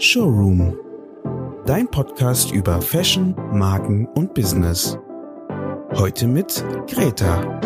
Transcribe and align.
Showroom. 0.00 0.78
Dein 1.66 1.88
Podcast 1.90 2.52
über 2.52 2.80
Fashion, 2.80 3.34
Marken 3.52 4.06
und 4.14 4.32
Business. 4.32 4.96
Heute 5.96 6.28
mit 6.28 6.64
Greta. 6.86 7.60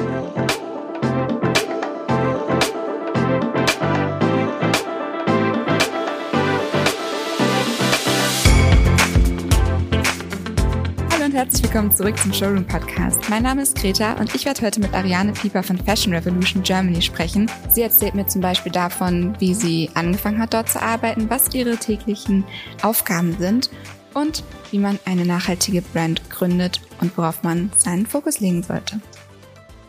Willkommen 11.73 11.97
zurück 11.97 12.19
zum 12.19 12.35
Showroom 12.35 12.67
Podcast. 12.67 13.31
Mein 13.31 13.45
Name 13.45 13.63
ist 13.63 13.75
Greta 13.79 14.13
und 14.21 14.35
ich 14.35 14.45
werde 14.45 14.61
heute 14.61 14.79
mit 14.79 14.93
Ariane 14.93 15.33
Pieper 15.33 15.63
von 15.63 15.79
Fashion 15.79 16.13
Revolution 16.13 16.63
Germany 16.63 17.01
sprechen. 17.01 17.51
Sie 17.71 17.81
erzählt 17.81 18.15
mir 18.15 18.27
zum 18.27 18.43
Beispiel 18.43 18.71
davon, 18.71 19.35
wie 19.39 19.55
sie 19.55 19.89
angefangen 19.95 20.39
hat, 20.39 20.53
dort 20.53 20.69
zu 20.69 20.83
arbeiten, 20.83 21.31
was 21.31 21.55
ihre 21.55 21.79
täglichen 21.79 22.45
Aufgaben 22.83 23.39
sind 23.39 23.71
und 24.13 24.45
wie 24.71 24.79
man 24.81 24.99
eine 25.07 25.25
nachhaltige 25.25 25.81
Brand 25.81 26.29
gründet 26.29 26.83
und 27.01 27.17
worauf 27.17 27.43
man 27.43 27.73
seinen 27.79 28.05
Fokus 28.05 28.41
legen 28.41 28.63
sollte. 28.63 29.01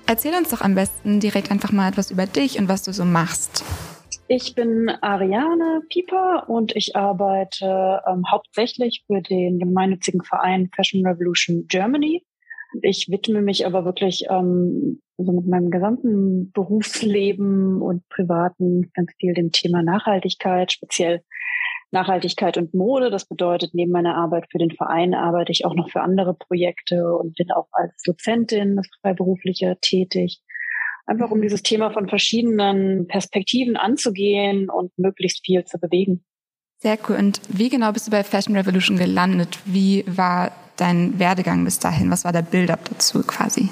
Erzähl 0.05 0.35
uns 0.35 0.51
doch 0.51 0.61
am 0.61 0.75
besten 0.75 1.19
direkt 1.19 1.51
einfach 1.51 1.73
mal 1.73 1.89
etwas 1.89 2.11
über 2.11 2.27
dich 2.27 2.59
und 2.59 2.69
was 2.69 2.83
du 2.83 2.93
so 2.93 3.03
machst. 3.03 3.61
Ich 4.35 4.55
bin 4.55 4.89
Ariane 4.89 5.83
Pieper 5.89 6.49
und 6.49 6.75
ich 6.75 6.95
arbeite 6.95 8.01
ähm, 8.07 8.23
hauptsächlich 8.31 9.03
für 9.05 9.21
den 9.21 9.59
gemeinnützigen 9.59 10.23
Verein 10.23 10.71
Fashion 10.75 11.05
Revolution 11.05 11.67
Germany. 11.67 12.25
Ich 12.81 13.09
widme 13.11 13.43
mich 13.43 13.63
aber 13.67 13.85
wirklich 13.85 14.25
ähm, 14.31 15.03
also 15.19 15.33
mit 15.33 15.45
meinem 15.45 15.69
gesamten 15.69 16.51
Berufsleben 16.51 17.79
und 17.79 18.09
privaten 18.09 18.89
ganz 18.95 19.11
viel 19.19 19.35
dem 19.35 19.51
Thema 19.51 19.83
Nachhaltigkeit, 19.83 20.71
speziell 20.71 21.21
Nachhaltigkeit 21.91 22.57
und 22.57 22.73
Mode. 22.73 23.11
Das 23.11 23.27
bedeutet, 23.27 23.75
neben 23.75 23.91
meiner 23.91 24.15
Arbeit 24.15 24.47
für 24.51 24.57
den 24.57 24.71
Verein 24.71 25.13
arbeite 25.13 25.51
ich 25.51 25.63
auch 25.63 25.75
noch 25.75 25.91
für 25.91 26.01
andere 26.01 26.33
Projekte 26.33 27.15
und 27.15 27.35
bin 27.35 27.51
auch 27.51 27.67
als 27.71 28.01
Dozentin, 28.01 28.79
als 28.79 28.89
Freiberufliche 28.99 29.77
tätig 29.79 30.41
einfach 31.05 31.31
um 31.31 31.41
dieses 31.41 31.63
Thema 31.63 31.91
von 31.91 32.07
verschiedenen 32.07 33.07
Perspektiven 33.07 33.77
anzugehen 33.77 34.69
und 34.69 34.91
möglichst 34.97 35.45
viel 35.45 35.63
zu 35.65 35.77
bewegen. 35.79 36.23
Sehr 36.79 36.97
cool. 37.07 37.15
Und 37.15 37.41
wie 37.47 37.69
genau 37.69 37.91
bist 37.91 38.07
du 38.07 38.11
bei 38.11 38.23
Fashion 38.23 38.55
Revolution 38.55 38.97
gelandet? 38.97 39.59
Wie 39.65 40.03
war 40.07 40.51
dein 40.75 41.17
Werdegang 41.19 41.63
bis 41.63 41.79
dahin? 41.79 42.11
Was 42.11 42.25
war 42.25 42.31
der 42.31 42.41
Build-up 42.41 42.89
dazu 42.89 43.23
quasi? 43.23 43.69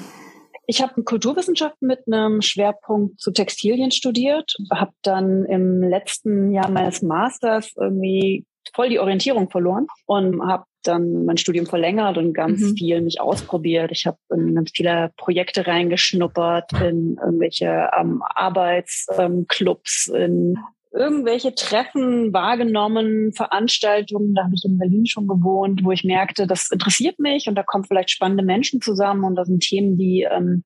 Ich 0.66 0.80
habe 0.80 1.02
Kulturwissenschaften 1.02 1.88
mit 1.88 2.06
einem 2.06 2.40
Schwerpunkt 2.40 3.20
zu 3.20 3.32
Textilien 3.32 3.90
studiert, 3.90 4.54
habe 4.72 4.92
dann 5.02 5.44
im 5.44 5.82
letzten 5.82 6.52
Jahr 6.52 6.70
meines 6.70 7.02
Masters 7.02 7.72
irgendwie 7.76 8.46
voll 8.74 8.88
die 8.88 8.98
Orientierung 8.98 9.50
verloren 9.50 9.86
und 10.06 10.42
habe 10.46 10.64
dann 10.82 11.24
mein 11.24 11.36
Studium 11.36 11.66
verlängert 11.66 12.18
und 12.18 12.32
ganz 12.32 12.60
mhm. 12.60 12.76
viel 12.76 13.00
mich 13.02 13.20
ausprobiert. 13.20 13.90
Ich 13.92 14.06
habe 14.06 14.18
in 14.34 14.54
ganz 14.54 14.72
viele 14.74 15.12
Projekte 15.16 15.66
reingeschnuppert, 15.66 16.72
in 16.80 17.18
irgendwelche 17.22 17.90
ähm, 17.98 18.22
Arbeitsclubs, 18.34 20.10
ähm, 20.14 20.22
in 20.22 20.58
irgendwelche 20.92 21.54
Treffen 21.54 22.32
wahrgenommen, 22.32 23.32
Veranstaltungen, 23.32 24.34
da 24.34 24.44
habe 24.44 24.54
ich 24.54 24.64
in 24.64 24.76
Berlin 24.76 25.06
schon 25.06 25.26
gewohnt, 25.26 25.82
wo 25.84 25.92
ich 25.92 26.04
merkte, 26.04 26.46
das 26.46 26.70
interessiert 26.70 27.18
mich 27.18 27.48
und 27.48 27.54
da 27.54 27.62
kommen 27.62 27.84
vielleicht 27.84 28.10
spannende 28.10 28.44
Menschen 28.44 28.82
zusammen 28.82 29.24
und 29.24 29.36
das 29.36 29.48
sind 29.48 29.62
Themen, 29.62 29.96
die 29.96 30.26
ähm, 30.30 30.64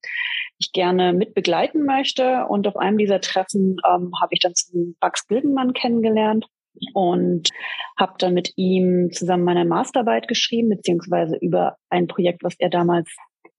ich 0.59 0.73
gerne 0.73 1.13
mit 1.13 1.35
begleiten 1.35 1.85
möchte. 1.85 2.47
Und 2.49 2.67
auf 2.67 2.77
einem 2.77 2.99
dieser 2.99 3.21
Treffen 3.21 3.77
ähm, 3.89 4.13
habe 4.21 4.31
ich 4.31 4.41
dann 4.41 4.55
Max 5.01 5.27
Gildenmann 5.29 5.75
kennengelernt 5.75 6.47
und 6.95 7.51
habe 7.99 8.15
dann 8.19 8.35
mit 8.35 8.53
ihm 8.57 9.11
zusammen 9.13 9.45
meine 9.45 9.65
Masterarbeit 9.65 10.29
geschrieben, 10.29 10.69
beziehungsweise 10.69 11.37
über 11.37 11.77
ein 11.91 12.07
Projekt, 12.07 12.43
was 12.43 12.55
er 12.59 12.71
damals 12.71 13.09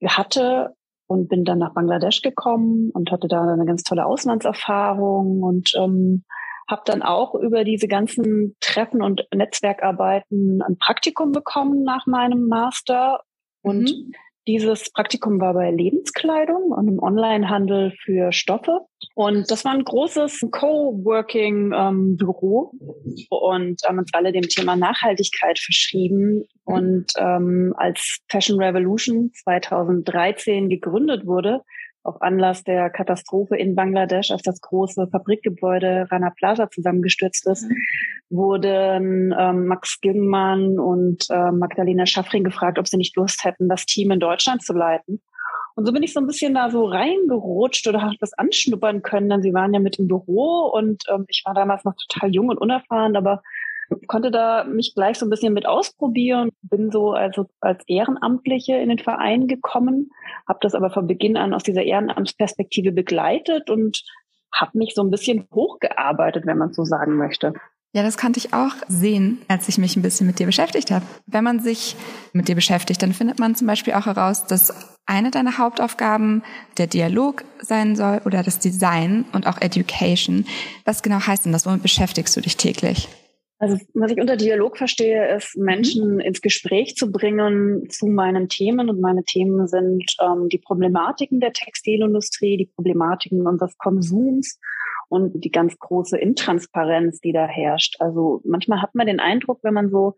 hatte 0.06 0.74
und 1.08 1.30
bin 1.30 1.46
dann 1.46 1.60
nach 1.60 1.74
Bangladesch 1.74 2.22
gekommen 2.22 2.92
und 2.94 3.12
hatte 3.12 3.28
da 3.28 3.42
eine 3.42 3.66
ganz 3.66 3.84
tolle 3.84 4.06
Auslandserfahrung 4.06 5.42
und 5.42 5.72
ähm, 5.78 6.24
habe 6.70 6.82
dann 6.86 7.02
auch 7.02 7.34
über 7.34 7.64
diese 7.64 7.88
ganzen 7.88 8.56
Treffen 8.60 9.02
und 9.02 9.26
Netzwerkarbeiten 9.34 10.62
ein 10.62 10.78
Praktikum 10.78 11.32
bekommen 11.32 11.84
nach 11.84 12.06
meinem 12.08 12.48
Master 12.48 13.22
und 13.62 13.84
mhm. 13.84 14.12
Dieses 14.48 14.92
Praktikum 14.94 15.42
war 15.42 15.54
bei 15.54 15.70
Lebenskleidung 15.72 16.72
und 16.72 16.88
im 16.88 17.04
Onlinehandel 17.04 17.92
für 18.04 18.32
Stoffe. 18.32 18.80
Und 19.14 19.52
das 19.52 19.66
war 19.66 19.74
ein 19.74 19.84
großes 19.84 20.48
Coworking-Büro 20.52 22.72
ähm, 22.72 23.28
und 23.30 23.82
haben 23.86 24.00
uns 24.00 24.14
alle 24.14 24.32
dem 24.32 24.44
Thema 24.44 24.78
Nachhaltigkeit 24.78 25.60
verschrieben. 25.60 26.46
Und 26.64 27.12
ähm, 27.18 27.74
als 27.76 28.20
Fashion 28.30 28.62
Revolution 28.62 29.34
2013 29.44 30.70
gegründet 30.70 31.26
wurde, 31.26 31.64
auf 32.08 32.22
Anlass 32.22 32.64
der 32.64 32.90
Katastrophe 32.90 33.58
in 33.58 33.76
Bangladesch, 33.76 34.32
als 34.32 34.42
das 34.42 34.62
große 34.62 35.08
Fabrikgebäude 35.12 36.08
Rana 36.10 36.32
Plaza 36.36 36.70
zusammengestürzt 36.70 37.46
ist, 37.48 37.70
mhm. 37.70 37.76
wurden 38.30 39.36
ähm, 39.38 39.68
Max 39.68 40.00
Gilmann 40.00 40.80
und 40.80 41.26
äh, 41.30 41.52
Magdalena 41.52 42.06
Schaffring 42.06 42.44
gefragt, 42.44 42.80
ob 42.80 42.88
sie 42.88 42.98
nicht 42.98 43.16
Lust 43.18 43.44
hätten, 43.44 43.68
das 43.68 43.86
Team 43.86 44.12
in 44.12 44.20
Deutschland 44.20 44.64
zu 44.64 44.74
leiten. 44.74 45.22
Und 45.76 45.86
so 45.86 45.94
bin 45.94 46.02
ich 46.02 46.14
so 46.14 46.20
ein 46.20 46.26
bisschen 46.26 46.56
da 46.56 46.72
so 46.72 46.86
reingerutscht 46.86 47.88
oder 47.88 48.02
habe 48.02 48.16
das 48.20 48.34
anschnuppern 48.34 49.04
können, 49.04 49.30
denn 49.30 49.44
sie 49.44 49.54
waren 49.54 49.74
ja 49.74 49.80
mit 49.80 50.00
im 50.00 50.08
Büro 50.08 50.72
und 50.74 51.04
ähm, 51.14 51.26
ich 51.28 51.44
war 51.46 51.54
damals 51.54 51.84
noch 51.84 51.94
total 52.08 52.34
jung 52.34 52.50
und 52.50 52.58
unerfahren, 52.58 53.16
aber 53.16 53.44
konnte 54.08 54.32
da 54.32 54.64
mich 54.64 54.94
gleich 54.96 55.18
so 55.18 55.26
ein 55.26 55.30
bisschen 55.30 55.54
mit 55.54 55.66
ausprobieren, 55.66 56.52
bin 56.62 56.92
so 56.92 57.12
also 57.12 57.46
als 57.60 57.84
Ehrenamtliche 57.88 58.76
in 58.76 58.90
den 58.90 59.00
Verein 59.00 59.48
gekommen, 59.48 60.12
habe 60.48 60.60
das 60.62 60.76
aber 60.76 60.90
von 60.90 61.08
Beginn 61.08 61.38
an 61.38 61.54
aus 61.54 61.64
dieser 61.64 61.84
Ehrenamtsperspektive 61.84 62.92
begleitet 62.92 63.70
und 63.70 64.04
habe 64.54 64.78
mich 64.78 64.94
so 64.96 65.04
ein 65.04 65.12
bisschen 65.12 65.48
hochgearbeitet, 65.54 66.46
wenn 66.46 66.58
man 66.58 66.74
so 66.74 66.84
sagen 66.84 67.18
möchte. 67.18 67.54
Ja, 67.94 68.04
das 68.04 68.18
kannte 68.18 68.38
ich 68.38 68.54
auch 68.54 68.74
sehen, 68.88 69.40
als 69.48 69.70
ich 69.70 69.78
mich 69.78 69.96
ein 69.96 70.02
bisschen 70.02 70.28
mit 70.28 70.40
dir 70.40 70.46
beschäftigt 70.46 70.92
habe. 70.92 71.06
Wenn 71.26 71.44
man 71.44 71.60
sich 71.60 71.96
mit 72.34 72.48
dir 72.48 72.56
beschäftigt, 72.56 73.02
dann 73.02 73.14
findet 73.14 73.40
man 73.40 73.56
zum 73.56 73.66
Beispiel 73.66 73.94
auch 73.94 74.06
heraus, 74.06 74.46
dass 74.46 74.98
eine 75.06 75.32
deiner 75.32 75.58
Hauptaufgaben 75.58 76.44
der 76.78 76.88
Dialog 76.88 77.46
sein 77.62 77.96
soll 77.96 78.22
oder 78.26 78.44
das 78.44 78.60
Design 78.60 79.26
und 79.32 79.48
auch 79.48 79.62
Education. 79.62 80.46
Was 80.84 81.02
genau 81.02 81.26
heißt 81.26 81.46
denn 81.46 81.54
das? 81.54 81.66
Womit 81.66 81.82
beschäftigst 81.82 82.36
du 82.36 82.42
dich 82.42 82.58
täglich? 82.58 83.08
Also 83.60 83.78
was 83.96 84.12
ich 84.12 84.20
unter 84.20 84.38
Dialog 84.38 84.78
verstehe, 84.78 85.36
ist 85.36 85.58
Menschen 85.58 86.16
mhm. 86.16 86.20
ins 86.20 86.42
Gespräch 86.42 86.96
zu 86.96 87.12
bringen 87.12 87.90
zu 87.90 88.06
meinen 88.06 88.50
Themen. 88.50 88.90
Und 88.90 89.02
meine 89.02 89.24
Themen 89.24 89.68
sind 89.68 90.16
ähm, 90.22 90.48
die 90.50 90.60
Problematiken 90.60 91.40
der 91.40 91.54
Textilindustrie, 91.54 92.58
die 92.58 92.72
Problematiken 92.76 93.48
unseres 93.48 93.78
Konsums 93.78 94.60
und 95.10 95.44
die 95.44 95.52
ganz 95.52 95.78
große 95.80 96.18
Intransparenz, 96.18 97.20
die 97.20 97.32
da 97.32 97.48
herrscht. 97.48 97.96
Also 98.00 98.42
manchmal 98.46 98.82
hat 98.82 98.94
man 98.94 99.08
den 99.08 99.20
Eindruck, 99.20 99.60
wenn 99.64 99.74
man 99.74 99.90
so 99.90 100.16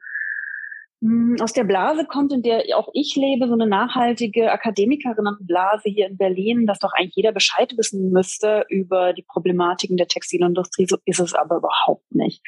aus 1.39 1.53
der 1.53 1.63
Blase 1.63 2.05
kommt, 2.05 2.33
in 2.33 2.41
der 2.41 2.63
auch 2.75 2.89
ich 2.93 3.15
lebe, 3.15 3.47
so 3.47 3.53
eine 3.53 3.67
nachhaltige 3.67 4.51
Akademikerinnenblase 4.51 5.89
hier 5.89 6.07
in 6.07 6.17
Berlin, 6.17 6.65
dass 6.65 6.79
doch 6.79 6.91
eigentlich 6.91 7.15
jeder 7.15 7.31
Bescheid 7.31 7.73
wissen 7.77 8.11
müsste 8.11 8.65
über 8.67 9.13
die 9.13 9.23
Problematiken 9.23 9.95
der 9.95 10.07
Textilindustrie. 10.07 10.87
So 10.87 10.97
ist 11.05 11.21
es 11.21 11.33
aber 11.33 11.57
überhaupt 11.57 12.13
nicht. 12.13 12.41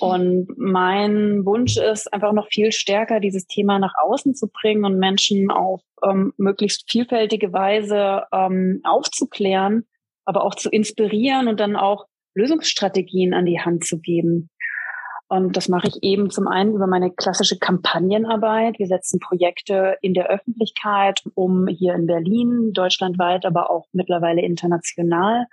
Und 0.00 0.48
mein 0.56 1.46
Wunsch 1.46 1.76
ist 1.76 2.12
einfach 2.12 2.32
noch 2.32 2.48
viel 2.48 2.72
stärker, 2.72 3.20
dieses 3.20 3.46
Thema 3.46 3.78
nach 3.78 3.94
außen 4.02 4.34
zu 4.34 4.48
bringen 4.48 4.84
und 4.84 4.98
Menschen 4.98 5.52
auf 5.52 5.80
ähm, 6.04 6.32
möglichst 6.38 6.90
vielfältige 6.90 7.52
Weise 7.52 8.24
ähm, 8.32 8.80
aufzuklären, 8.82 9.86
aber 10.24 10.42
auch 10.42 10.56
zu 10.56 10.70
inspirieren 10.70 11.46
und 11.46 11.60
dann 11.60 11.76
auch 11.76 12.06
Lösungsstrategien 12.34 13.32
an 13.32 13.46
die 13.46 13.60
Hand 13.60 13.84
zu 13.84 14.00
geben. 14.00 14.50
Und 15.28 15.56
das 15.56 15.68
mache 15.68 15.88
ich 15.88 16.02
eben 16.02 16.30
zum 16.30 16.46
einen 16.46 16.74
über 16.74 16.86
meine 16.86 17.10
klassische 17.10 17.58
Kampagnenarbeit. 17.58 18.78
Wir 18.78 18.86
setzen 18.86 19.18
Projekte 19.18 19.96
in 20.00 20.14
der 20.14 20.28
Öffentlichkeit, 20.28 21.22
um 21.34 21.66
hier 21.66 21.94
in 21.94 22.06
Berlin, 22.06 22.72
deutschlandweit, 22.72 23.44
aber 23.44 23.70
auch 23.70 23.86
mittlerweile 23.92 24.42
international, 24.42 25.46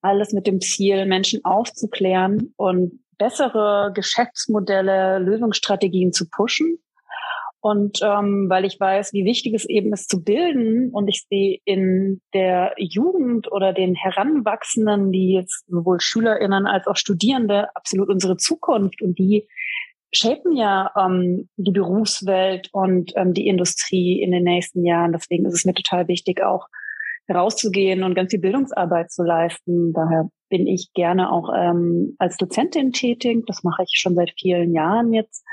alles 0.00 0.32
mit 0.32 0.46
dem 0.46 0.60
Ziel, 0.60 1.04
Menschen 1.04 1.44
aufzuklären 1.44 2.54
und 2.56 3.00
bessere 3.18 3.92
Geschäftsmodelle, 3.94 5.18
Lösungsstrategien 5.18 6.12
zu 6.12 6.28
pushen 6.30 6.78
und 7.60 7.98
ähm, 8.02 8.46
weil 8.48 8.64
ich 8.64 8.78
weiß, 8.78 9.12
wie 9.12 9.24
wichtig 9.24 9.54
es 9.54 9.64
eben 9.64 9.92
ist 9.92 10.08
zu 10.08 10.22
bilden 10.22 10.90
und 10.92 11.08
ich 11.08 11.24
sehe 11.28 11.58
in 11.64 12.20
der 12.32 12.72
Jugend 12.76 13.50
oder 13.50 13.72
den 13.72 13.94
Heranwachsenden, 13.94 15.10
die 15.10 15.34
jetzt 15.34 15.64
sowohl 15.68 16.00
SchülerInnen 16.00 16.66
als 16.66 16.86
auch 16.86 16.96
Studierende 16.96 17.74
absolut 17.74 18.08
unsere 18.08 18.36
Zukunft 18.36 19.02
und 19.02 19.18
die 19.18 19.48
shapen 20.12 20.56
ja 20.56 20.90
ähm, 20.96 21.48
die 21.56 21.72
Berufswelt 21.72 22.68
und 22.72 23.12
ähm, 23.16 23.34
die 23.34 23.48
Industrie 23.48 24.22
in 24.22 24.30
den 24.30 24.44
nächsten 24.44 24.84
Jahren. 24.84 25.12
Deswegen 25.12 25.44
ist 25.44 25.54
es 25.54 25.64
mir 25.64 25.74
total 25.74 26.08
wichtig, 26.08 26.42
auch 26.42 26.66
rauszugehen 27.28 28.04
und 28.04 28.14
ganz 28.14 28.30
viel 28.30 28.40
Bildungsarbeit 28.40 29.10
zu 29.10 29.22
leisten. 29.22 29.92
Daher 29.92 30.30
bin 30.48 30.66
ich 30.66 30.92
gerne 30.94 31.30
auch 31.30 31.50
ähm, 31.54 32.14
als 32.18 32.36
Dozentin 32.36 32.92
tätig. 32.92 33.44
Das 33.46 33.62
mache 33.64 33.82
ich 33.82 33.98
schon 34.00 34.14
seit 34.14 34.32
vielen 34.38 34.72
Jahren 34.72 35.12
jetzt 35.12 35.44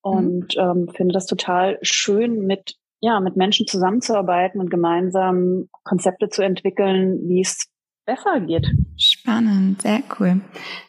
und 0.00 0.56
mhm. 0.56 0.62
ähm, 0.62 0.88
finde 0.94 1.12
das 1.12 1.26
total 1.26 1.78
schön, 1.82 2.46
mit 2.46 2.76
ja 3.00 3.20
mit 3.20 3.36
Menschen 3.36 3.66
zusammenzuarbeiten 3.66 4.60
und 4.60 4.70
gemeinsam 4.70 5.68
Konzepte 5.84 6.28
zu 6.28 6.42
entwickeln, 6.42 7.20
wie 7.28 7.40
es 7.40 7.68
besser 8.06 8.40
geht. 8.40 8.66
Spannend, 8.96 9.82
sehr 9.82 10.02
cool. 10.18 10.40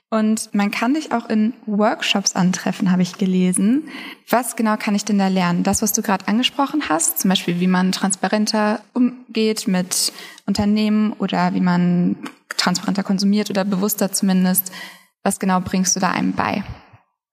Und 0.10 0.54
man 0.54 0.72
kann 0.72 0.94
dich 0.94 1.12
auch 1.12 1.30
in 1.30 1.54
Workshops 1.66 2.34
antreffen, 2.34 2.92
habe 2.92 3.02
ich 3.02 3.18
gelesen. 3.18 3.90
Was 4.30 4.56
genau 4.56 4.78
kann 4.78 4.96
ich 4.96 5.04
denn 5.04 5.18
da 5.18 5.28
lernen? 5.28 5.64
Das, 5.64 5.82
was 5.82 5.92
du 5.92 6.02
gerade 6.02 6.30
angesprochen 6.30 6.84
hast, 6.88 7.20
zum 7.20 7.30
Beispiel, 7.30 7.60
wie 7.60 7.68
man 7.68 7.92
transparenter 7.92 8.80
umgeht 8.94 9.68
mit 9.68 10.14
Unternehmen 10.46 11.12
oder 11.14 11.54
wie 11.54 11.60
man 11.60 12.16
transparenter 12.56 13.04
konsumiert 13.04 13.50
oder 13.50 13.66
bewusster 13.66 14.12
zumindest. 14.14 14.72
Was 15.24 15.40
genau 15.40 15.60
bringst 15.60 15.94
du 15.98 16.00
da 16.00 16.12
einem 16.12 16.32
bei? 16.32 16.64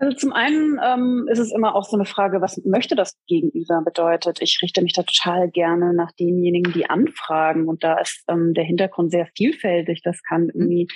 Also 0.05 0.19
zum 0.19 0.33
einen 0.35 0.79
ähm, 0.85 1.27
ist 1.31 1.39
es 1.39 1.51
immer 1.51 1.75
auch 1.75 1.85
so 1.85 1.97
eine 1.97 2.05
Frage, 2.05 2.43
was 2.43 2.61
möchte 2.67 2.95
das 2.95 3.17
Gegenüber 3.27 3.81
bedeutet. 3.83 4.43
Ich 4.43 4.59
richte 4.62 4.83
mich 4.83 4.93
da 4.93 5.03
total 5.03 5.49
gerne 5.49 5.95
nach 5.95 6.12
denjenigen, 6.12 6.75
die 6.75 6.91
anfragen. 6.91 7.69
Und 7.69 7.83
da 7.83 7.99
ist 7.99 8.23
ähm, 8.29 8.53
der 8.53 8.65
Hintergrund 8.65 9.12
sehr 9.12 9.27
vielfältig. 9.35 10.03
Das 10.05 10.23
kann 10.23 10.51
irgendwie 10.53 10.89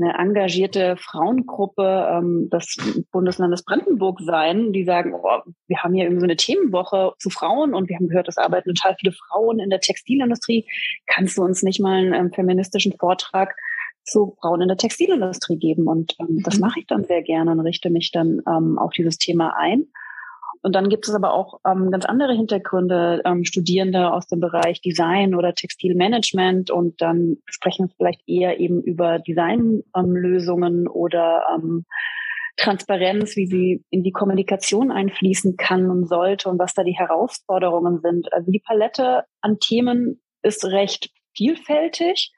eine 0.00 0.18
engagierte 0.18 0.96
Frauengruppe 0.96 2.08
ähm, 2.10 2.50
des 2.50 2.76
Bundeslandes 3.12 3.62
Brandenburg 3.62 4.18
sein, 4.20 4.72
die 4.72 4.84
sagen, 4.84 5.14
oh, 5.14 5.42
wir 5.68 5.84
haben 5.84 5.94
hier 5.94 6.04
irgendwie 6.04 6.20
so 6.20 6.26
eine 6.26 6.36
Themenwoche 6.36 7.12
zu 7.20 7.30
Frauen 7.30 7.72
und 7.72 7.88
wir 7.88 7.94
haben 7.94 8.08
gehört, 8.08 8.26
es 8.26 8.36
arbeiten 8.36 8.74
total 8.74 8.96
viele 8.98 9.12
Frauen 9.12 9.60
in 9.60 9.70
der 9.70 9.78
Textilindustrie. 9.78 10.66
Kannst 11.06 11.38
du 11.38 11.44
uns 11.44 11.62
nicht 11.62 11.78
mal 11.78 11.98
einen 11.98 12.14
ähm, 12.14 12.32
feministischen 12.32 12.94
Vortrag 12.98 13.54
zu 14.06 14.36
Frauen 14.40 14.62
in 14.62 14.68
der 14.68 14.76
Textilindustrie 14.76 15.58
geben. 15.58 15.86
Und 15.86 16.14
ähm, 16.20 16.42
das 16.44 16.56
mhm. 16.56 16.60
mache 16.62 16.80
ich 16.80 16.86
dann 16.86 17.04
sehr 17.04 17.22
gerne 17.22 17.50
und 17.50 17.60
richte 17.60 17.90
mich 17.90 18.12
dann 18.12 18.40
ähm, 18.48 18.78
auf 18.78 18.92
dieses 18.92 19.18
Thema 19.18 19.54
ein. 19.56 19.86
Und 20.62 20.74
dann 20.74 20.88
gibt 20.88 21.06
es 21.06 21.14
aber 21.14 21.32
auch 21.32 21.60
ähm, 21.64 21.90
ganz 21.90 22.04
andere 22.06 22.32
Hintergründe, 22.32 23.22
ähm, 23.24 23.44
Studierende 23.44 24.12
aus 24.12 24.26
dem 24.26 24.40
Bereich 24.40 24.80
Design 24.80 25.34
oder 25.34 25.54
Textilmanagement 25.54 26.70
und 26.70 27.00
dann 27.00 27.36
sprechen 27.46 27.86
wir 27.86 27.94
vielleicht 27.96 28.22
eher 28.26 28.58
eben 28.58 28.82
über 28.82 29.20
Designlösungen 29.20 30.80
ähm, 30.80 30.90
oder 30.90 31.44
ähm, 31.54 31.84
Transparenz, 32.56 33.36
wie 33.36 33.46
sie 33.46 33.84
in 33.90 34.02
die 34.02 34.12
Kommunikation 34.12 34.90
einfließen 34.90 35.56
kann 35.56 35.90
und 35.90 36.08
sollte 36.08 36.48
und 36.48 36.58
was 36.58 36.74
da 36.74 36.82
die 36.82 36.98
Herausforderungen 36.98 38.00
sind. 38.00 38.32
Also 38.32 38.50
die 38.50 38.62
Palette 38.64 39.24
an 39.42 39.58
Themen 39.60 40.20
ist 40.42 40.64
recht 40.64 41.10
vielfältig. 41.36 42.32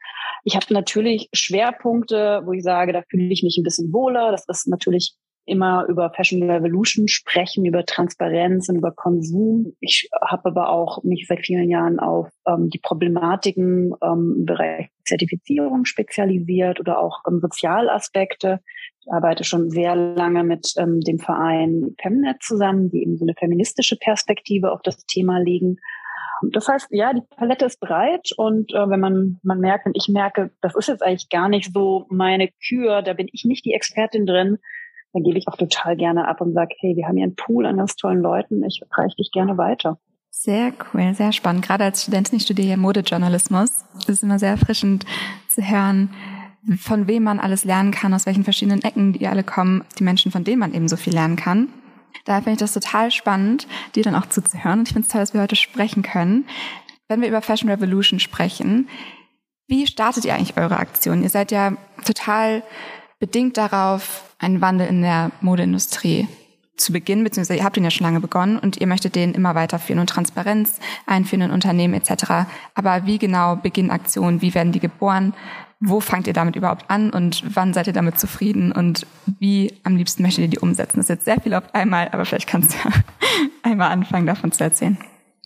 Ich 0.45 0.57
habe 0.57 0.67
natürlich 0.71 1.29
Schwerpunkte, 1.33 2.43
wo 2.45 2.53
ich 2.53 2.63
sage, 2.63 2.93
da 2.93 3.03
fühle 3.09 3.33
ich 3.33 3.43
mich 3.43 3.57
ein 3.59 3.65
bisschen 3.65 3.93
wohler. 3.93 4.31
Das 4.31 4.45
ist 4.49 4.69
natürlich 4.69 5.15
immer 5.49 5.87
über 5.89 6.11
Fashion 6.11 6.49
Revolution 6.49 7.09
sprechen, 7.09 7.65
über 7.65 7.85
Transparenz 7.85 8.69
und 8.69 8.77
über 8.77 8.93
Konsum. 8.93 9.73
Ich 9.81 10.09
habe 10.21 10.51
aber 10.51 10.69
auch 10.69 11.03
mich 11.03 11.27
seit 11.27 11.45
vielen 11.45 11.71
Jahren 11.71 11.99
auf 11.99 12.29
ähm, 12.47 12.69
die 12.69 12.79
Problematiken 12.79 13.95
ähm, 14.03 14.35
im 14.39 14.45
Bereich 14.45 14.91
Zertifizierung 15.05 15.87
spezialisiert 15.87 16.81
oder 16.81 16.99
auch 16.99 17.23
ähm, 17.27 17.41
Sozialaspekte. 17.41 18.61
Ich 19.01 19.11
arbeite 19.11 19.45
schon 19.45 19.71
sehr 19.71 19.97
lange 19.97 20.45
mit 20.45 20.75
ähm, 20.77 21.01
dem 21.01 21.19
Verein 21.19 21.95
Femnet 22.01 22.43
zusammen, 22.43 22.91
die 22.91 23.03
eben 23.03 23.17
so 23.17 23.25
eine 23.25 23.35
feministische 23.35 23.97
Perspektive 23.97 24.71
auf 24.71 24.83
das 24.83 25.07
Thema 25.07 25.39
legen. 25.39 25.79
Das 26.51 26.69
heißt, 26.69 26.89
ja, 26.91 27.13
die 27.13 27.23
Palette 27.37 27.65
ist 27.65 27.81
breit 27.81 28.31
und 28.37 28.73
äh, 28.73 28.89
wenn 28.89 29.01
man, 29.01 29.41
man 29.43 29.61
merkt, 29.61 29.87
wenn 29.87 29.95
ich 29.95 30.09
merke, 30.09 30.51
das 30.61 30.75
ist 30.77 30.89
jetzt 30.89 31.03
eigentlich 31.03 31.29
gar 31.29 31.49
nicht 31.49 31.73
so 31.73 32.07
meine 32.11 32.49
Kür, 32.67 33.03
da 33.03 33.13
bin 33.15 33.29
ich 33.33 33.45
nicht 33.45 33.65
die 33.65 33.75
Expertin 33.75 34.27
drin, 34.27 34.59
dann 35.13 35.23
gebe 35.23 35.39
ich 35.39 35.49
auch 35.49 35.57
total 35.57 35.97
gerne 35.97 36.29
ab 36.29 36.41
und 36.41 36.55
sage, 36.55 36.75
hey, 36.79 36.97
wir 36.97 37.07
haben 37.07 37.17
hier 37.17 37.25
einen 37.25 37.37
Pool 37.37 37.67
an 37.67 37.79
ganz 37.79 37.97
tollen 37.97 38.21
Leuten, 38.21 38.63
ich 38.65 38.83
reiche 38.97 39.17
dich 39.17 39.31
gerne 39.33 39.57
weiter. 39.59 39.99
Sehr 40.31 40.73
cool, 40.93 41.15
sehr 41.15 41.33
spannend. 41.33 41.65
Gerade 41.67 41.85
als 41.85 42.03
Studentin, 42.03 42.37
ich 42.37 42.45
studiere 42.45 42.77
Modejournalismus. 42.77 43.85
Das 43.95 44.09
ist 44.09 44.23
immer 44.23 44.39
sehr 44.39 44.51
erfrischend 44.51 45.05
zu 45.49 45.63
hören, 45.63 46.11
von 46.79 47.09
wem 47.09 47.25
man 47.25 47.41
alles 47.41 47.65
lernen 47.65 47.91
kann, 47.91 48.15
aus 48.15 48.27
welchen 48.27 48.45
verschiedenen 48.45 48.83
Ecken 48.83 49.15
die 49.15 49.27
alle 49.27 49.43
kommen, 49.43 49.85
die 49.99 50.05
Menschen, 50.05 50.31
von 50.31 50.45
denen 50.45 50.61
man 50.61 50.75
eben 50.75 50.87
so 50.87 50.97
viel 50.97 51.13
lernen 51.13 51.37
kann. 51.37 51.69
Daher 52.25 52.43
finde 52.43 52.53
ich 52.53 52.59
das 52.59 52.75
total 52.75 53.11
spannend, 53.11 53.67
dir 53.95 54.03
dann 54.03 54.15
auch 54.15 54.27
zuzuhören. 54.27 54.81
Und 54.81 54.89
ich 54.89 54.93
finde 54.93 55.07
es 55.07 55.13
toll, 55.13 55.21
dass 55.21 55.35
wir 55.35 55.41
heute 55.41 55.57
sprechen 55.57 56.03
können. 56.03 56.47
Wenn 57.09 57.21
wir 57.21 57.29
über 57.29 57.43
Fashion 57.43 57.71
Revolution 57.71 58.21
sprechen, 58.21 58.89
wie 59.67 59.87
startet 59.87 60.25
ihr 60.25 60.35
eigentlich 60.35 60.57
eure 60.57 60.79
Aktion? 60.79 61.23
Ihr 61.23 61.31
seid 61.31 61.53
ja 61.53 61.73
total 62.05 62.63
bedingt 63.19 63.57
darauf, 63.57 64.35
einen 64.39 64.61
Wandel 64.61 64.87
in 64.87 65.03
der 65.03 65.31
Modeindustrie 65.41 66.29
zu 66.77 66.93
beginnen, 66.93 67.25
beziehungsweise 67.25 67.59
ihr 67.59 67.65
habt 67.65 67.77
ihn 67.77 67.85
ja 67.85 67.91
schon 67.91 68.07
lange 68.07 68.21
begonnen 68.21 68.59
und 68.59 68.77
ihr 68.77 68.87
möchtet 68.87 69.15
den 69.15 69.35
immer 69.35 69.55
weiterführen 69.55 69.99
und 69.99 70.09
Transparenz 70.09 70.79
einführen 71.07 71.43
in 71.43 71.51
Unternehmen 71.51 71.95
etc. 71.95 72.49
Aber 72.75 73.05
wie 73.05 73.19
genau 73.19 73.57
beginnen 73.57 73.91
Aktionen? 73.91 74.41
Wie 74.41 74.55
werden 74.55 74.73
die 74.73 74.81
geboren? 74.81 75.35
Wo 75.81 76.01
fangt 76.01 76.27
ihr 76.27 76.33
damit 76.33 76.57
überhaupt 76.57 76.91
an 76.91 77.11
und 77.11 77.43
wann 77.55 77.73
seid 77.73 77.87
ihr 77.87 77.93
damit 77.93 78.19
zufrieden 78.19 78.73
und 78.73 79.07
wie 79.39 79.73
am 79.85 79.97
liebsten 79.97 80.23
möchtet 80.23 80.45
ihr 80.45 80.51
die 80.51 80.59
umsetzen? 80.59 80.97
Das 80.97 81.05
ist 81.05 81.11
jetzt 81.11 81.25
sehr 81.25 81.41
viel 81.41 81.55
auf 81.55 81.75
einmal, 81.75 82.09
aber 82.13 82.25
vielleicht 82.25 82.49
kannst 82.49 82.75
du 82.75 82.89
einmal 83.63 83.93
anfangen, 83.93 84.27
davon 84.27 84.51
zu 84.51 84.65
erzählen. 84.65 84.99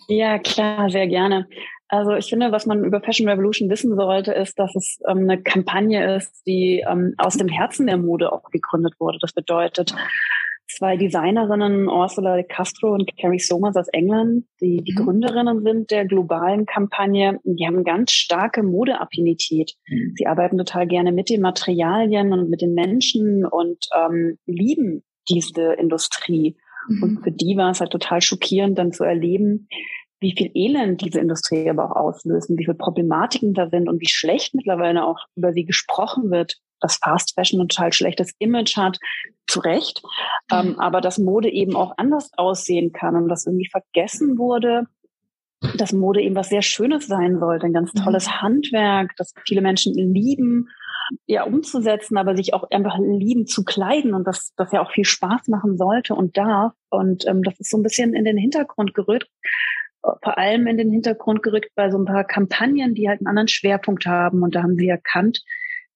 Ja, 0.08 0.38
klar, 0.38 0.90
sehr 0.90 1.06
gerne. 1.06 1.46
Also 1.88 2.12
ich 2.14 2.31
finde, 2.31 2.52
was 2.52 2.64
man 2.64 2.84
über 2.84 3.02
Fashion 3.02 3.29
Revolution 3.29 3.69
wissen 3.69 3.94
sollte, 3.94 4.32
ist, 4.32 4.58
dass 4.58 4.75
es 4.75 4.99
ähm, 5.06 5.29
eine 5.29 5.43
Kampagne 5.43 6.17
ist, 6.17 6.46
die 6.46 6.82
ähm, 6.88 7.14
aus 7.19 7.37
dem 7.37 7.49
Herzen 7.49 7.87
der 7.87 7.99
Mode 7.99 8.32
auch 8.32 8.50
gegründet 8.50 8.94
wurde. 8.99 9.19
Das 9.20 9.34
bedeutet, 9.34 9.94
zwei 10.76 10.96
Designerinnen, 10.96 11.88
Ursula 11.88 12.36
de 12.36 12.44
Castro 12.44 12.92
und 12.94 13.10
Carrie 13.16 13.38
Somers 13.38 13.76
aus 13.76 13.88
England, 13.88 14.44
die 14.60 14.82
die 14.82 14.92
mhm. 14.92 15.04
Gründerinnen 15.04 15.62
sind 15.62 15.90
der 15.90 16.06
globalen 16.06 16.66
Kampagne. 16.66 17.38
Die 17.44 17.66
haben 17.66 17.84
ganz 17.84 18.12
starke 18.12 18.62
Modeaffinität. 18.62 19.74
Mhm. 19.86 20.14
Sie 20.16 20.26
arbeiten 20.26 20.58
total 20.58 20.86
gerne 20.86 21.12
mit 21.12 21.30
den 21.30 21.40
Materialien 21.40 22.32
und 22.32 22.50
mit 22.50 22.60
den 22.60 22.74
Menschen 22.74 23.44
und 23.44 23.78
ähm, 23.96 24.38
lieben 24.46 25.02
diese 25.28 25.74
Industrie. 25.74 26.56
Mhm. 26.88 27.02
Und 27.02 27.24
für 27.24 27.32
die 27.32 27.56
war 27.56 27.70
es 27.70 27.80
halt 27.80 27.92
total 27.92 28.20
schockierend, 28.20 28.78
dann 28.78 28.92
zu 28.92 29.04
erleben, 29.04 29.69
wie 30.20 30.34
viel 30.36 30.50
Elend 30.54 31.00
diese 31.00 31.20
Industrie 31.20 31.69
aber 31.69 31.90
auch 31.90 31.96
auslösen, 31.96 32.56
wie 32.56 32.64
viele 32.64 32.76
Problematiken 32.76 33.54
da 33.54 33.69
sind 33.69 33.88
und 33.88 34.00
wie 34.00 34.08
schlecht 34.08 34.54
mittlerweile 34.54 35.04
auch 35.04 35.19
über 35.34 35.52
sie 35.52 35.64
gesprochen 35.64 36.30
wird 36.30 36.58
dass 36.82 36.96
Fast 36.96 37.34
Fashion 37.34 37.61
ein 37.61 37.69
total 37.69 37.93
schlechtes 37.93 38.32
Image 38.38 38.76
hat, 38.76 38.99
zu 39.46 39.61
Recht, 39.61 40.02
ähm, 40.52 40.70
mhm. 40.70 40.81
aber 40.81 41.00
dass 41.00 41.19
Mode 41.19 41.50
eben 41.50 41.76
auch 41.76 41.94
anders 41.96 42.31
aussehen 42.37 42.93
kann 42.93 43.17
und 43.17 43.29
dass 43.29 43.46
irgendwie 43.46 43.69
vergessen 43.69 44.39
wurde, 44.39 44.86
dass 45.77 45.93
Mode 45.93 46.20
eben 46.20 46.34
was 46.34 46.48
sehr 46.48 46.62
Schönes 46.62 47.06
sein 47.06 47.39
sollte, 47.39 47.67
ein 47.67 47.72
ganz 47.72 47.94
mhm. 47.94 48.01
tolles 48.01 48.27
mhm. 48.27 48.43
Handwerk, 48.43 49.12
das 49.17 49.32
viele 49.46 49.62
Menschen 49.62 49.94
lieben, 49.94 50.69
ja 51.27 51.44
umzusetzen, 51.44 52.17
aber 52.17 52.36
sich 52.36 52.55
auch 52.55 52.70
einfach 52.70 52.98
lieben 52.98 53.46
zu 53.46 53.65
kleiden 53.65 54.15
und 54.15 54.27
das, 54.27 54.53
das 54.56 54.72
ja 54.72 54.82
auch 54.82 54.93
viel 54.93 55.05
Spaß 55.05 55.48
machen 55.48 55.77
sollte 55.77 56.15
und 56.15 56.36
darf. 56.36 56.72
Und 56.91 57.27
ähm, 57.27 57.43
das 57.43 57.58
ist 57.60 57.70
so 57.70 57.77
ein 57.77 57.82
bisschen 57.82 58.15
in 58.15 58.24
den 58.24 58.36
Hintergrund 58.36 58.94
gerückt, 58.94 59.29
vor 60.03 60.39
allem 60.39 60.67
in 60.67 60.79
den 60.79 60.91
Hintergrund 60.91 61.43
gerückt 61.43 61.70
bei 61.74 61.91
so 61.91 61.98
ein 61.98 62.05
paar 62.05 62.24
Kampagnen, 62.24 62.94
die 62.94 63.08
halt 63.08 63.20
einen 63.20 63.29
anderen 63.29 63.48
Schwerpunkt 63.48 64.06
haben. 64.06 64.43
Und 64.43 64.55
da 64.55 64.62
haben 64.62 64.77
sie 64.77 64.89
erkannt, 64.89 65.43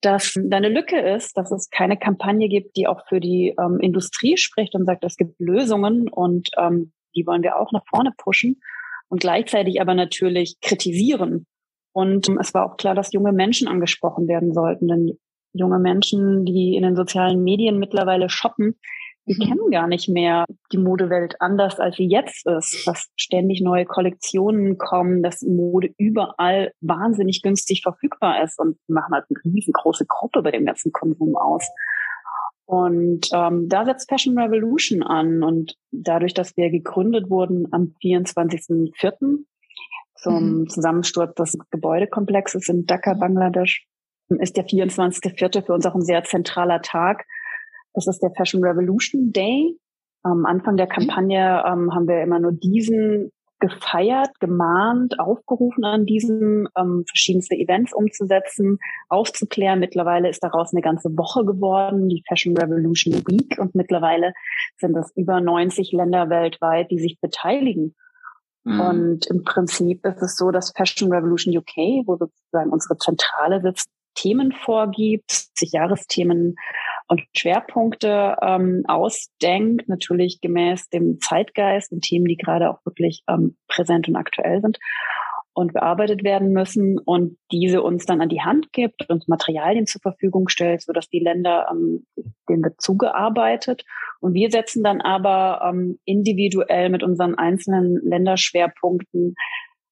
dass 0.00 0.34
da 0.40 0.56
eine 0.56 0.68
Lücke 0.68 0.98
ist, 0.98 1.36
dass 1.36 1.50
es 1.50 1.70
keine 1.70 1.96
Kampagne 1.96 2.48
gibt, 2.48 2.76
die 2.76 2.86
auch 2.86 3.06
für 3.08 3.20
die 3.20 3.54
ähm, 3.58 3.78
Industrie 3.80 4.36
spricht 4.36 4.74
und 4.74 4.86
sagt, 4.86 5.04
es 5.04 5.16
gibt 5.16 5.40
Lösungen 5.40 6.08
und 6.08 6.50
ähm, 6.58 6.92
die 7.14 7.26
wollen 7.26 7.42
wir 7.42 7.56
auch 7.56 7.72
nach 7.72 7.86
vorne 7.88 8.12
pushen 8.16 8.60
und 9.08 9.20
gleichzeitig 9.20 9.80
aber 9.80 9.94
natürlich 9.94 10.58
kritisieren. 10.60 11.46
Und 11.92 12.28
ähm, 12.28 12.38
es 12.38 12.52
war 12.54 12.66
auch 12.66 12.76
klar, 12.76 12.94
dass 12.94 13.12
junge 13.12 13.32
Menschen 13.32 13.68
angesprochen 13.68 14.28
werden 14.28 14.52
sollten, 14.52 14.88
denn 14.88 15.18
junge 15.52 15.78
Menschen, 15.78 16.44
die 16.44 16.74
in 16.76 16.82
den 16.82 16.96
sozialen 16.96 17.42
Medien 17.42 17.78
mittlerweile 17.78 18.28
shoppen, 18.28 18.78
die 19.26 19.34
mhm. 19.34 19.48
kennen 19.48 19.70
gar 19.70 19.88
nicht 19.88 20.08
mehr 20.08 20.44
die 20.72 20.78
Modewelt 20.78 21.40
anders, 21.40 21.78
als 21.78 21.96
sie 21.96 22.06
jetzt 22.06 22.46
ist, 22.46 22.86
dass 22.86 23.08
ständig 23.16 23.60
neue 23.60 23.84
Kollektionen 23.84 24.78
kommen, 24.78 25.22
dass 25.22 25.42
Mode 25.42 25.90
überall 25.98 26.72
wahnsinnig 26.80 27.42
günstig 27.42 27.82
verfügbar 27.82 28.42
ist 28.42 28.58
und 28.58 28.78
machen 28.88 29.14
halt 29.14 29.24
eine 29.28 29.52
riesengroße 29.52 30.06
Gruppe 30.06 30.42
bei 30.42 30.52
dem 30.52 30.64
ganzen 30.64 30.92
Konsum 30.92 31.36
aus. 31.36 31.68
Und 32.66 33.28
ähm, 33.32 33.68
da 33.68 33.84
setzt 33.84 34.08
Fashion 34.08 34.38
Revolution 34.38 35.02
an. 35.02 35.42
Und 35.42 35.76
dadurch, 35.92 36.34
dass 36.34 36.56
wir 36.56 36.70
gegründet 36.70 37.30
wurden 37.30 37.66
am 37.72 37.94
24.04. 38.02 39.44
zum 40.16 40.60
mhm. 40.60 40.68
Zusammensturz 40.68 41.34
des 41.34 41.56
Gebäudekomplexes 41.70 42.68
in 42.68 42.84
Dhaka, 42.84 43.14
Bangladesch, 43.14 43.86
ist 44.28 44.56
der 44.56 44.66
24.04. 44.66 45.64
für 45.64 45.72
uns 45.72 45.86
auch 45.86 45.94
ein 45.94 46.02
sehr 46.02 46.24
zentraler 46.24 46.82
Tag, 46.82 47.24
das 47.96 48.06
ist 48.06 48.22
der 48.22 48.30
Fashion 48.36 48.62
Revolution 48.62 49.32
Day. 49.32 49.76
Am 50.22 50.44
Anfang 50.44 50.76
der 50.76 50.86
Kampagne 50.86 51.64
ähm, 51.66 51.94
haben 51.94 52.06
wir 52.06 52.22
immer 52.22 52.38
nur 52.38 52.52
diesen 52.52 53.32
gefeiert, 53.58 54.38
gemahnt, 54.38 55.18
aufgerufen 55.18 55.84
an 55.84 56.04
diesem, 56.04 56.68
ähm, 56.76 57.04
verschiedenste 57.06 57.54
Events 57.54 57.94
umzusetzen, 57.94 58.78
aufzuklären. 59.08 59.80
Mittlerweile 59.80 60.28
ist 60.28 60.44
daraus 60.44 60.74
eine 60.74 60.82
ganze 60.82 61.08
Woche 61.16 61.44
geworden, 61.46 62.08
die 62.08 62.22
Fashion 62.28 62.56
Revolution 62.56 63.14
Week. 63.26 63.58
Und 63.58 63.74
mittlerweile 63.74 64.34
sind 64.76 64.94
es 64.96 65.10
über 65.16 65.40
90 65.40 65.92
Länder 65.92 66.28
weltweit, 66.28 66.90
die 66.90 66.98
sich 66.98 67.18
beteiligen. 67.18 67.94
Mhm. 68.64 68.80
Und 68.80 69.26
im 69.28 69.42
Prinzip 69.42 70.04
ist 70.04 70.20
es 70.20 70.36
so, 70.36 70.50
dass 70.50 70.72
Fashion 70.76 71.10
Revolution 71.10 71.56
UK, 71.56 72.04
wo 72.06 72.16
sozusagen 72.16 72.70
unsere 72.70 72.98
Zentrale 72.98 73.62
sitzt, 73.62 73.88
Themen 74.14 74.52
vorgibt, 74.52 75.30
sich 75.30 75.72
Jahresthemen 75.72 76.56
und 77.08 77.22
Schwerpunkte 77.36 78.36
ähm, 78.42 78.82
ausdenkt, 78.86 79.88
natürlich 79.88 80.40
gemäß 80.40 80.88
dem 80.88 81.18
Zeitgeist 81.20 81.92
und 81.92 82.02
Themen, 82.02 82.26
die 82.26 82.36
gerade 82.36 82.70
auch 82.70 82.84
wirklich 82.84 83.22
ähm, 83.28 83.56
präsent 83.68 84.08
und 84.08 84.16
aktuell 84.16 84.60
sind 84.60 84.78
und 85.56 85.72
bearbeitet 85.72 86.22
werden 86.22 86.52
müssen 86.52 86.98
und 86.98 87.38
diese 87.50 87.82
uns 87.82 88.04
dann 88.04 88.20
an 88.20 88.28
die 88.28 88.42
Hand 88.42 88.74
gibt 88.74 89.08
und 89.08 89.26
Materialien 89.26 89.86
zur 89.86 90.02
Verfügung 90.02 90.48
stellt, 90.48 90.82
so 90.82 90.92
dass 90.92 91.08
die 91.08 91.18
Länder 91.20 91.68
ähm, 91.70 92.04
denen 92.46 92.62
wird 92.62 92.78
zugearbeitet. 92.80 93.82
Und 94.20 94.34
wir 94.34 94.50
setzen 94.50 94.82
dann 94.82 95.00
aber 95.00 95.62
ähm, 95.66 95.98
individuell 96.04 96.90
mit 96.90 97.02
unseren 97.02 97.36
einzelnen 97.36 97.98
Länderschwerpunkten 98.04 99.34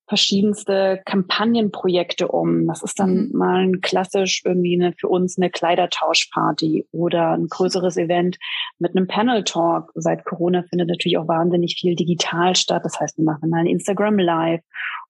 verschiedenste 0.07 1.01
Kampagnenprojekte 1.07 2.29
um. 2.29 2.67
Das 2.67 2.83
ist 2.83 2.99
dann 2.99 3.29
mhm. 3.29 3.31
mal 3.33 3.61
ein 3.61 3.81
klassisch 3.81 4.43
irgendwie 4.45 4.75
eine, 4.75 4.93
für 4.93 5.09
uns 5.09 5.39
eine 5.39 5.51
Kleidertauschparty 5.51 6.87
oder 6.93 7.33
ein 7.33 7.47
größeres 7.49 7.97
Event 7.97 8.39
mit 8.79 8.97
einem 8.97 9.07
Panel 9.07 9.45
Talk. 9.45 9.93
Seit 9.95 10.25
Corona 10.25 10.63
findet 10.63 10.89
natürlich 10.89 11.19
auch 11.19 11.29
wahnsinnig 11.29 11.77
viel 11.79 11.95
digital 11.95 12.55
statt. 12.57 12.83
Das 12.85 13.01
heißt, 13.01 13.19
wir 13.19 13.25
machen 13.25 13.49
mal 13.51 13.61
ein 13.61 13.67
Instagram 13.67 14.19
Live 14.19 14.63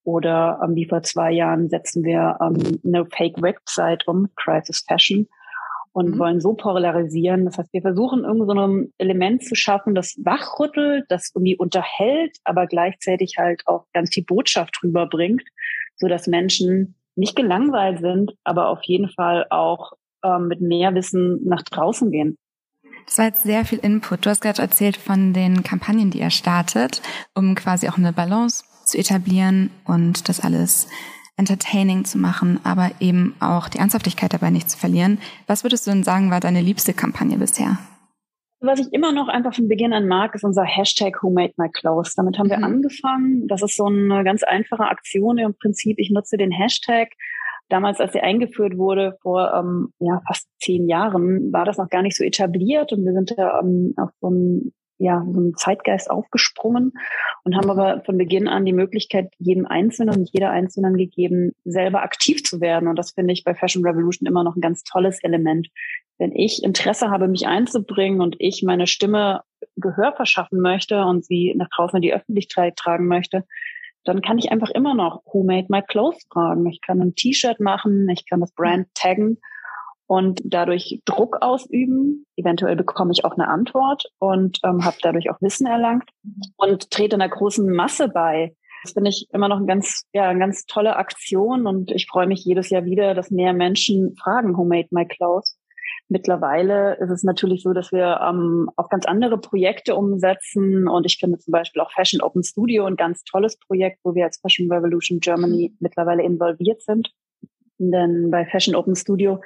oder 0.05 0.61
ähm, 0.63 0.75
wie 0.75 0.87
vor 0.87 1.03
zwei 1.03 1.33
Jahren 1.33 1.69
setzen 1.69 2.05
wir 2.05 2.37
ähm, 2.41 2.81
eine 2.85 3.07
Fake 3.07 3.41
Website 3.43 4.07
um, 4.07 4.29
Crisis 4.37 4.85
Fashion 4.87 5.27
und 5.95 6.11
mhm. 6.11 6.19
wollen 6.19 6.41
so 6.41 6.55
polarisieren. 6.55 7.47
Das 7.47 7.57
heißt, 7.57 7.73
wir 7.73 7.81
versuchen 7.81 8.25
irgend 8.25 8.47
so 8.47 8.53
ein 8.53 8.93
Element 8.99 9.45
zu 9.45 9.55
schaffen, 9.55 9.95
das 9.95 10.17
wachrüttelt, 10.23 11.05
das 11.09 11.31
irgendwie 11.35 11.57
unterhält, 11.57 12.37
aber 12.45 12.67
gleichzeitig 12.67 13.37
halt 13.39 13.63
auch 13.67 13.87
ganz 13.95 14.11
die 14.11 14.23
Botschaft 14.23 14.77
rüberbringt, 14.83 15.43
so 15.97 16.09
dass 16.09 16.27
Menschen 16.27 16.97
nicht 17.15 17.37
gelangweilt 17.37 18.01
sind, 18.01 18.33
aber 18.43 18.69
auf 18.69 18.83
jeden 18.83 19.09
Fall 19.09 19.47
auch 19.51 19.93
ähm, 20.25 20.49
mit 20.49 20.61
mehr 20.61 20.95
Wissen 20.97 21.41
nach 21.45 21.63
draußen 21.63 22.11
gehen. 22.11 22.37
Das 23.07 23.19
war 23.19 23.27
jetzt 23.27 23.45
sehr 23.45 23.65
viel 23.65 23.79
Input. 23.79 24.27
Du 24.27 24.31
hast 24.31 24.41
gerade 24.41 24.63
erzählt 24.63 24.97
von 24.97 25.33
den 25.33 25.63
Kampagnen, 25.63 26.11
die 26.11 26.21
ihr 26.21 26.31
startet, 26.31 27.03
um 27.35 27.55
quasi 27.55 27.89
auch 27.89 27.99
eine 27.99 28.13
Balance 28.13 28.65
zu 28.85 28.99
etablieren 28.99 29.71
und 29.85 30.29
das 30.29 30.41
alles 30.41 30.89
entertaining 31.37 32.05
zu 32.05 32.19
machen, 32.19 32.61
aber 32.65 32.91
eben 33.01 33.35
auch 33.41 33.69
die 33.69 33.79
Ernsthaftigkeit 33.79 34.33
dabei 34.33 34.51
nicht 34.51 34.71
zu 34.71 34.79
verlieren. 34.79 35.19
Was 35.47 35.65
würdest 35.65 35.87
du 35.87 35.91
denn 35.91 36.05
sagen, 36.05 36.31
war 36.31 36.41
deine 36.41 36.61
liebste 36.61 36.95
Kampagne 36.95 37.37
bisher? 37.37 37.79
Was 38.61 38.81
ich 38.81 38.93
immer 38.93 39.13
noch 39.13 39.29
einfach 39.29 39.55
von 39.55 39.69
Beginn 39.69 39.93
an 39.93 40.09
mag, 40.09 40.35
ist 40.35 40.45
unser 40.45 40.65
Hashtag 40.65 41.23
Who 41.23 41.31
Made 41.31 41.53
My 41.59 41.69
Clothes. 41.69 42.15
Damit 42.15 42.39
haben 42.39 42.49
wir 42.49 42.59
mhm. 42.59 42.65
angefangen. 42.65 43.47
Das 43.47 43.63
ist 43.63 43.77
so 43.77 43.87
eine 43.87 44.25
ganz 44.25 44.43
einfache 44.43 44.85
Aktion 44.85 45.37
im 45.37 45.55
Prinzip. 45.55 45.99
Ich 45.99 46.11
nutze 46.11 46.39
den 46.39 46.51
Hashtag. 46.51 47.11
Damals, 47.69 48.01
als 48.01 48.13
sie 48.13 48.21
eingeführt 48.21 48.79
wurde, 48.79 49.19
vor 49.21 49.53
ähm, 49.55 49.93
ja, 49.99 50.23
fast 50.27 50.49
zehn 50.61 50.89
Jahren, 50.89 51.53
war 51.53 51.65
das 51.65 51.77
noch 51.77 51.89
gar 51.91 52.03
nicht 52.03 52.17
so 52.17 52.25
etabliert 52.25 52.93
und 52.93 53.05
wir 53.05 53.13
sind 53.13 53.35
ja 53.37 53.61
ähm, 53.61 53.95
auf 53.97 54.11
so 54.21 54.29
einem 54.29 54.73
ja, 54.99 55.25
so 55.31 55.39
einem 55.39 55.57
Zeitgeist 55.57 56.11
aufgesprungen 56.11 56.93
und 57.45 57.57
haben 57.57 57.71
aber 57.71 58.03
von 58.05 58.17
Beginn 58.17 58.49
an 58.49 58.65
die 58.65 58.73
Möglichkeit 58.73 59.33
jedem 59.39 59.67
Einzelnen 59.67 60.17
und 60.17 60.31
jeder 60.33 60.51
Einzelnen 60.51 60.97
gegeben, 60.97 61.53
selber 61.65 62.03
aktiv 62.03 62.43
zu 62.45 62.61
werden. 62.61 62.89
Und 62.89 62.97
das 62.97 63.13
finde 63.13 63.33
ich 63.33 63.45
bei 63.45 63.55
Fashion 63.55 63.85
Revolution 63.85 64.27
immer 64.27 64.45
noch 64.45 64.57
ein 64.57 64.61
ganz 64.61 64.85
tolles 64.85 65.23
Element. 65.23 65.69
Wenn 66.19 66.33
ich 66.33 66.63
Interesse 66.63 67.11
habe, 67.11 67.27
mich 67.27 67.47
einzubringen 67.47 68.21
und 68.21 68.37
ich 68.39 68.63
meine 68.65 68.87
Stimme 68.87 69.43
Gehör 69.77 70.13
verschaffen 70.15 70.61
möchte 70.61 71.05
und 71.05 71.25
sie 71.25 71.55
nach 71.57 71.69
draußen 71.75 71.97
in 71.97 72.03
die 72.03 72.15
Öffentlichkeit 72.15 72.77
tragen 72.77 73.09
möchte, 73.09 73.45
dann 74.05 74.21
kann 74.21 74.39
ich 74.39 74.53
einfach 74.53 74.71
immer 74.71 74.95
noch 74.95 75.23
Who 75.27 75.43
Made 75.43 75.67
My 75.71 75.83
Clothes 75.83 76.25
fragen. 76.31 76.67
Ich 76.67 76.81
kann 76.83 77.01
ein 77.01 77.15
T-Shirt 77.15 77.59
machen, 77.59 78.09
ich 78.11 78.29
kann 78.29 78.41
das 78.41 78.53
Brand 78.53 78.87
taggen 78.95 79.39
und 80.07 80.41
dadurch 80.45 81.01
Druck 81.05 81.39
ausüben. 81.41 82.27
Eventuell 82.37 82.77
bekomme 82.77 83.13
ich 83.13 83.25
auch 83.25 83.35
eine 83.35 83.49
Antwort 83.49 84.05
und 84.19 84.59
ähm, 84.65 84.85
habe 84.85 84.97
dadurch 85.03 85.31
auch 85.31 85.41
Wissen 85.41 85.67
erlangt 85.67 86.11
und 86.57 86.91
trete 86.91 87.17
einer 87.17 87.29
großen 87.29 87.71
Masse 87.71 88.09
bei. 88.09 88.55
Das 88.83 88.93
finde 88.93 89.11
ich 89.11 89.27
immer 89.33 89.49
noch 89.49 89.59
ein 89.59 89.67
ganz, 89.67 90.05
ja, 90.13 90.29
eine 90.29 90.39
ganz 90.39 90.67
tolle 90.67 90.97
Aktion 90.97 91.67
und 91.67 91.91
ich 91.91 92.07
freue 92.07 92.27
mich 92.27 92.45
jedes 92.45 92.69
Jahr 92.69 92.85
wieder, 92.85 93.15
dass 93.15 93.31
mehr 93.31 93.55
Menschen 93.55 94.15
fragen, 94.17 94.57
who 94.57 94.65
made 94.65 94.89
my 94.91 95.07
clothes? 95.07 95.59
Mittlerweile 96.09 96.97
ist 96.99 97.11
es 97.11 97.23
natürlich 97.23 97.63
so, 97.63 97.73
dass 97.73 97.91
wir 97.91 98.21
ähm, 98.23 98.69
auch 98.77 98.91
ganz 98.91 99.07
andere 99.07 99.39
Projekte 99.39 99.95
umsetzen 99.97 100.87
und 100.87 101.07
ich 101.07 101.17
finde 101.17 101.39
zum 101.39 101.53
Beispiel 101.53 101.81
auch 101.81 101.91
Fashion 101.93 102.21
Open 102.21 102.45
Studio 102.45 102.85
ein 102.85 102.97
ganz 102.97 103.25
tolles 103.25 103.59
Projekt, 103.59 104.01
wo 104.05 104.15
wir 104.15 104.25
als 104.25 104.39
Fashion 104.39 104.71
Revolution 104.71 105.19
Germany 105.21 105.75
mittlerweile 105.81 106.23
involviert 106.23 106.83
sind. 106.83 107.11
Denn 107.79 108.31
bei 108.31 108.47
Fashion 108.47 108.75
Open 108.75 108.95
Studio 108.95 109.41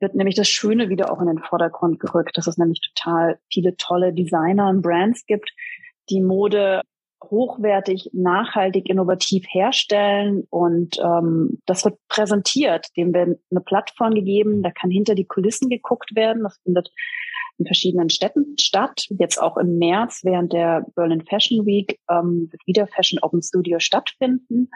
wird 0.00 0.14
nämlich 0.14 0.34
das 0.34 0.48
Schöne 0.48 0.88
wieder 0.88 1.10
auch 1.10 1.20
in 1.20 1.26
den 1.26 1.38
Vordergrund 1.38 2.00
gerückt, 2.00 2.36
dass 2.36 2.46
es 2.46 2.58
nämlich 2.58 2.80
total 2.80 3.38
viele 3.50 3.76
tolle 3.76 4.12
Designer 4.12 4.68
und 4.68 4.82
Brands 4.82 5.24
gibt, 5.26 5.52
die 6.10 6.20
Mode 6.20 6.82
hochwertig, 7.22 8.10
nachhaltig, 8.12 8.88
innovativ 8.88 9.44
herstellen 9.48 10.44
und 10.50 10.98
ähm, 10.98 11.60
das 11.66 11.84
wird 11.84 11.98
präsentiert. 12.08 12.88
Dem 12.96 13.14
wird 13.14 13.38
eine 13.50 13.60
Plattform 13.60 14.14
gegeben, 14.14 14.62
da 14.62 14.70
kann 14.70 14.90
hinter 14.90 15.14
die 15.14 15.26
Kulissen 15.26 15.68
geguckt 15.68 16.14
werden. 16.14 16.42
Das 16.42 16.58
findet 16.64 16.90
in 17.62 17.66
verschiedenen 17.66 18.10
Städten 18.10 18.56
statt. 18.58 19.06
Jetzt 19.18 19.40
auch 19.40 19.56
im 19.56 19.78
März 19.78 20.20
während 20.24 20.52
der 20.52 20.84
Berlin 20.94 21.22
Fashion 21.22 21.64
Week 21.64 21.98
ähm, 22.10 22.48
wird 22.50 22.66
wieder 22.66 22.86
Fashion 22.88 23.20
Open 23.22 23.42
Studio 23.42 23.78
stattfinden. 23.78 24.68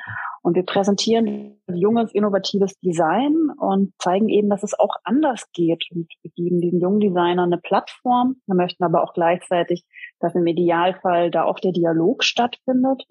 Und 0.43 0.55
wir 0.55 0.65
präsentieren 0.65 1.59
junges, 1.69 2.13
innovatives 2.13 2.79
Design 2.81 3.35
und 3.59 3.93
zeigen 3.99 4.29
eben, 4.29 4.49
dass 4.49 4.63
es 4.63 4.79
auch 4.79 4.95
anders 5.05 5.51
geht. 5.53 5.85
Und 5.91 6.09
wir 6.23 6.31
geben 6.33 6.61
diesen 6.61 6.81
jungen 6.81 7.01
Designern 7.01 7.53
eine 7.53 7.61
Plattform. 7.61 8.37
Wir 8.47 8.55
möchten 8.55 8.85
aber 8.85 9.03
auch 9.03 9.13
gleichzeitig, 9.13 9.85
dass 10.21 10.35
im 10.35 10.47
Idealfall 10.47 11.31
da 11.31 11.45
auch 11.45 11.59
der 11.59 11.73
Dialog 11.73 12.23
stattfindet 12.23 13.05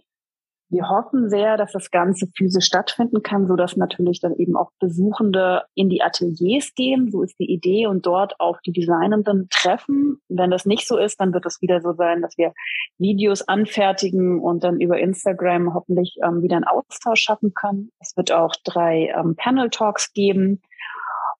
wir 0.75 0.89
hoffen 0.89 1.29
sehr, 1.29 1.55
dass 1.55 1.71
das 1.71 1.89
Ganze 1.89 2.27
physisch 2.35 2.65
stattfinden 2.65 3.23
kann, 3.23 3.47
so 3.47 3.55
dass 3.55 3.77
natürlich 3.77 4.19
dann 4.19 4.35
eben 4.35 4.57
auch 4.57 4.71
Besuchende 4.79 5.63
in 5.73 5.87
die 5.87 6.01
Ateliers 6.01 6.73
gehen. 6.75 7.09
So 7.09 7.23
ist 7.23 7.39
die 7.39 7.49
Idee 7.49 7.87
und 7.87 8.05
dort 8.05 8.37
auf 8.41 8.59
die 8.65 8.73
Designenden 8.73 9.47
treffen. 9.49 10.17
Wenn 10.27 10.51
das 10.51 10.65
nicht 10.65 10.85
so 10.85 10.97
ist, 10.97 11.21
dann 11.21 11.33
wird 11.33 11.45
es 11.45 11.61
wieder 11.61 11.79
so 11.79 11.93
sein, 11.93 12.21
dass 12.21 12.37
wir 12.37 12.51
Videos 12.97 13.41
anfertigen 13.47 14.41
und 14.41 14.65
dann 14.65 14.81
über 14.81 14.99
Instagram 14.99 15.73
hoffentlich 15.73 16.17
ähm, 16.21 16.41
wieder 16.41 16.57
einen 16.57 16.65
Austausch 16.65 17.21
schaffen 17.21 17.53
können. 17.53 17.89
Es 18.01 18.17
wird 18.17 18.33
auch 18.33 18.53
drei 18.65 19.13
ähm, 19.17 19.35
Panel 19.37 19.69
Talks 19.69 20.11
geben. 20.11 20.61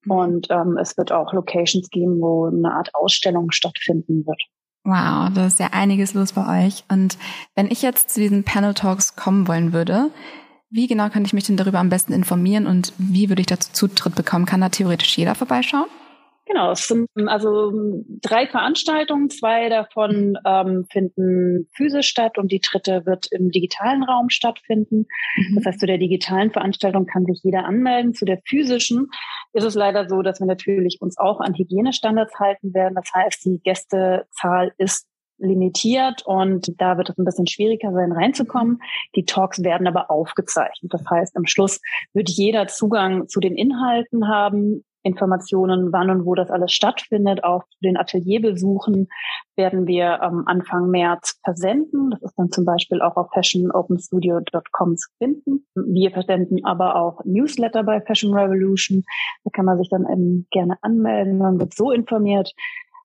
Und 0.08 0.48
ähm, 0.51 0.77
es 0.77 0.98
wird 0.98 1.12
auch 1.12 1.34
Locations 1.34 1.89
geben, 1.89 2.22
wo 2.22 2.46
eine 2.46 2.72
Art 2.72 2.94
Ausstellung 2.94 3.51
stattfinden 3.51 4.25
wird. 4.25 4.42
Wow, 4.86 5.32
da 5.34 5.48
ist 5.48 5.60
ja 5.60 5.70
einiges 5.72 6.13
los 6.13 6.34
bei 6.34 6.65
euch. 6.65 6.84
Und 6.89 7.18
wenn 7.56 7.72
ich 7.72 7.82
jetzt 7.82 8.12
zu 8.12 8.20
diesen 8.20 8.44
Panel 8.44 8.75
Talks 8.75 9.15
kommen 9.15 9.48
wollen 9.48 9.74
würde, 9.74 10.12
wie 10.70 10.86
genau 10.86 11.10
kann 11.10 11.25
ich 11.25 11.34
mich 11.34 11.46
denn 11.46 11.58
darüber 11.58 11.80
am 11.80 11.89
besten 11.89 12.13
informieren 12.13 12.68
und 12.68 12.94
wie 13.00 13.30
würde 13.30 13.42
ich 13.42 13.48
dazu 13.48 13.72
Zutritt 13.74 14.13
bekommen? 14.13 14.46
Kann 14.46 14.62
da 14.62 14.70
theoretisch 14.70 15.18
jeder 15.18 15.34
vorbeischauen? 15.34 15.88
Genau, 16.48 16.72
es 16.72 16.88
sind 16.88 17.10
also 17.28 17.74
drei 18.22 18.46
Veranstaltungen, 18.46 19.32
zwei 19.32 19.68
davon 19.68 20.38
ähm, 20.46 20.86
finden 20.92 21.68
physisch 21.74 22.08
statt 22.08 22.38
und 22.38 22.52
die 22.52 22.60
dritte 22.60 23.06
wird 23.08 23.28
im 23.32 23.50
digitalen 23.50 24.04
Raum 24.04 24.30
stattfinden. 24.30 25.08
Mhm. 25.38 25.56
Das 25.56 25.66
heißt, 25.66 25.80
zu 25.80 25.88
der 25.88 25.98
digitalen 25.98 26.52
Veranstaltung 26.52 27.08
kann 27.08 27.25
sich 27.25 27.42
jeder 27.44 27.66
anmelden. 27.66 28.14
Zu 28.14 28.25
der 28.25 28.42
physischen 28.48 29.10
ist 29.54 29.64
es 29.64 29.74
leider 29.74 30.08
so, 30.08 30.22
dass 30.22 30.40
wir 30.40 30.46
natürlich 30.46 31.02
uns 31.02 31.18
auch 31.18 31.40
an 31.40 31.56
Hygienestandards 31.56 32.38
halten 32.40 32.75
werden. 32.75 32.94
Das 32.94 33.12
heißt, 33.12 33.44
die 33.46 33.60
Gästezahl 33.64 34.72
ist 34.78 35.08
limitiert 35.38 36.25
und 36.25 36.80
da 36.80 36.98
wird 36.98 37.10
es 37.10 37.18
ein 37.18 37.25
bisschen 37.25 37.48
schwieriger 37.48 37.92
sein, 37.92 38.12
reinzukommen. 38.12 38.82
Die 39.16 39.25
Talks 39.25 39.64
werden 39.64 39.88
aber 39.88 40.12
aufgezeichnet. 40.12 40.94
Das 40.94 41.04
heißt, 41.10 41.36
am 41.36 41.46
Schluss 41.46 41.82
wird 42.14 42.30
jeder 42.30 42.68
Zugang 42.68 43.28
zu 43.28 43.40
den 43.40 43.56
Inhalten 43.56 44.28
haben 44.28 44.86
Informationen, 45.06 45.94
wann 45.94 46.10
und 46.10 46.26
wo 46.26 46.34
das 46.34 46.50
alles 46.50 46.74
stattfindet, 46.74 47.44
auch 47.44 47.64
zu 47.66 47.78
den 47.84 47.96
Atelierbesuchen 47.96 49.08
werden 49.56 49.86
wir 49.86 50.20
ähm, 50.24 50.44
Anfang 50.48 50.90
März 50.90 51.40
versenden. 51.44 52.10
Das 52.10 52.24
ist 52.24 52.34
dann 52.38 52.50
zum 52.50 52.66
Beispiel 52.66 53.02
auch 53.02 53.16
auf 53.16 53.28
fashionopenstudio.com 53.34 54.98
zu 54.98 55.10
finden. 55.20 55.68
Wir 55.76 56.10
versenden 56.10 56.66
aber 56.66 56.96
auch 56.96 57.24
Newsletter 57.24 57.84
bei 57.84 58.02
Fashion 58.02 58.34
Revolution. 58.34 59.04
Da 59.44 59.52
kann 59.54 59.66
man 59.66 59.78
sich 59.78 59.90
dann 59.90 60.08
eben 60.12 60.48
gerne 60.50 60.78
anmelden. 60.82 61.38
Man 61.38 61.60
wird 61.60 61.76
so 61.76 61.92
informiert. 61.92 62.52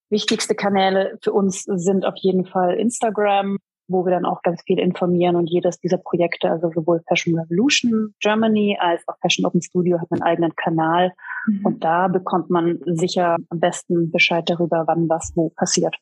Wichtigste 0.08 0.54
Kanäle 0.54 1.18
für 1.22 1.32
uns 1.32 1.64
sind 1.64 2.06
auf 2.06 2.16
jeden 2.16 2.46
Fall 2.46 2.78
Instagram, 2.78 3.58
wo 3.90 4.04
wir 4.04 4.12
dann 4.12 4.24
auch 4.24 4.42
ganz 4.42 4.62
viel 4.62 4.78
informieren 4.78 5.36
und 5.36 5.48
jedes 5.48 5.78
dieser 5.80 5.98
Projekte, 5.98 6.50
also 6.50 6.70
sowohl 6.70 7.02
Fashion 7.08 7.38
Revolution 7.38 8.14
Germany 8.20 8.78
als 8.80 9.06
auch 9.08 9.16
Fashion 9.20 9.44
Open 9.44 9.62
Studio 9.62 10.00
hat 10.00 10.10
einen 10.10 10.22
eigenen 10.22 10.54
Kanal 10.56 11.12
mhm. 11.46 11.66
und 11.66 11.84
da 11.84 12.08
bekommt 12.08 12.50
man 12.50 12.78
sicher 12.86 13.36
am 13.48 13.60
besten 13.60 14.10
Bescheid 14.10 14.48
darüber, 14.48 14.84
wann 14.86 15.08
was 15.08 15.32
wo 15.34 15.50
passiert. 15.50 15.96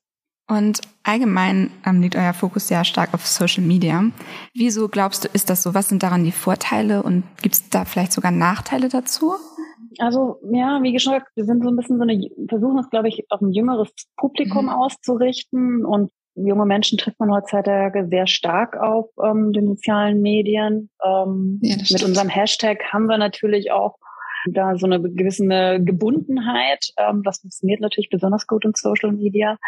Und 0.50 0.80
allgemein 1.02 1.70
ähm, 1.84 2.00
liegt 2.00 2.16
euer 2.16 2.32
Fokus 2.32 2.68
sehr 2.68 2.84
stark 2.84 3.12
auf 3.12 3.26
Social 3.26 3.62
Media. 3.62 4.02
Wieso 4.54 4.88
glaubst 4.88 5.24
du, 5.24 5.28
ist 5.28 5.50
das 5.50 5.62
so? 5.62 5.74
Was 5.74 5.88
sind 5.88 6.02
daran 6.02 6.24
die 6.24 6.32
Vorteile 6.32 7.02
und 7.02 7.24
gibt 7.42 7.54
es 7.54 7.68
da 7.68 7.84
vielleicht 7.84 8.12
sogar 8.12 8.30
Nachteile 8.30 8.88
dazu? 8.88 9.34
Also 9.98 10.38
ja, 10.50 10.82
wie 10.82 10.92
gesagt, 10.92 11.28
wir 11.34 11.44
sind 11.44 11.62
so 11.62 11.68
ein 11.68 11.76
bisschen 11.76 11.98
so 11.98 12.02
eine, 12.02 12.30
versuchen 12.48 12.78
es, 12.78 12.88
glaube 12.88 13.08
ich, 13.08 13.26
auf 13.30 13.42
ein 13.42 13.52
jüngeres 13.52 13.90
Publikum 14.16 14.66
mhm. 14.66 14.70
auszurichten 14.70 15.84
und 15.84 16.10
junge 16.44 16.66
Menschen 16.66 16.98
trifft 16.98 17.18
man 17.20 17.32
heutzutage 17.32 18.06
sehr 18.08 18.26
stark 18.26 18.76
auf 18.76 19.06
ähm, 19.22 19.52
den 19.52 19.66
sozialen 19.66 20.20
Medien. 20.20 20.90
Ähm, 21.04 21.58
ja, 21.62 21.76
mit 21.90 22.02
unserem 22.04 22.28
Hashtag 22.28 22.84
haben 22.92 23.06
wir 23.06 23.18
natürlich 23.18 23.72
auch 23.72 23.96
da 24.46 24.76
so 24.76 24.86
eine 24.86 25.00
gewisse 25.00 25.44
Gebundenheit. 25.80 26.92
Ähm, 26.96 27.22
das 27.22 27.40
funktioniert 27.40 27.80
natürlich 27.80 28.10
besonders 28.10 28.46
gut 28.46 28.64
in 28.64 28.72
Social 28.74 29.12
Media. 29.12 29.58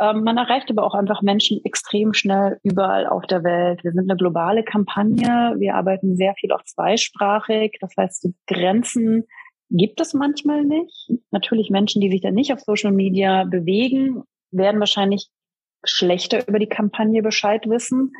Ähm, 0.00 0.24
man 0.24 0.38
erreicht 0.38 0.70
aber 0.70 0.84
auch 0.84 0.94
einfach 0.94 1.20
Menschen 1.20 1.60
extrem 1.64 2.14
schnell 2.14 2.58
überall 2.62 3.06
auf 3.06 3.26
der 3.26 3.44
Welt. 3.44 3.84
Wir 3.84 3.92
sind 3.92 4.10
eine 4.10 4.16
globale 4.16 4.64
Kampagne. 4.64 5.54
Wir 5.58 5.74
arbeiten 5.74 6.16
sehr 6.16 6.34
viel 6.34 6.52
auch 6.52 6.64
zweisprachig. 6.64 7.76
Das 7.80 7.92
heißt, 7.98 8.28
Grenzen 8.46 9.24
gibt 9.68 10.00
es 10.00 10.14
manchmal 10.14 10.64
nicht. 10.64 11.10
Natürlich 11.30 11.70
Menschen, 11.70 12.00
die 12.00 12.10
sich 12.10 12.22
dann 12.22 12.34
nicht 12.34 12.52
auf 12.52 12.60
Social 12.60 12.92
Media 12.92 13.44
bewegen, 13.44 14.22
werden 14.50 14.80
wahrscheinlich 14.80 15.28
schlechter 15.84 16.46
über 16.48 16.58
die 16.58 16.68
Kampagne 16.68 17.22
Bescheid 17.22 17.68
wissen. 17.68 18.12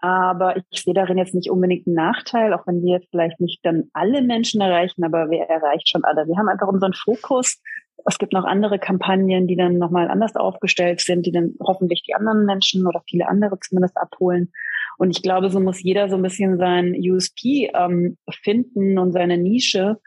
Aber 0.00 0.56
ich 0.56 0.82
sehe 0.82 0.94
darin 0.94 1.16
jetzt 1.16 1.34
nicht 1.34 1.50
unbedingt 1.50 1.86
einen 1.86 1.94
Nachteil, 1.94 2.52
auch 2.54 2.66
wenn 2.66 2.82
wir 2.82 2.94
jetzt 2.98 3.10
vielleicht 3.10 3.40
nicht 3.40 3.64
dann 3.64 3.84
alle 3.92 4.20
Menschen 4.20 4.60
erreichen, 4.60 5.04
aber 5.04 5.30
wir 5.30 5.42
erreicht 5.42 5.88
schon 5.88 6.04
alle. 6.04 6.26
Wir 6.26 6.36
haben 6.36 6.48
einfach 6.48 6.66
unseren 6.66 6.92
Fokus. 6.92 7.60
Es 8.04 8.18
gibt 8.18 8.32
noch 8.32 8.44
andere 8.44 8.80
Kampagnen, 8.80 9.46
die 9.46 9.54
dann 9.54 9.78
nochmal 9.78 10.08
anders 10.08 10.34
aufgestellt 10.34 11.00
sind, 11.00 11.24
die 11.24 11.30
dann 11.30 11.54
hoffentlich 11.60 12.02
die 12.02 12.14
anderen 12.14 12.44
Menschen 12.46 12.84
oder 12.86 13.00
viele 13.08 13.28
andere 13.28 13.60
zumindest 13.60 13.96
abholen. 13.96 14.50
Und 14.98 15.10
ich 15.10 15.22
glaube, 15.22 15.50
so 15.50 15.60
muss 15.60 15.82
jeder 15.82 16.08
so 16.08 16.16
ein 16.16 16.22
bisschen 16.22 16.58
sein 16.58 16.94
USP 16.96 17.70
ähm, 17.72 18.16
finden 18.42 18.98
und 18.98 19.12
seine 19.12 19.38
Nische 19.38 19.98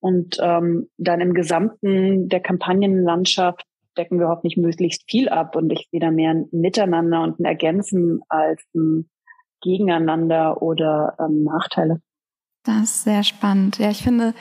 und 0.00 0.36
ähm, 0.40 0.88
dann 0.98 1.20
im 1.20 1.34
Gesamten 1.34 2.28
der 2.28 2.40
Kampagnenlandschaft 2.40 3.64
decken 3.98 4.18
wir 4.18 4.28
hoffentlich 4.28 4.56
möglichst 4.56 5.08
viel 5.10 5.28
ab 5.28 5.56
und 5.56 5.70
ich 5.70 5.88
sehe 5.90 6.00
da 6.00 6.10
mehr 6.10 6.30
ein 6.30 6.48
Miteinander 6.52 7.22
und 7.22 7.40
ein 7.40 7.44
Ergänzen 7.44 8.20
als 8.28 8.62
ein 8.74 9.10
Gegeneinander 9.60 10.62
oder 10.62 11.16
ähm, 11.18 11.44
Nachteile. 11.44 12.00
Das 12.64 12.82
ist 12.82 13.04
sehr 13.04 13.24
spannend. 13.24 13.78
Ja, 13.78 13.90
ich 13.90 14.02
finde, 14.02 14.34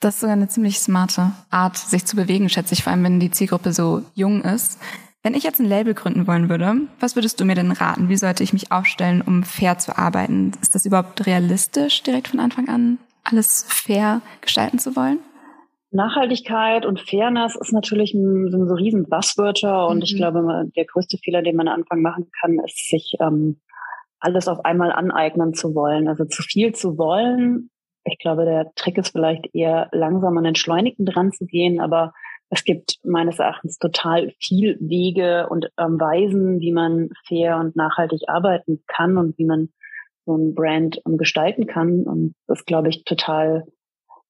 das 0.00 0.14
ist 0.14 0.20
sogar 0.20 0.36
eine 0.36 0.48
ziemlich 0.48 0.78
smarte 0.78 1.32
Art, 1.50 1.76
sich 1.76 2.04
zu 2.06 2.16
bewegen, 2.16 2.48
schätze 2.48 2.74
ich, 2.74 2.84
vor 2.84 2.92
allem 2.92 3.04
wenn 3.04 3.20
die 3.20 3.30
Zielgruppe 3.30 3.72
so 3.72 4.02
jung 4.14 4.42
ist. 4.42 4.80
Wenn 5.22 5.34
ich 5.34 5.42
jetzt 5.42 5.60
ein 5.60 5.66
Label 5.66 5.92
gründen 5.92 6.26
wollen 6.26 6.48
würde, 6.48 6.74
was 6.98 7.14
würdest 7.14 7.40
du 7.40 7.44
mir 7.44 7.54
denn 7.54 7.72
raten? 7.72 8.08
Wie 8.08 8.16
sollte 8.16 8.42
ich 8.42 8.54
mich 8.54 8.72
aufstellen, 8.72 9.20
um 9.20 9.42
fair 9.42 9.76
zu 9.76 9.98
arbeiten? 9.98 10.52
Ist 10.62 10.74
das 10.74 10.86
überhaupt 10.86 11.26
realistisch, 11.26 12.02
direkt 12.02 12.28
von 12.28 12.40
Anfang 12.40 12.68
an 12.68 12.98
alles 13.22 13.64
fair 13.68 14.22
gestalten 14.40 14.78
zu 14.78 14.96
wollen? 14.96 15.18
Nachhaltigkeit 15.92 16.86
und 16.86 17.00
Fairness 17.00 17.56
ist 17.56 17.72
natürlich 17.72 18.14
ein, 18.14 18.50
so 18.50 18.74
riesen 18.74 19.08
Buzzwörter 19.08 19.88
und 19.88 19.98
mhm. 19.98 20.02
ich 20.02 20.16
glaube, 20.16 20.64
der 20.76 20.84
größte 20.84 21.18
Fehler, 21.18 21.42
den 21.42 21.56
man 21.56 21.68
am 21.68 21.80
Anfang 21.80 22.02
machen 22.02 22.30
kann, 22.40 22.58
ist 22.64 22.88
sich 22.88 23.14
ähm, 23.20 23.60
alles 24.20 24.48
auf 24.48 24.64
einmal 24.64 24.92
aneignen 24.92 25.54
zu 25.54 25.74
wollen. 25.74 26.06
Also 26.06 26.24
zu 26.24 26.42
viel 26.42 26.74
zu 26.74 26.96
wollen. 26.96 27.70
Ich 28.04 28.18
glaube, 28.18 28.44
der 28.44 28.72
Trick 28.76 28.98
ist 28.98 29.10
vielleicht 29.10 29.54
eher 29.54 29.88
langsam 29.92 30.38
an 30.38 30.44
Entschleunigten 30.44 31.06
dran 31.06 31.32
zu 31.32 31.46
gehen, 31.46 31.80
aber 31.80 32.12
es 32.50 32.64
gibt 32.64 32.98
meines 33.04 33.38
Erachtens 33.38 33.78
total 33.78 34.32
viel 34.40 34.76
Wege 34.80 35.48
und 35.48 35.70
ähm, 35.78 36.00
Weisen, 36.00 36.60
wie 36.60 36.72
man 36.72 37.10
fair 37.26 37.58
und 37.58 37.76
nachhaltig 37.76 38.22
arbeiten 38.28 38.82
kann 38.86 39.16
und 39.16 39.38
wie 39.38 39.44
man 39.44 39.70
so 40.26 40.36
ein 40.36 40.54
Brand 40.54 41.00
ähm, 41.06 41.16
gestalten 41.16 41.66
kann. 41.66 42.02
Und 42.02 42.34
das 42.46 42.64
glaube 42.64 42.88
ich 42.88 43.04
total 43.04 43.66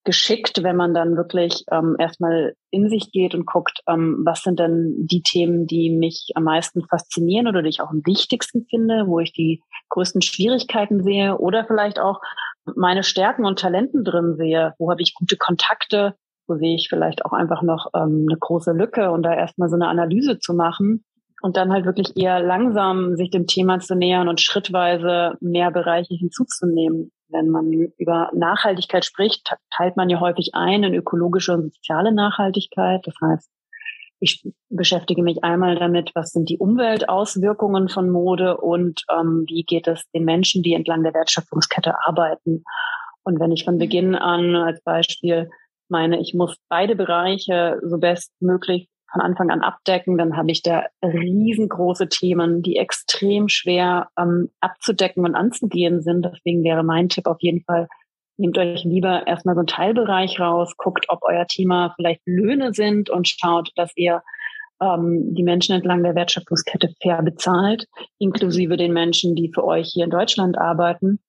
geschickt, 0.04 0.62
wenn 0.62 0.76
man 0.76 0.94
dann 0.94 1.16
wirklich 1.16 1.64
ähm, 1.70 1.96
erstmal 1.98 2.54
in 2.70 2.88
sich 2.88 3.12
geht 3.12 3.34
und 3.34 3.46
guckt, 3.46 3.80
ähm, 3.86 4.22
was 4.24 4.42
sind 4.42 4.58
denn 4.58 4.94
die 4.98 5.22
Themen, 5.22 5.66
die 5.66 5.90
mich 5.90 6.30
am 6.34 6.44
meisten 6.44 6.86
faszinieren 6.86 7.46
oder 7.46 7.62
die 7.62 7.68
ich 7.68 7.82
auch 7.82 7.90
am 7.90 8.02
wichtigsten 8.06 8.64
finde, 8.64 9.06
wo 9.06 9.20
ich 9.20 9.32
die 9.32 9.62
größten 9.90 10.22
Schwierigkeiten 10.22 11.02
sehe 11.02 11.36
oder 11.36 11.66
vielleicht 11.66 12.00
auch 12.00 12.20
meine 12.64 13.02
Stärken 13.02 13.44
und 13.44 13.58
Talenten 13.58 14.04
drin 14.04 14.36
sehe, 14.36 14.74
wo 14.78 14.90
habe 14.90 15.02
ich 15.02 15.14
gute 15.14 15.36
Kontakte, 15.36 16.14
wo 16.46 16.56
sehe 16.56 16.76
ich 16.76 16.88
vielleicht 16.88 17.24
auch 17.24 17.32
einfach 17.32 17.62
noch 17.62 17.90
ähm, 17.94 18.26
eine 18.28 18.38
große 18.38 18.72
Lücke 18.72 19.10
und 19.10 19.22
da 19.22 19.34
erstmal 19.34 19.68
so 19.68 19.76
eine 19.76 19.88
Analyse 19.88 20.38
zu 20.38 20.54
machen 20.54 21.04
und 21.42 21.56
dann 21.58 21.72
halt 21.72 21.84
wirklich 21.84 22.16
eher 22.16 22.40
langsam 22.40 23.16
sich 23.16 23.30
dem 23.30 23.46
Thema 23.46 23.80
zu 23.80 23.94
nähern 23.96 24.28
und 24.28 24.40
schrittweise 24.40 25.36
mehr 25.40 25.70
Bereiche 25.70 26.14
hinzuzunehmen 26.14 27.12
wenn 27.30 27.48
man 27.48 27.70
über 27.72 28.30
Nachhaltigkeit 28.34 29.04
spricht, 29.04 29.54
teilt 29.70 29.96
man 29.96 30.10
ja 30.10 30.20
häufig 30.20 30.50
ein 30.54 30.82
in 30.82 30.94
ökologische 30.94 31.52
und 31.54 31.74
soziale 31.74 32.12
Nachhaltigkeit. 32.12 33.06
Das 33.06 33.14
heißt, 33.20 33.50
ich 34.20 34.46
beschäftige 34.68 35.22
mich 35.22 35.42
einmal 35.42 35.76
damit, 35.76 36.10
was 36.14 36.30
sind 36.30 36.50
die 36.50 36.58
Umweltauswirkungen 36.58 37.88
von 37.88 38.10
Mode 38.10 38.58
und 38.58 39.02
ähm, 39.10 39.44
wie 39.48 39.64
geht 39.64 39.88
es 39.88 40.04
den 40.10 40.24
Menschen, 40.24 40.62
die 40.62 40.74
entlang 40.74 41.02
der 41.02 41.14
Wertschöpfungskette 41.14 41.94
arbeiten. 42.06 42.62
Und 43.22 43.40
wenn 43.40 43.50
ich 43.50 43.64
von 43.64 43.78
Beginn 43.78 44.14
an 44.14 44.54
als 44.56 44.82
Beispiel 44.82 45.48
meine, 45.88 46.20
ich 46.20 46.34
muss 46.34 46.56
beide 46.68 46.96
Bereiche 46.96 47.80
so 47.82 47.98
bestmöglich 47.98 48.89
von 49.12 49.20
Anfang 49.20 49.50
an 49.50 49.62
abdecken, 49.62 50.16
dann 50.18 50.36
habe 50.36 50.50
ich 50.50 50.62
da 50.62 50.84
riesengroße 51.02 52.08
Themen, 52.08 52.62
die 52.62 52.76
extrem 52.76 53.48
schwer 53.48 54.08
ähm, 54.18 54.50
abzudecken 54.60 55.24
und 55.24 55.34
anzugehen 55.34 56.02
sind. 56.02 56.24
Deswegen 56.24 56.62
wäre 56.62 56.82
mein 56.82 57.08
Tipp 57.08 57.26
auf 57.26 57.38
jeden 57.40 57.62
Fall, 57.62 57.88
nehmt 58.36 58.56
euch 58.58 58.84
lieber 58.84 59.26
erstmal 59.26 59.54
so 59.54 59.60
einen 59.60 59.66
Teilbereich 59.66 60.40
raus, 60.40 60.76
guckt, 60.76 61.06
ob 61.08 61.20
euer 61.22 61.46
Thema 61.46 61.92
vielleicht 61.96 62.22
Löhne 62.24 62.72
sind 62.72 63.10
und 63.10 63.28
schaut, 63.28 63.70
dass 63.76 63.92
ihr 63.96 64.22
ähm, 64.80 65.34
die 65.34 65.42
Menschen 65.42 65.74
entlang 65.74 66.02
der 66.02 66.14
Wertschöpfungskette 66.14 66.94
fair 67.02 67.22
bezahlt, 67.22 67.86
inklusive 68.18 68.76
den 68.76 68.92
Menschen, 68.92 69.34
die 69.34 69.50
für 69.52 69.64
euch 69.64 69.90
hier 69.92 70.04
in 70.04 70.10
Deutschland 70.10 70.56
arbeiten 70.56 71.20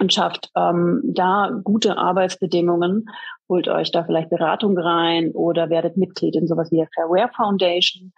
und 0.00 0.12
schafft 0.12 0.50
ähm, 0.56 1.02
da 1.04 1.50
gute 1.62 1.98
Arbeitsbedingungen, 1.98 3.06
holt 3.48 3.68
euch 3.68 3.92
da 3.92 4.04
vielleicht 4.04 4.30
Beratung 4.30 4.78
rein 4.78 5.32
oder 5.32 5.68
werdet 5.68 5.96
Mitglied 5.96 6.36
in 6.36 6.46
sowas 6.46 6.70
wie 6.70 6.78
der 6.78 6.88
Fairware 6.94 7.30
Foundation. 7.36 8.12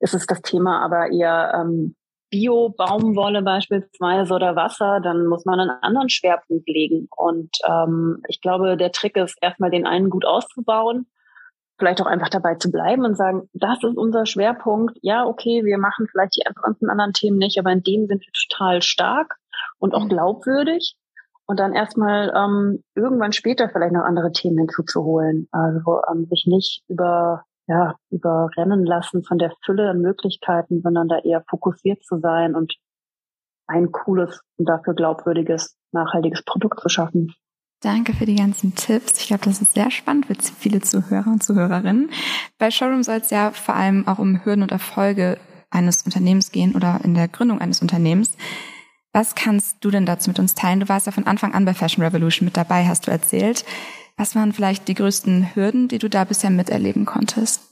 Ist 0.00 0.14
es 0.14 0.26
das 0.26 0.42
Thema 0.42 0.84
aber 0.84 1.10
eher 1.10 1.52
ähm, 1.60 1.96
Bio-Baumwolle 2.30 3.42
beispielsweise 3.42 4.34
oder 4.34 4.56
Wasser, 4.56 5.00
dann 5.00 5.26
muss 5.26 5.44
man 5.44 5.60
einen 5.60 5.70
anderen 5.82 6.08
Schwerpunkt 6.08 6.68
legen. 6.68 7.08
Und 7.16 7.50
ähm, 7.66 8.22
ich 8.28 8.40
glaube, 8.40 8.76
der 8.76 8.92
Trick 8.92 9.16
ist, 9.16 9.36
erstmal 9.40 9.70
den 9.70 9.86
einen 9.86 10.10
gut 10.10 10.24
auszubauen, 10.24 11.06
vielleicht 11.78 12.00
auch 12.00 12.06
einfach 12.06 12.28
dabei 12.28 12.54
zu 12.54 12.70
bleiben 12.70 13.04
und 13.04 13.16
sagen, 13.16 13.48
das 13.52 13.78
ist 13.82 13.96
unser 13.96 14.26
Schwerpunkt. 14.26 14.96
Ja, 15.02 15.26
okay, 15.26 15.64
wir 15.64 15.78
machen 15.78 16.06
vielleicht 16.10 16.36
die 16.36 16.44
ganzen 16.60 16.88
anderen 16.88 17.12
Themen 17.12 17.38
nicht, 17.38 17.58
aber 17.58 17.72
in 17.72 17.82
denen 17.82 18.06
sind 18.06 18.20
wir 18.20 18.32
total 18.48 18.82
stark 18.82 19.36
und 19.78 19.94
auch 19.94 20.04
mhm. 20.04 20.10
glaubwürdig 20.10 20.96
und 21.46 21.60
dann 21.60 21.74
erstmal 21.74 22.32
ähm, 22.34 22.82
irgendwann 22.94 23.32
später 23.32 23.68
vielleicht 23.68 23.92
noch 23.92 24.04
andere 24.04 24.32
Themen 24.32 24.58
hinzuzuholen. 24.58 25.48
Also 25.50 26.00
ähm, 26.10 26.26
sich 26.26 26.46
nicht 26.46 26.82
über 26.88 27.44
ja, 27.66 27.96
überrennen 28.10 28.84
lassen 28.84 29.24
von 29.24 29.38
der 29.38 29.52
Fülle 29.64 29.90
an 29.90 30.00
Möglichkeiten, 30.00 30.82
sondern 30.82 31.08
da 31.08 31.18
eher 31.18 31.44
fokussiert 31.48 32.02
zu 32.04 32.18
sein 32.18 32.54
und 32.54 32.74
ein 33.66 33.90
cooles 33.92 34.42
und 34.58 34.68
dafür 34.68 34.94
glaubwürdiges, 34.94 35.76
nachhaltiges 35.92 36.42
Produkt 36.44 36.80
zu 36.80 36.88
schaffen. 36.88 37.32
Danke 37.80 38.14
für 38.14 38.26
die 38.26 38.36
ganzen 38.36 38.74
Tipps. 38.74 39.18
Ich 39.20 39.26
glaube, 39.26 39.44
das 39.44 39.60
ist 39.60 39.72
sehr 39.72 39.90
spannend 39.90 40.26
für 40.26 40.34
viele 40.34 40.80
Zuhörer 40.80 41.26
und 41.26 41.42
Zuhörerinnen. 41.42 42.10
Bei 42.58 42.70
Showroom 42.70 43.02
soll 43.02 43.16
es 43.16 43.30
ja 43.30 43.50
vor 43.50 43.74
allem 43.74 44.06
auch 44.08 44.18
um 44.18 44.44
Hürden 44.44 44.62
und 44.62 44.72
Erfolge 44.72 45.38
eines 45.70 46.02
Unternehmens 46.02 46.52
gehen 46.52 46.74
oder 46.74 47.00
in 47.02 47.14
der 47.14 47.28
Gründung 47.28 47.60
eines 47.60 47.82
Unternehmens. 47.82 48.36
Was 49.14 49.36
kannst 49.36 49.76
du 49.84 49.92
denn 49.92 50.06
dazu 50.06 50.28
mit 50.28 50.40
uns 50.40 50.56
teilen? 50.56 50.80
Du 50.80 50.88
warst 50.88 51.06
ja 51.06 51.12
von 51.12 51.28
Anfang 51.28 51.54
an 51.54 51.64
bei 51.64 51.72
Fashion 51.72 52.04
Revolution 52.04 52.46
mit 52.46 52.56
dabei, 52.56 52.84
hast 52.84 53.06
du 53.06 53.12
erzählt. 53.12 53.64
Was 54.16 54.34
waren 54.34 54.52
vielleicht 54.52 54.88
die 54.88 54.94
größten 54.94 55.54
Hürden, 55.54 55.86
die 55.86 55.98
du 55.98 56.10
da 56.10 56.24
bisher 56.24 56.50
miterleben 56.50 57.04
konntest? 57.06 57.62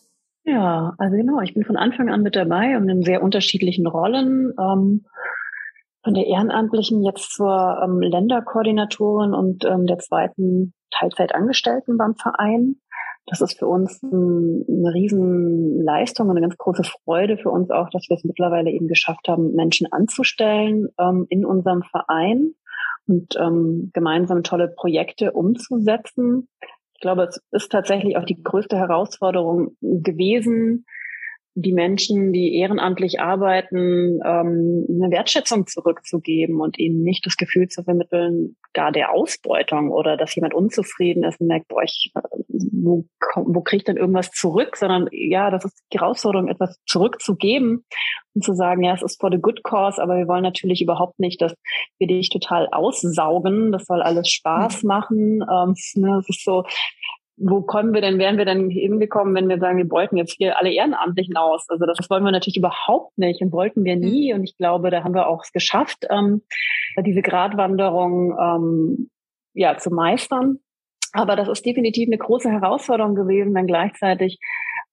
Ja, 0.45 0.95
also 0.99 1.17
genau, 1.17 1.41
ich 1.41 1.53
bin 1.53 1.65
von 1.65 1.77
Anfang 1.77 2.11
an 2.11 2.23
mit 2.23 2.37
dabei 2.37 2.77
und 2.77 2.89
in 2.89 3.03
sehr 3.03 3.25
unterschiedlichen 3.25 3.89
Rollen. 3.89 4.53
Ähm, 4.57 5.05
von 6.05 6.15
der 6.15 6.27
Ehrenamtlichen 6.27 7.05
jetzt 7.05 7.33
zur 7.33 7.81
ähm, 7.83 8.01
Länderkoordinatorin 8.01 9.35
und 9.35 9.65
ähm, 9.65 9.87
der 9.87 9.99
zweiten 9.99 10.75
Teilzeitangestellten 10.93 11.97
beim 11.97 12.15
Verein. 12.15 12.77
Das 13.27 13.41
ist 13.41 13.59
für 13.59 13.67
uns 13.67 14.03
ein, 14.03 14.65
eine 14.69 14.95
Riesenleistung 14.95 16.29
und 16.29 16.37
eine 16.37 16.47
ganz 16.47 16.59
große 16.59 16.83
Freude 16.85 17.39
für 17.39 17.51
uns 17.51 17.71
auch, 17.71 17.89
dass 17.91 18.09
wir 18.09 18.17
es 18.17 18.25
mittlerweile 18.25 18.71
eben 18.71 18.89
geschafft 18.89 19.29
haben, 19.29 19.55
Menschen 19.55 19.87
anzustellen 19.93 20.89
ähm, 20.99 21.27
in 21.29 21.45
unserem 21.45 21.83
Verein 21.83 22.55
und 23.07 23.37
ähm, 23.39 23.91
gemeinsam 23.93 24.43
tolle 24.43 24.69
Projekte 24.69 25.33
umzusetzen. 25.33 26.49
Ich 26.95 27.01
glaube, 27.01 27.25
es 27.25 27.41
ist 27.51 27.71
tatsächlich 27.71 28.17
auch 28.17 28.25
die 28.25 28.43
größte 28.43 28.77
Herausforderung 28.77 29.77
gewesen, 29.81 30.85
die 31.55 31.73
Menschen, 31.73 32.33
die 32.33 32.57
ehrenamtlich 32.57 33.21
arbeiten, 33.21 34.21
ähm, 34.25 34.87
eine 34.89 35.11
Wertschätzung 35.11 35.67
zurückzugeben 35.67 36.61
und 36.61 36.79
ihnen 36.79 37.03
nicht 37.03 37.27
das 37.27 37.37
Gefühl 37.37 37.69
zu 37.69 37.83
vermitteln, 37.85 38.57
gar 38.73 38.91
der 38.91 39.13
Ausbeutung 39.13 39.91
oder 39.91 40.17
dass 40.17 40.35
jemand 40.35 40.55
unzufrieden 40.55 41.25
ist 41.25 41.41
und 41.41 41.49
merkt, 41.49 41.69
boah, 41.69 41.83
ich, 41.83 42.11
wo, 42.49 43.05
wo 43.37 43.61
kriege 43.61 43.79
ich 43.79 43.85
denn 43.85 43.99
irgendwas 43.99 44.31
zurück, 44.31 44.77
sondern 44.77 45.09
ja, 45.13 45.51
das 45.51 45.67
ist 45.67 45.79
die 45.93 45.99
Herausforderung, 45.99 46.49
etwas 46.49 46.81
zurückzugeben 46.87 47.85
und 48.35 48.45
zu 48.45 48.55
sagen, 48.55 48.83
ja, 48.83 48.95
es 48.95 49.03
ist 49.03 49.21
for 49.21 49.31
the 49.31 49.41
good 49.41 49.63
cause, 49.63 50.03
aber 50.03 50.17
wir 50.17 50.29
wollen 50.29 50.43
natürlich 50.43 50.81
überhaupt 50.81 51.19
nicht, 51.19 51.43
dass 51.43 51.55
wir 51.99 52.07
dich 52.07 52.31
total 52.31 52.69
aussaugen. 52.73 53.73
Das 53.73 53.85
soll 53.85 54.01
alles 54.01 54.31
Spaß 54.31 54.85
mhm. 54.85 54.89
machen. 54.89 55.41
Ähm, 55.43 55.75
ne, 55.97 56.19
es 56.19 56.29
ist 56.31 56.45
so, 56.45 56.65
wo 57.37 57.63
kommen 57.63 57.95
wir 57.95 58.01
denn, 58.01 58.19
wären 58.19 58.39
wir 58.39 58.45
denn 58.45 58.69
hingekommen, 58.69 59.35
wenn 59.35 59.49
wir 59.49 59.59
sagen, 59.59 59.79
wir 59.79 59.89
beuten 59.89 60.17
jetzt 60.17 60.35
hier 60.37 60.59
alle 60.59 60.73
Ehrenamtlichen 60.73 61.37
aus? 61.37 61.65
Also 61.69 61.87
das 61.87 62.09
wollen 62.11 62.25
wir 62.25 62.31
natürlich 62.31 62.59
überhaupt 62.59 63.17
nicht 63.17 63.41
und 63.43 63.53
wollten 63.53 63.85
wir 63.85 63.97
nie. 63.97 64.33
Mhm. 64.33 64.41
Und 64.41 64.45
ich 64.45 64.57
glaube, 64.57 64.91
da 64.91 65.03
haben 65.03 65.15
wir 65.15 65.29
auch 65.29 65.43
es 65.43 65.53
geschafft, 65.53 66.07
ähm, 66.11 66.43
diese 67.05 67.23
Gratwanderung 67.23 68.37
ähm, 68.39 69.11
ja 69.55 69.77
zu 69.79 69.91
meistern. 69.91 70.59
Aber 71.13 71.37
das 71.37 71.49
ist 71.49 71.65
definitiv 71.67 72.09
eine 72.09 72.19
große 72.19 72.51
Herausforderung 72.51 73.15
gewesen, 73.15 73.55
dann 73.55 73.67
gleichzeitig 73.67 74.39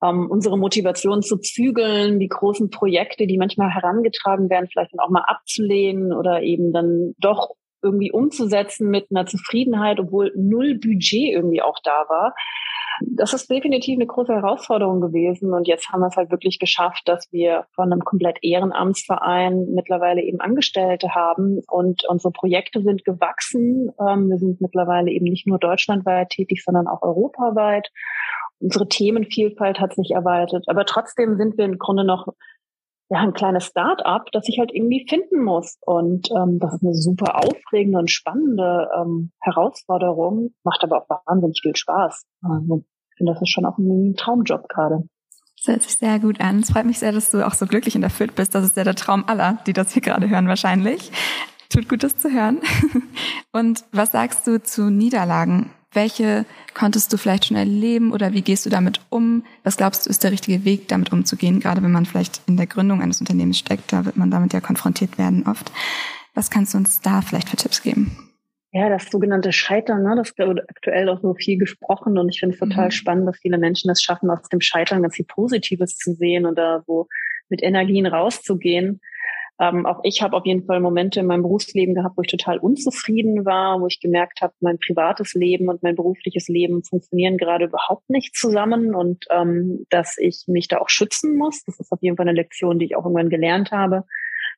ähm, 0.03 0.27
unsere 0.29 0.57
Motivation 0.57 1.21
zu 1.21 1.37
zügeln, 1.37 2.19
die 2.19 2.27
großen 2.27 2.69
Projekte, 2.69 3.27
die 3.27 3.37
manchmal 3.37 3.69
herangetragen 3.69 4.49
werden, 4.49 4.67
vielleicht 4.71 4.93
dann 4.93 5.05
auch 5.05 5.09
mal 5.09 5.23
abzulehnen 5.27 6.13
oder 6.13 6.41
eben 6.41 6.71
dann 6.73 7.13
doch 7.19 7.55
irgendwie 7.81 8.11
umzusetzen 8.11 8.89
mit 8.89 9.07
einer 9.09 9.25
Zufriedenheit, 9.25 9.99
obwohl 9.99 10.31
null 10.35 10.75
Budget 10.75 11.33
irgendwie 11.33 11.61
auch 11.61 11.77
da 11.83 12.05
war. 12.09 12.33
Das 13.01 13.33
ist 13.33 13.49
definitiv 13.49 13.95
eine 13.95 14.07
große 14.07 14.33
Herausforderung 14.33 14.99
gewesen. 14.99 15.53
Und 15.53 15.67
jetzt 15.67 15.89
haben 15.89 16.01
wir 16.01 16.07
es 16.07 16.17
halt 16.17 16.31
wirklich 16.31 16.59
geschafft, 16.59 17.03
dass 17.05 17.31
wir 17.31 17.65
von 17.73 17.91
einem 17.91 18.01
komplett 18.03 18.39
Ehrenamtsverein 18.41 19.67
mittlerweile 19.73 20.21
eben 20.21 20.41
Angestellte 20.41 21.15
haben 21.15 21.61
und 21.67 22.03
unsere 22.07 22.31
Projekte 22.31 22.81
sind 22.81 23.05
gewachsen. 23.05 23.91
Ähm, 23.99 24.29
wir 24.29 24.37
sind 24.37 24.61
mittlerweile 24.61 25.11
eben 25.11 25.25
nicht 25.25 25.47
nur 25.47 25.59
deutschlandweit 25.59 26.29
tätig, 26.29 26.63
sondern 26.63 26.87
auch 26.87 27.01
europaweit. 27.01 27.89
Unsere 28.59 28.89
Themenvielfalt 28.89 29.79
hat 29.79 29.95
sich 29.95 30.11
erweitert. 30.11 30.65
Aber 30.67 30.85
trotzdem 30.85 31.37
sind 31.37 31.57
wir 31.57 31.65
im 31.65 31.77
Grunde 31.77 32.03
noch 32.03 32.27
ja, 33.09 33.19
ein 33.19 33.33
kleines 33.33 33.65
Start-up, 33.65 34.31
das 34.31 34.47
ich 34.47 34.59
halt 34.59 34.71
irgendwie 34.71 35.05
finden 35.09 35.43
muss. 35.43 35.77
Und 35.81 36.29
ähm, 36.31 36.59
das 36.59 36.75
ist 36.75 36.83
eine 36.83 36.93
super 36.93 37.37
aufregende 37.37 37.97
und 37.97 38.11
spannende 38.11 38.87
ähm, 38.95 39.31
Herausforderung, 39.41 40.53
macht 40.63 40.83
aber 40.83 41.01
auch 41.01 41.21
wahnsinnig 41.25 41.59
viel 41.61 41.75
Spaß. 41.75 42.25
Also, 42.43 42.83
ich 43.11 43.17
finde, 43.17 43.33
das 43.33 43.41
ist 43.41 43.49
schon 43.49 43.65
auch 43.65 43.77
ein 43.77 44.15
Traumjob 44.15 44.69
gerade. 44.69 45.03
Das 45.57 45.73
hört 45.73 45.83
sich 45.83 45.95
sehr 45.95 46.19
gut 46.19 46.39
an. 46.39 46.59
Es 46.59 46.71
freut 46.71 46.85
mich 46.85 46.99
sehr, 46.99 47.11
dass 47.11 47.31
du 47.31 47.45
auch 47.45 47.53
so 47.53 47.65
glücklich 47.65 47.95
und 47.95 48.03
erfüllt 48.03 48.35
bist. 48.35 48.55
Das 48.55 48.63
ist 48.63 48.77
ja 48.77 48.83
der 48.83 48.95
Traum 48.95 49.25
aller, 49.27 49.57
die 49.65 49.73
das 49.73 49.91
hier 49.91 50.01
gerade 50.01 50.29
hören 50.29 50.47
wahrscheinlich. 50.47 51.11
Tut 51.69 51.89
gut, 51.89 52.03
das 52.03 52.17
zu 52.17 52.31
hören. 52.31 52.59
Und 53.51 53.83
was 53.91 54.11
sagst 54.11 54.47
du 54.47 54.61
zu 54.61 54.89
Niederlagen? 54.89 55.71
Welche 55.91 56.45
konntest 56.75 57.11
du 57.11 57.17
vielleicht 57.17 57.45
schon 57.45 57.57
erleben 57.57 58.11
oder 58.11 58.33
wie 58.33 58.43
gehst 58.43 58.65
du 58.65 58.69
damit 58.69 59.01
um? 59.09 59.43
Was 59.63 59.77
glaubst 59.77 60.05
du, 60.05 60.09
ist 60.09 60.23
der 60.23 60.31
richtige 60.31 60.63
Weg, 60.63 60.87
damit 60.87 61.11
umzugehen? 61.11 61.59
Gerade 61.59 61.81
wenn 61.81 61.91
man 61.91 62.05
vielleicht 62.05 62.41
in 62.47 62.57
der 62.57 62.67
Gründung 62.67 63.01
eines 63.01 63.19
Unternehmens 63.19 63.57
steckt, 63.57 63.91
da 63.91 64.05
wird 64.05 64.15
man 64.15 64.29
damit 64.29 64.53
ja 64.53 64.61
konfrontiert 64.61 65.17
werden 65.17 65.47
oft. 65.47 65.71
Was 66.35 66.51
kannst 66.51 66.73
du 66.73 66.77
uns 66.77 67.01
da 67.01 67.21
vielleicht 67.21 67.49
für 67.49 67.57
Tipps 67.57 67.81
geben? 67.81 68.29
Ja, 68.71 68.87
das 68.87 69.09
sogenannte 69.09 69.51
Scheitern, 69.51 70.03
ne, 70.03 70.13
das 70.15 70.37
wird 70.37 70.69
aktuell 70.69 71.09
auch 71.09 71.19
so 71.21 71.33
viel 71.33 71.57
gesprochen 71.57 72.19
und 72.19 72.29
ich 72.29 72.39
finde 72.39 72.53
es 72.53 72.59
total 72.59 72.85
mhm. 72.85 72.91
spannend, 72.91 73.27
dass 73.27 73.39
viele 73.39 73.57
Menschen 73.57 73.89
es 73.89 74.03
schaffen, 74.03 74.29
aus 74.29 74.47
dem 74.49 74.61
Scheitern 74.61 75.01
ganz 75.01 75.15
viel 75.15 75.25
Positives 75.25 75.97
zu 75.97 76.13
sehen 76.13 76.45
und 76.45 76.55
da 76.55 76.83
so 76.85 77.07
mit 77.49 77.63
Energien 77.63 78.05
rauszugehen. 78.05 79.01
Ähm, 79.61 79.85
auch 79.85 79.99
ich 80.03 80.21
habe 80.21 80.37
auf 80.37 80.45
jeden 80.45 80.65
Fall 80.65 80.79
Momente 80.79 81.19
in 81.19 81.25
meinem 81.25 81.41
Berufsleben 81.41 81.93
gehabt, 81.93 82.15
wo 82.17 82.21
ich 82.21 82.31
total 82.31 82.59
unzufrieden 82.59 83.45
war, 83.45 83.81
wo 83.81 83.87
ich 83.87 83.99
gemerkt 83.99 84.41
habe, 84.41 84.53
mein 84.61 84.79
privates 84.79 85.33
Leben 85.33 85.67
und 85.67 85.83
mein 85.83 85.95
berufliches 85.95 86.47
Leben 86.47 86.83
funktionieren 86.83 87.37
gerade 87.37 87.65
überhaupt 87.65 88.09
nicht 88.09 88.35
zusammen 88.35 88.95
und 88.95 89.25
ähm, 89.29 89.85
dass 89.89 90.17
ich 90.17 90.45
mich 90.47 90.69
da 90.69 90.77
auch 90.77 90.87
schützen 90.87 91.35
muss. 91.35 91.63
Das 91.65 91.77
ist 91.79 91.91
auf 91.91 91.99
jeden 92.01 92.15
Fall 92.15 92.27
eine 92.27 92.37
Lektion, 92.37 92.79
die 92.79 92.85
ich 92.85 92.95
auch 92.95 93.03
irgendwann 93.03 93.29
gelernt 93.29 93.71
habe, 93.71 94.05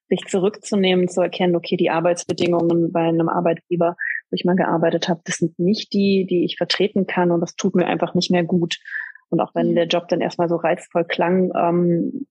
sich 0.07 0.23
zurückzunehmen, 0.27 1.07
zu 1.07 1.21
erkennen, 1.21 1.55
okay, 1.55 1.77
die 1.77 1.89
Arbeitsbedingungen 1.89 2.91
bei 2.91 3.01
einem 3.01 3.29
Arbeitgeber, 3.29 3.95
wo 4.29 4.35
ich 4.35 4.45
mal 4.45 4.55
gearbeitet 4.55 5.09
habe, 5.09 5.21
das 5.23 5.37
sind 5.37 5.57
nicht 5.57 5.93
die, 5.93 6.27
die 6.29 6.45
ich 6.45 6.57
vertreten 6.57 7.07
kann 7.07 7.31
und 7.31 7.41
das 7.41 7.55
tut 7.55 7.73
mir 7.73 7.87
einfach 7.87 8.13
nicht 8.13 8.29
mehr 8.29 8.43
gut. 8.43 8.77
Und 9.29 9.39
auch 9.39 9.55
wenn 9.55 9.71
mhm. 9.71 9.75
der 9.75 9.87
Job 9.87 10.09
dann 10.09 10.21
erstmal 10.21 10.49
so 10.49 10.57
reizvoll 10.57 11.05
klang, 11.05 11.51
ähm, 11.57 12.27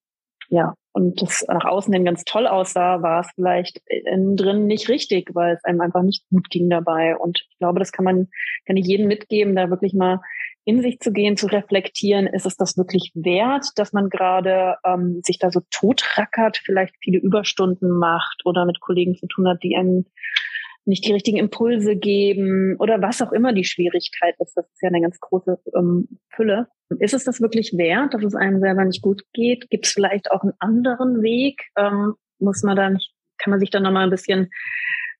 ja, 0.50 0.74
und 0.92 1.22
das 1.22 1.44
nach 1.46 1.64
außen 1.64 1.94
hin 1.94 2.04
ganz 2.04 2.24
toll 2.24 2.48
aussah, 2.48 3.00
war 3.02 3.20
es 3.20 3.28
vielleicht 3.36 3.80
innen 3.86 4.36
drin 4.36 4.66
nicht 4.66 4.88
richtig, 4.88 5.30
weil 5.34 5.54
es 5.54 5.64
einem 5.64 5.80
einfach 5.80 6.02
nicht 6.02 6.24
gut 6.30 6.50
ging 6.50 6.68
dabei. 6.68 7.16
Und 7.16 7.46
ich 7.48 7.58
glaube, 7.58 7.78
das 7.78 7.92
kann 7.92 8.04
man, 8.04 8.28
kann 8.66 8.76
ich 8.76 8.86
jedem 8.86 9.06
mitgeben, 9.06 9.54
da 9.54 9.70
wirklich 9.70 9.94
mal 9.94 10.20
in 10.64 10.82
sich 10.82 10.98
zu 10.98 11.12
gehen, 11.12 11.36
zu 11.36 11.46
reflektieren, 11.46 12.26
ist 12.26 12.44
es 12.44 12.56
das 12.56 12.76
wirklich 12.76 13.12
wert, 13.14 13.66
dass 13.76 13.92
man 13.92 14.08
gerade 14.10 14.76
ähm, 14.84 15.20
sich 15.24 15.38
da 15.38 15.50
so 15.50 15.60
totrackert, 15.70 16.58
vielleicht 16.58 16.94
viele 17.00 17.18
Überstunden 17.18 17.90
macht 17.90 18.42
oder 18.44 18.66
mit 18.66 18.80
Kollegen 18.80 19.14
zu 19.14 19.26
tun 19.26 19.48
hat, 19.48 19.62
die 19.62 19.76
einen 19.76 20.06
nicht 20.90 21.06
die 21.06 21.12
richtigen 21.12 21.38
Impulse 21.38 21.96
geben 21.96 22.76
oder 22.78 23.00
was 23.00 23.22
auch 23.22 23.32
immer 23.32 23.52
die 23.52 23.64
Schwierigkeit 23.64 24.34
ist. 24.40 24.54
Das 24.56 24.66
ist 24.66 24.82
ja 24.82 24.88
eine 24.88 25.00
ganz 25.00 25.18
große 25.20 25.58
ähm, 25.74 26.08
Fülle. 26.28 26.66
Ist 26.98 27.14
es 27.14 27.24
das 27.24 27.40
wirklich 27.40 27.72
wert, 27.78 28.12
dass 28.12 28.24
es 28.24 28.34
einem 28.34 28.60
selber 28.60 28.84
nicht 28.84 29.00
gut 29.00 29.22
geht? 29.32 29.70
Gibt 29.70 29.86
es 29.86 29.92
vielleicht 29.92 30.30
auch 30.30 30.42
einen 30.42 30.54
anderen 30.58 31.22
Weg? 31.22 31.62
Ähm, 31.78 32.14
muss 32.40 32.62
man 32.62 32.76
dann, 32.76 32.98
kann 33.38 33.52
man 33.52 33.60
sich 33.60 33.70
dann 33.70 33.84
nochmal 33.84 34.04
ein 34.04 34.10
bisschen 34.10 34.50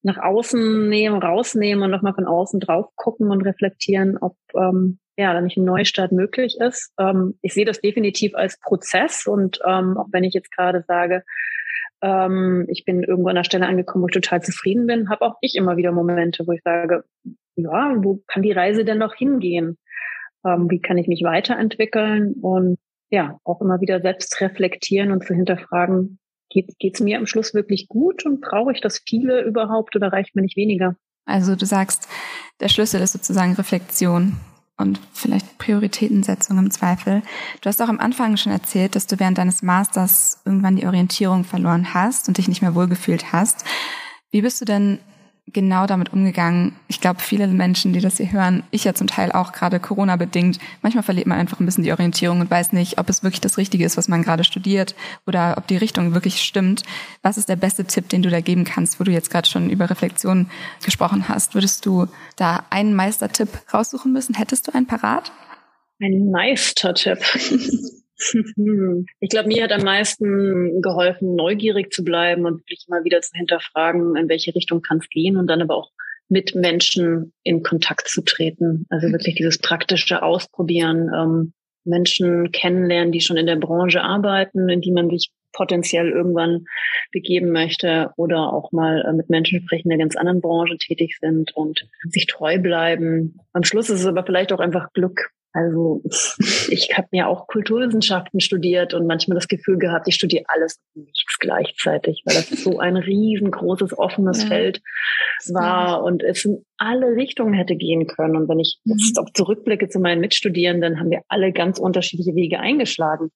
nach 0.03 0.19
außen 0.19 0.89
nehmen, 0.89 1.23
rausnehmen 1.23 1.85
und 1.85 1.91
nochmal 1.91 2.15
von 2.15 2.27
außen 2.27 2.59
drauf 2.59 2.87
gucken 2.97 3.31
und 3.31 3.43
reflektieren, 3.43 4.19
ob 4.19 4.37
ähm, 4.55 4.99
ja 5.17 5.33
da 5.33 5.41
nicht 5.41 5.57
ein 5.57 5.65
Neustart 5.65 6.11
möglich 6.11 6.57
ist. 6.59 6.93
Ähm, 6.99 7.39
ich 7.43 7.55
sehe 7.55 7.65
das 7.65 7.81
definitiv 7.81 8.35
als 8.35 8.59
Prozess 8.59 9.27
und 9.27 9.61
ähm, 9.67 9.97
auch 9.97 10.09
wenn 10.11 10.25
ich 10.25 10.35
jetzt 10.35 10.51
gerade 10.51 10.85
sage, 10.89 11.23
ähm, 12.03 12.67
ich 12.69 12.85
bin 12.85 13.03
irgendwo 13.03 13.29
an 13.29 13.37
der 13.37 13.45
Stelle 13.45 13.67
angekommen, 13.67 14.03
wo 14.03 14.09
ich 14.09 14.15
total 14.15 14.43
zufrieden 14.43 14.87
bin, 14.87 15.11
habe 15.11 15.23
auch 15.23 15.37
ich 15.41 15.55
immer 15.57 15.77
wieder 15.77 15.93
Momente, 15.93 16.47
wo 16.47 16.53
ich 16.53 16.63
sage, 16.63 17.05
ja, 17.57 17.95
wo 17.97 18.23
kann 18.27 18.43
die 18.43 18.53
Reise 18.53 18.85
denn 18.85 18.99
noch 18.99 19.15
hingehen? 19.15 19.79
Ähm, 20.45 20.71
wie 20.71 20.81
kann 20.81 20.99
ich 20.99 21.09
mich 21.09 21.23
weiterentwickeln? 21.23 22.35
Und 22.41 22.79
ja, 23.11 23.39
auch 23.45 23.61
immer 23.61 23.81
wieder 23.81 24.01
selbst 24.01 24.41
reflektieren 24.41 25.11
und 25.13 25.27
zu 25.27 25.35
hinterfragen, 25.35 26.19
geht 26.49 26.95
es 26.95 27.01
mir 27.01 27.19
am 27.19 27.27
Schluss 27.27 27.55
wirklich 27.55 27.89
gut 27.89 28.27
und 28.27 28.41
brauche 28.41 28.73
ich 28.73 28.81
das 28.81 29.03
viele 29.07 29.43
überhaupt 29.43 29.95
oder 29.95 30.13
reicht 30.13 30.35
mir 30.35 30.43
nicht 30.43 30.57
weniger? 30.57 30.97
Also 31.25 31.55
du 31.55 31.65
sagst, 31.65 32.09
der 32.61 32.69
Schlüssel 32.69 33.01
ist 33.01 33.13
sozusagen 33.13 33.55
Reflexion 33.55 34.37
und 34.81 35.01
vielleicht 35.13 35.59
Prioritätensetzung 35.59 36.59
im 36.59 36.71
Zweifel. 36.71 37.23
Du 37.61 37.69
hast 37.69 37.81
auch 37.81 37.89
am 37.89 38.01
Anfang 38.01 38.37
schon 38.37 38.53
erzählt, 38.53 38.97
dass 38.97 39.07
du 39.07 39.21
während 39.21 39.39
deines 39.39 39.63
Masters 39.63 40.41
irgendwann 40.45 40.77
die 40.77 40.87
Orientierung 40.87 41.45
verloren 41.45 41.95
hast 41.95 42.29
und 42.29 42.39
dich 42.39 42.49
nicht 42.49 42.63
mehr 42.63 42.75
wohlgefühlt 42.75 43.33
hast. 43.33 43.65
Wie 44.31 44.43
bist 44.43 44.61
du 44.61 44.65
denn 44.65 44.99
genau 45.53 45.87
damit 45.87 46.13
umgegangen? 46.13 46.77
Ich 46.89 47.01
glaube, 47.01 47.21
viele 47.21 47.47
Menschen, 47.47 47.93
die 47.93 48.01
das 48.01 48.17
hier 48.17 48.33
hören, 48.33 48.63
ich 48.71 48.85
ja 48.85 48.95
zum 48.95 49.07
Teil 49.07 49.33
auch 49.33 49.53
gerade 49.53 49.81
Corona 49.81 50.17
bedingt, 50.17 50.59
manchmal 50.83 51.03
verliert 51.03 51.27
man 51.27 51.39
einfach 51.39 51.61
ein 51.61 51.67
bisschen 51.67 51.85
die 51.85 51.93
Orientierung 51.93 52.41
und 52.41 52.51
weiß 52.51 52.73
nicht, 52.73 52.99
ob 52.99 53.09
es 53.09 53.23
wirklich 53.23 53.41
das 53.41 53.59
Richtige 53.59 53.85
ist, 53.85 53.97
was 53.97 54.09
man 54.09 54.23
gerade 54.23 54.45
studiert 54.45 54.95
oder 55.27 55.55
ob 55.57 55.67
die 55.67 55.77
Richtung 55.77 56.15
wirklich 56.15 56.43
stimmt. 56.43 56.83
Was 57.23 57.39
ist 57.39 57.49
der 57.49 57.57
beste 57.57 57.85
Tipp, 57.85 58.09
den 58.09 58.23
du 58.23 58.31
da 58.31 58.41
geben 58.41 58.65
kannst, 58.65 59.01
wo 59.01 59.05
du 59.05 59.13
jetzt 59.13 59.31
gerade 59.31 59.49
schon 59.49 59.71
über 59.71 59.91
Reflexion 59.91 60.51
gesprochen 60.85 61.29
hast? 61.29 61.55
Würdest 61.55 61.87
du 61.87 62.07
da 62.37 62.65
einen 62.71 62.95
Meistertipp 62.95 63.49
raussuchen 63.73 64.13
müssen? 64.13 64.35
Hättest 64.35 64.69
du 64.69 64.73
einen 64.73 64.87
parat? 64.87 65.33
Ein 66.01 66.31
Meistertipp. 66.31 67.19
Ich 69.21 69.31
glaube, 69.31 69.49
mir 69.49 69.65
hat 69.65 69.73
am 69.73 69.83
meisten 69.83 70.83
geholfen, 70.83 71.35
neugierig 71.35 71.93
zu 71.93 72.05
bleiben 72.05 72.45
und 72.45 72.61
wirklich 72.61 72.87
mal 72.89 73.05
wieder 73.05 73.21
zu 73.21 73.33
hinterfragen, 73.35 74.17
in 74.17 74.29
welche 74.29 74.55
Richtung 74.55 74.83
kann 74.83 74.99
es 74.99 75.09
gehen 75.09 75.37
und 75.37 75.47
dann 75.47 75.63
aber 75.63 75.77
auch 75.77 75.91
mit 76.29 76.55
Menschen 76.55 77.33
in 77.43 77.63
Kontakt 77.63 78.09
zu 78.09 78.23
treten. 78.23 78.87
Also 78.89 79.09
mhm. 79.09 79.13
wirklich 79.13 79.35
dieses 79.35 79.59
praktische 79.59 80.23
Ausprobieren, 80.23 81.11
ähm, 81.15 81.53
Menschen 81.85 82.53
kennenlernen, 82.53 83.13
die 83.13 83.21
schon 83.21 83.37
in 83.37 83.47
der 83.47 83.57
Branche 83.57 84.03
arbeiten, 84.03 84.69
in 84.69 84.81
die 84.81 84.93
man 84.93 85.11
sich 85.11 85.33
potenziell 85.53 86.11
irgendwann 86.11 86.67
begeben 87.11 87.51
möchte 87.51 88.13
oder 88.17 88.53
auch 88.53 88.71
mal 88.73 89.05
äh, 89.05 89.13
mit 89.13 89.31
Menschen 89.31 89.61
sprechen, 89.61 89.89
die 89.89 89.95
in 89.95 90.01
einer 90.01 90.05
ganz 90.05 90.17
anderen 90.17 90.41
Branche 90.41 90.77
tätig 90.79 91.19
sind 91.21 91.55
und 91.57 91.89
sich 92.09 92.27
treu 92.27 92.59
bleiben. 92.59 93.39
Am 93.53 93.65
Schluss 93.65 93.91
ist 93.91 94.01
es 94.01 94.07
aber 94.07 94.25
vielleicht 94.25 94.53
auch 94.53 94.61
einfach 94.61 94.93
Glück, 94.93 95.31
Also 95.53 96.03
ich 96.71 96.97
habe 96.97 97.09
mir 97.11 97.29
auch 97.29 97.47
Kulturwissenschaften 97.47 98.41
studiert 98.41 98.95
und 98.95 99.07
manchmal 99.07 99.37
das 99.37 99.49
Gefühl 99.49 99.79
gehabt, 99.79 100.07
ich 100.09 100.15
studiere 100.15 100.45
alles 100.49 100.79
und 100.95 101.07
nichts 101.07 101.39
gleichzeitig, 101.39 102.23
weil 102.25 102.37
das 102.37 102.49
so 102.49 102.79
ein 102.79 102.97
riesengroßes 102.97 103.99
offenes 103.99 104.43
ja. 104.43 104.49
Feld 104.49 104.81
war 105.53 106.03
und 106.05 106.23
es 106.23 106.45
in 106.45 106.65
alle 106.77 107.17
Richtungen 107.17 107.55
hätte 107.55 107.77
gehen 107.77 108.07
können. 108.07 108.37
Und 108.37 108.49
wenn 108.49 108.61
ich 108.61 108.79
mhm. 108.85 108.97
jetzt 108.99 109.19
auch 109.19 109.31
zurückblicke 109.35 109.89
zu 109.89 109.99
meinen 109.99 110.21
Mitstudierenden, 110.21 111.01
haben 111.01 111.11
wir 111.11 111.23
alle 111.29 111.53
ganz 111.53 111.79
unterschiedliche 111.79 112.35
Wege 112.35 112.61
eingeschlagen. 112.61 113.31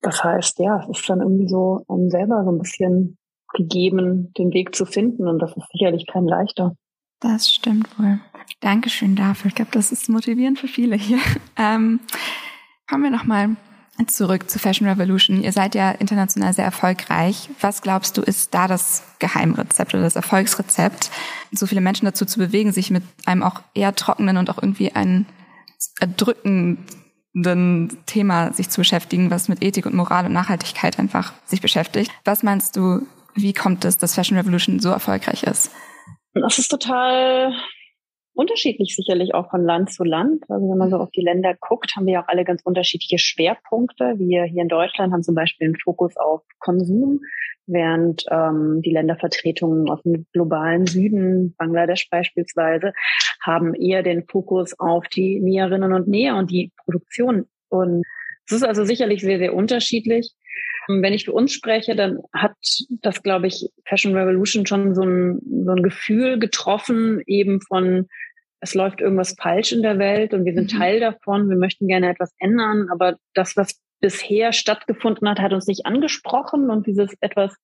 Das 0.00 0.22
heißt, 0.22 0.60
ja, 0.60 0.80
es 0.80 0.98
ist 0.98 1.10
dann 1.10 1.20
irgendwie 1.20 1.48
so 1.48 1.84
einem 1.88 2.08
selber 2.08 2.44
so 2.44 2.52
ein 2.52 2.58
bisschen 2.58 3.18
gegeben, 3.52 4.32
den 4.38 4.52
Weg 4.52 4.74
zu 4.74 4.84
finden 4.84 5.26
und 5.26 5.40
das 5.40 5.56
ist 5.56 5.70
sicherlich 5.72 6.06
kein 6.06 6.26
leichter. 6.26 6.76
Das 7.20 7.50
stimmt 7.50 7.98
wohl. 7.98 8.20
Dankeschön 8.60 9.16
dafür. 9.16 9.48
Ich 9.48 9.54
glaube, 9.54 9.70
das 9.72 9.92
ist 9.92 10.08
motivierend 10.08 10.58
für 10.58 10.68
viele 10.68 10.96
hier. 10.96 11.18
Ähm, 11.60 11.98
kommen 12.88 13.02
wir 13.02 13.10
nochmal 13.10 13.56
zurück 14.06 14.48
zu 14.48 14.60
Fashion 14.60 14.86
Revolution. 14.86 15.42
Ihr 15.42 15.52
seid 15.52 15.74
ja 15.74 15.90
international 15.90 16.52
sehr 16.52 16.64
erfolgreich. 16.64 17.48
Was 17.60 17.82
glaubst 17.82 18.16
du, 18.16 18.22
ist 18.22 18.54
da 18.54 18.68
das 18.68 19.02
Geheimrezept 19.18 19.92
oder 19.92 20.04
das 20.04 20.14
Erfolgsrezept, 20.14 21.10
so 21.50 21.66
viele 21.66 21.80
Menschen 21.80 22.04
dazu 22.04 22.24
zu 22.24 22.38
bewegen, 22.38 22.72
sich 22.72 22.90
mit 22.90 23.02
einem 23.26 23.42
auch 23.42 23.62
eher 23.74 23.94
trockenen 23.94 24.36
und 24.36 24.50
auch 24.50 24.58
irgendwie 24.62 24.92
ein 24.92 25.26
erdrückenden 25.98 26.86
Thema 28.06 28.52
sich 28.52 28.70
zu 28.70 28.80
beschäftigen, 28.80 29.30
was 29.30 29.48
mit 29.48 29.62
Ethik 29.62 29.86
und 29.86 29.94
Moral 29.94 30.26
und 30.26 30.32
Nachhaltigkeit 30.32 30.98
einfach 30.98 31.32
sich 31.44 31.60
beschäftigt? 31.60 32.12
Was 32.24 32.44
meinst 32.44 32.76
du, 32.76 33.06
wie 33.34 33.52
kommt 33.52 33.84
es, 33.84 33.98
dass 33.98 34.14
Fashion 34.14 34.38
Revolution 34.38 34.78
so 34.78 34.90
erfolgreich 34.90 35.42
ist? 35.42 35.70
Das 36.34 36.58
ist 36.58 36.68
total 36.68 37.52
unterschiedlich 38.38 38.94
sicherlich 38.94 39.34
auch 39.34 39.50
von 39.50 39.64
Land 39.64 39.92
zu 39.92 40.04
Land. 40.04 40.44
Also 40.48 40.70
wenn 40.70 40.78
man 40.78 40.90
so 40.90 40.98
auf 40.98 41.10
die 41.10 41.22
Länder 41.22 41.56
guckt, 41.58 41.96
haben 41.96 42.06
wir 42.06 42.14
ja 42.14 42.22
auch 42.22 42.28
alle 42.28 42.44
ganz 42.44 42.62
unterschiedliche 42.62 43.18
Schwerpunkte. 43.18 44.14
Wir 44.18 44.44
hier 44.44 44.62
in 44.62 44.68
Deutschland 44.68 45.12
haben 45.12 45.24
zum 45.24 45.34
Beispiel 45.34 45.66
einen 45.66 45.76
Fokus 45.76 46.16
auf 46.16 46.42
Konsum, 46.60 47.20
während 47.66 48.24
ähm, 48.30 48.80
die 48.84 48.92
Ländervertretungen 48.92 49.90
aus 49.90 50.02
dem 50.02 50.24
globalen 50.32 50.86
Süden, 50.86 51.56
Bangladesch 51.58 52.08
beispielsweise, 52.10 52.92
haben 53.42 53.74
eher 53.74 54.04
den 54.04 54.24
Fokus 54.24 54.78
auf 54.78 55.08
die 55.08 55.40
Näherinnen 55.40 55.92
und 55.92 56.06
Näher 56.06 56.36
und 56.36 56.52
die 56.52 56.70
Produktion. 56.84 57.46
Und 57.70 58.04
es 58.46 58.52
ist 58.52 58.62
also 58.62 58.84
sicherlich 58.84 59.20
sehr, 59.20 59.38
sehr 59.38 59.52
unterschiedlich. 59.52 60.32
Wenn 60.86 61.12
ich 61.12 61.26
für 61.26 61.32
uns 61.32 61.52
spreche, 61.52 61.96
dann 61.96 62.20
hat 62.32 62.54
das, 63.02 63.22
glaube 63.22 63.48
ich, 63.48 63.68
Fashion 63.84 64.16
Revolution 64.16 64.64
schon 64.64 64.94
so 64.94 65.02
ein, 65.02 65.40
so 65.64 65.72
ein 65.72 65.82
Gefühl 65.82 66.38
getroffen, 66.38 67.20
eben 67.26 67.60
von, 67.60 68.06
es 68.60 68.74
läuft 68.74 69.00
irgendwas 69.00 69.34
falsch 69.38 69.72
in 69.72 69.82
der 69.82 69.98
Welt 69.98 70.34
und 70.34 70.44
wir 70.44 70.54
sind 70.54 70.72
mhm. 70.72 70.78
Teil 70.78 71.00
davon, 71.00 71.48
wir 71.48 71.56
möchten 71.56 71.86
gerne 71.86 72.10
etwas 72.10 72.32
ändern, 72.38 72.88
aber 72.90 73.16
das, 73.34 73.56
was 73.56 73.80
bisher 74.00 74.52
stattgefunden 74.52 75.28
hat, 75.28 75.40
hat 75.40 75.52
uns 75.52 75.66
nicht 75.66 75.86
angesprochen 75.86 76.70
und 76.70 76.86
dieses 76.86 77.14
etwas 77.20 77.56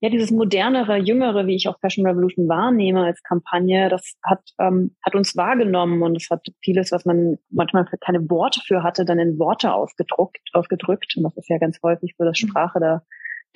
ja, 0.00 0.10
dieses 0.10 0.30
modernere, 0.30 0.98
jüngere, 0.98 1.46
wie 1.46 1.56
ich 1.56 1.68
auch 1.68 1.78
Fashion 1.80 2.06
Revolution 2.06 2.48
wahrnehme 2.48 3.04
als 3.04 3.22
Kampagne, 3.22 3.88
das 3.88 4.14
hat, 4.22 4.40
ähm, 4.58 4.94
hat 5.02 5.14
uns 5.14 5.36
wahrgenommen 5.36 6.02
und 6.02 6.16
es 6.16 6.28
hat 6.28 6.46
vieles, 6.62 6.92
was 6.92 7.06
man 7.06 7.38
manchmal 7.48 7.86
keine 8.00 8.28
Worte 8.28 8.60
für 8.66 8.82
hatte, 8.82 9.06
dann 9.06 9.18
in 9.18 9.38
Worte 9.38 9.72
ausgedruckt, 9.72 10.50
ausgedrückt. 10.52 11.14
Und 11.16 11.22
das 11.22 11.36
ist 11.38 11.48
ja 11.48 11.56
ganz 11.56 11.78
häufig 11.82 12.14
so, 12.18 12.24
dass 12.24 12.40
mhm. 12.42 12.48
Sprache 12.48 12.78
da 12.78 13.02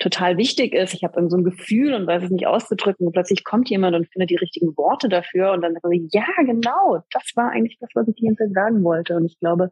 total 0.01 0.37
wichtig 0.37 0.73
ist. 0.73 0.93
Ich 0.93 1.03
habe 1.03 1.29
so 1.29 1.37
ein 1.37 1.43
Gefühl 1.43 1.93
und 1.93 2.07
weiß 2.07 2.23
es 2.23 2.31
nicht 2.31 2.47
auszudrücken 2.47 3.07
und 3.07 3.13
plötzlich 3.13 3.43
kommt 3.43 3.69
jemand 3.69 3.95
und 3.95 4.11
findet 4.11 4.31
die 4.31 4.35
richtigen 4.35 4.75
Worte 4.75 5.07
dafür 5.07 5.51
und 5.51 5.61
dann 5.61 5.73
sagt 5.73 5.85
man, 5.85 6.09
ja, 6.11 6.25
genau, 6.45 7.03
das 7.11 7.31
war 7.35 7.51
eigentlich 7.51 7.77
das, 7.79 7.89
was 7.93 8.07
ich 8.07 8.15
die 8.15 8.35
sagen 8.53 8.83
wollte. 8.83 9.15
Und 9.15 9.25
ich 9.25 9.39
glaube, 9.39 9.71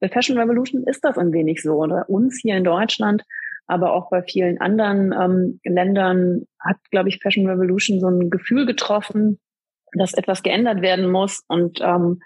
bei 0.00 0.08
Fashion 0.08 0.38
Revolution 0.38 0.84
ist 0.84 1.04
das 1.04 1.18
ein 1.18 1.32
wenig 1.32 1.62
so. 1.62 1.74
Oder 1.74 2.08
uns 2.08 2.40
hier 2.42 2.56
in 2.56 2.64
Deutschland 2.64 3.24
aber 3.66 3.94
auch 3.94 4.10
bei 4.10 4.22
vielen 4.22 4.60
anderen 4.60 5.12
ähm, 5.12 5.60
Ländern 5.64 6.42
hat, 6.60 6.76
glaube 6.90 7.08
ich, 7.08 7.20
Fashion 7.22 7.48
Revolution 7.48 8.00
so 8.00 8.08
ein 8.08 8.30
Gefühl 8.30 8.66
getroffen, 8.66 9.38
dass 9.92 10.14
etwas 10.14 10.42
geändert 10.42 10.82
werden 10.82 11.10
muss 11.10 11.44
und 11.48 11.80
ähm, 11.80 12.20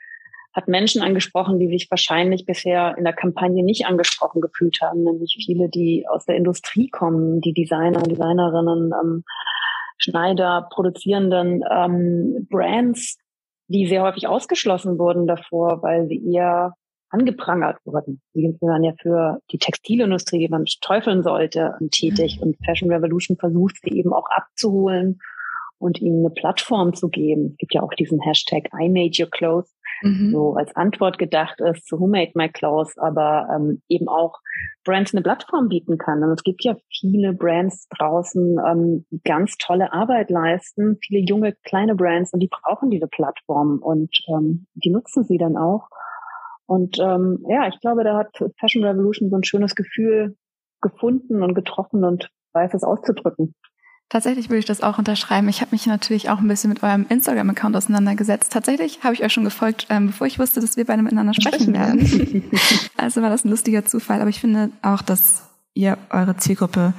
hat 0.53 0.69
Menschen 0.69 1.03
angesprochen, 1.03 1.59
die 1.59 1.69
sich 1.69 1.89
wahrscheinlich 1.91 2.45
bisher 2.47 2.97
in 2.97 3.05
der 3.05 3.13
Kampagne 3.13 3.63
nicht 3.63 3.87
angesprochen 3.87 4.41
gefühlt 4.41 4.81
haben, 4.81 5.05
nämlich 5.05 5.37
viele, 5.45 5.69
die 5.69 6.07
aus 6.09 6.25
der 6.25 6.37
Industrie 6.37 6.89
kommen, 6.89 7.41
die 7.41 7.53
Designer, 7.53 8.03
Designerinnen, 8.03 8.93
ähm, 8.93 9.25
Schneider, 9.99 10.69
produzierenden 10.73 11.63
ähm, 11.71 12.47
Brands, 12.51 13.19
die 13.69 13.87
sehr 13.87 14.03
häufig 14.03 14.27
ausgeschlossen 14.27 14.99
wurden 14.99 15.27
davor, 15.27 15.83
weil 15.83 16.07
sie 16.07 16.33
eher 16.33 16.75
angeprangert 17.11 17.79
wurden. 17.85 18.21
Die 18.35 18.57
waren 18.61 18.85
ja 18.85 18.93
für 19.01 19.39
die 19.51 19.59
Textilindustrie, 19.59 20.39
die 20.39 20.49
man 20.49 20.65
teufeln 20.81 21.23
sollte, 21.23 21.75
tätig. 21.91 22.39
Mhm. 22.39 22.49
Und 22.49 22.57
Fashion 22.65 22.91
Revolution 22.91 23.37
versucht 23.37 23.77
sie 23.83 23.99
eben 23.99 24.13
auch 24.13 24.27
abzuholen 24.31 25.19
und 25.79 26.01
ihnen 26.01 26.25
eine 26.25 26.35
Plattform 26.35 26.95
zu 26.95 27.09
geben. 27.09 27.51
Es 27.53 27.57
gibt 27.59 27.75
ja 27.75 27.83
auch 27.83 27.93
diesen 27.95 28.21
Hashtag 28.21 28.69
I 28.79 28.89
made 28.89 29.13
your 29.19 29.31
clothes, 29.31 29.75
mhm. 30.03 30.31
so 30.33 30.55
als 30.55 30.75
Antwort 30.77 31.19
gedacht 31.19 31.61
ist 31.61 31.87
zu 31.87 31.99
Who 31.99 32.07
made 32.07 32.33
my 32.35 32.49
clothes, 32.49 32.97
aber 32.99 33.49
ähm, 33.55 33.83
eben 33.89 34.09
auch 34.09 34.41
Brands 34.85 35.15
eine 35.15 35.23
Plattform 35.23 35.69
bieten 35.69 35.99
kann. 35.99 36.23
Und 36.23 36.31
es 36.31 36.43
gibt 36.43 36.65
ja 36.65 36.77
viele 36.91 37.33
Brands 37.33 37.89
draußen, 37.99 38.59
ähm, 38.67 39.07
die 39.11 39.21
ganz 39.25 39.57
tolle 39.59 39.93
Arbeit 39.93 40.31
leisten, 40.31 40.99
viele 41.03 41.25
junge, 41.25 41.55
kleine 41.65 41.95
Brands 41.95 42.33
und 42.33 42.41
die 42.41 42.51
brauchen 42.51 42.91
diese 42.91 43.07
Plattform 43.07 43.79
und 43.81 44.11
ähm, 44.29 44.67
die 44.75 44.91
nutzen 44.91 45.25
sie 45.25 45.39
dann 45.39 45.57
auch. 45.57 45.89
Und 46.67 46.99
ähm, 46.99 47.45
ja, 47.49 47.67
ich 47.69 47.81
glaube, 47.81 48.05
da 48.05 48.19
hat 48.19 48.37
Fashion 48.61 48.85
Revolution 48.85 49.31
so 49.31 49.37
ein 49.37 49.45
schönes 49.45 49.75
Gefühl 49.75 50.37
gefunden 50.81 51.43
und 51.43 51.55
getroffen 51.55 52.05
und 52.05 52.31
weiß 52.53 52.75
es 52.75 52.85
auszudrücken. 52.85 53.55
Tatsächlich 54.09 54.49
würde 54.49 54.61
ich 54.61 54.65
das 54.65 54.83
auch 54.83 54.99
unterschreiben. 54.99 55.49
Ich 55.49 55.61
habe 55.61 55.73
mich 55.73 55.87
natürlich 55.87 56.31
auch 56.31 56.39
ein 56.39 56.49
bisschen 56.49 56.71
mit 56.71 56.83
eurem 56.83 57.05
Instagram-Account 57.09 57.77
auseinandergesetzt. 57.77 58.51
Tatsächlich 58.51 59.01
habe 59.03 59.15
ich 59.15 59.23
euch 59.23 59.33
schon 59.33 59.45
gefolgt, 59.45 59.87
ähm, 59.91 60.07
bevor 60.07 60.27
ich 60.27 60.39
wusste, 60.39 60.61
dass 60.61 60.79
wir 60.79 60.87
beide 60.87 61.03
miteinander 61.03 61.35
sprechen 61.35 61.75
werden. 61.75 62.51
also 62.97 63.21
war 63.21 63.29
das 63.29 63.45
ein 63.45 63.51
lustiger 63.51 63.85
Zufall. 63.85 64.23
Aber 64.23 64.31
ich 64.31 64.41
finde 64.41 64.71
auch, 64.81 65.03
dass 65.03 65.43
ihr 65.75 65.99
eure 66.11 66.37
Zielgruppe 66.39 66.95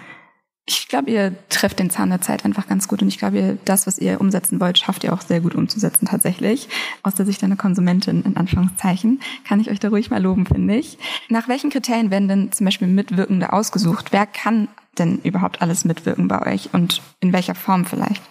ich 0.69 0.88
glaube, 0.88 1.10
ihr 1.10 1.34
trefft 1.50 1.80
den 1.80 1.89
Zahn 1.89 2.10
der 2.10 2.22
Zeit 2.22 2.45
einfach 2.45 2.67
ganz 2.67 2.88
gut 2.88 3.02
und 3.02 3.08
ich 3.08 3.17
glaube, 3.17 3.39
ihr, 3.39 3.58
das, 3.65 3.88
was 3.88 3.98
ihr 3.98 4.22
umsetzen 4.22 4.60
wollt, 4.60 4.78
schafft 4.78 5.04
ihr 5.04 5.13
auch 5.13 5.22
sehr 5.22 5.41
gut 5.41 5.56
umzusetzen 5.56 6.06
tatsächlich. 6.06 6.69
Aus 7.02 7.15
der 7.15 7.26
Sicht 7.26 7.43
einer 7.43 7.56
Konsumentin, 7.56 8.24
in 8.24 8.38
Anführungszeichen, 8.38 9.19
kann 9.48 9.60
ich 9.60 9.72
euch 9.72 9.80
da 9.80 9.89
ruhig 9.89 10.12
mal 10.12 10.22
loben, 10.22 10.45
finde 10.45 10.76
ich. 10.76 11.00
Nach 11.28 11.48
welchen 11.48 11.72
Kriterien 11.72 12.12
werden 12.12 12.28
denn 12.28 12.52
zum 12.52 12.65
Beispiel 12.65 12.88
Mitwirkende 12.88 13.52
ausgesucht? 13.52 14.12
Wer 14.12 14.28
kann 14.28 14.67
denn 15.00 15.20
überhaupt 15.24 15.62
alles 15.62 15.86
mitwirken 15.86 16.28
bei 16.28 16.54
euch 16.54 16.74
und 16.74 17.02
in 17.20 17.34
welcher 17.34 17.56
Form 17.56 17.86
vielleicht? 17.86 18.22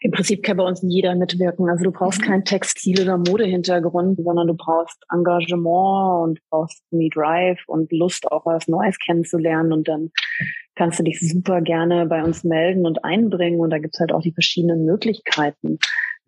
Im 0.00 0.12
Prinzip 0.12 0.44
kann 0.44 0.56
bei 0.56 0.64
uns 0.64 0.80
jeder 0.82 1.16
mitwirken. 1.16 1.68
Also 1.68 1.84
du 1.84 1.90
brauchst 1.90 2.20
mhm. 2.20 2.26
keinen 2.26 2.44
Textil- 2.44 3.02
oder 3.02 3.18
Modehintergrund, 3.18 4.18
sondern 4.22 4.46
du 4.46 4.54
brauchst 4.54 5.04
Engagement 5.12 6.28
und 6.28 6.40
brauchst 6.50 6.82
nie 6.92 7.10
Drive 7.10 7.58
und 7.66 7.90
Lust, 7.90 8.30
auch 8.30 8.46
was 8.46 8.68
Neues 8.68 8.96
kennenzulernen. 8.98 9.72
Und 9.72 9.88
dann 9.88 10.10
kannst 10.76 11.00
du 11.00 11.02
dich 11.02 11.18
super 11.20 11.60
gerne 11.62 12.06
bei 12.06 12.22
uns 12.22 12.44
melden 12.44 12.86
und 12.86 13.04
einbringen. 13.04 13.58
Und 13.58 13.70
da 13.70 13.78
gibt's 13.78 13.98
halt 13.98 14.12
auch 14.12 14.22
die 14.22 14.32
verschiedenen 14.32 14.84
Möglichkeiten. 14.84 15.78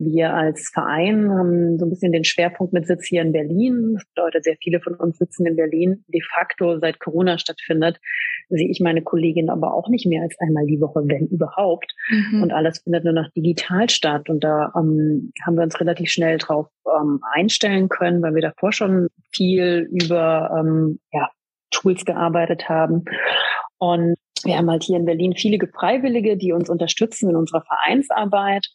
Wir 0.03 0.33
als 0.33 0.71
Verein 0.73 1.31
haben 1.31 1.79
so 1.79 1.85
ein 1.85 1.91
bisschen 1.91 2.13
den 2.13 2.25
Schwerpunkt 2.25 2.73
mit 2.73 2.87
Sitz 2.87 3.07
hier 3.07 3.21
in 3.21 3.33
Berlin. 3.33 3.97
Das 3.97 4.07
bedeutet, 4.15 4.45
sehr 4.45 4.57
viele 4.63 4.81
von 4.81 4.95
uns 4.95 5.19
sitzen 5.19 5.45
in 5.45 5.57
Berlin. 5.57 6.05
De 6.09 6.23
facto, 6.23 6.79
seit 6.79 6.99
Corona 7.01 7.37
stattfindet, 7.37 8.01
sehe 8.49 8.71
ich 8.71 8.81
meine 8.81 9.03
Kollegin 9.03 9.51
aber 9.51 9.75
auch 9.75 9.91
nicht 9.91 10.07
mehr 10.07 10.23
als 10.23 10.35
einmal 10.41 10.65
die 10.65 10.81
Woche, 10.81 11.03
wenn 11.05 11.27
überhaupt. 11.27 11.93
Mhm. 12.09 12.43
Und 12.43 12.51
alles 12.51 12.79
findet 12.79 13.05
nur 13.05 13.13
noch 13.13 13.31
digital 13.37 13.91
statt. 13.91 14.31
Und 14.31 14.43
da 14.43 14.73
ähm, 14.75 15.35
haben 15.45 15.57
wir 15.57 15.65
uns 15.65 15.79
relativ 15.79 16.11
schnell 16.11 16.39
drauf 16.39 16.69
ähm, 16.87 17.21
einstellen 17.35 17.91
können, 17.91 18.23
weil 18.23 18.35
wir 18.35 18.43
davor 18.43 18.73
schon 18.73 19.09
viel 19.33 19.87
über 19.93 20.51
ähm, 20.59 20.99
ja, 21.13 21.29
Tools 21.71 22.07
gearbeitet 22.07 22.71
haben. 22.71 23.05
Und 23.77 24.17
wir 24.45 24.57
haben 24.57 24.71
halt 24.71 24.83
hier 24.83 24.97
in 24.97 25.05
Berlin 25.05 25.35
viele 25.37 25.59
Freiwillige, 25.67 26.39
die 26.39 26.53
uns 26.53 26.71
unterstützen 26.71 27.29
in 27.29 27.37
unserer 27.37 27.63
Vereinsarbeit. 27.63 28.67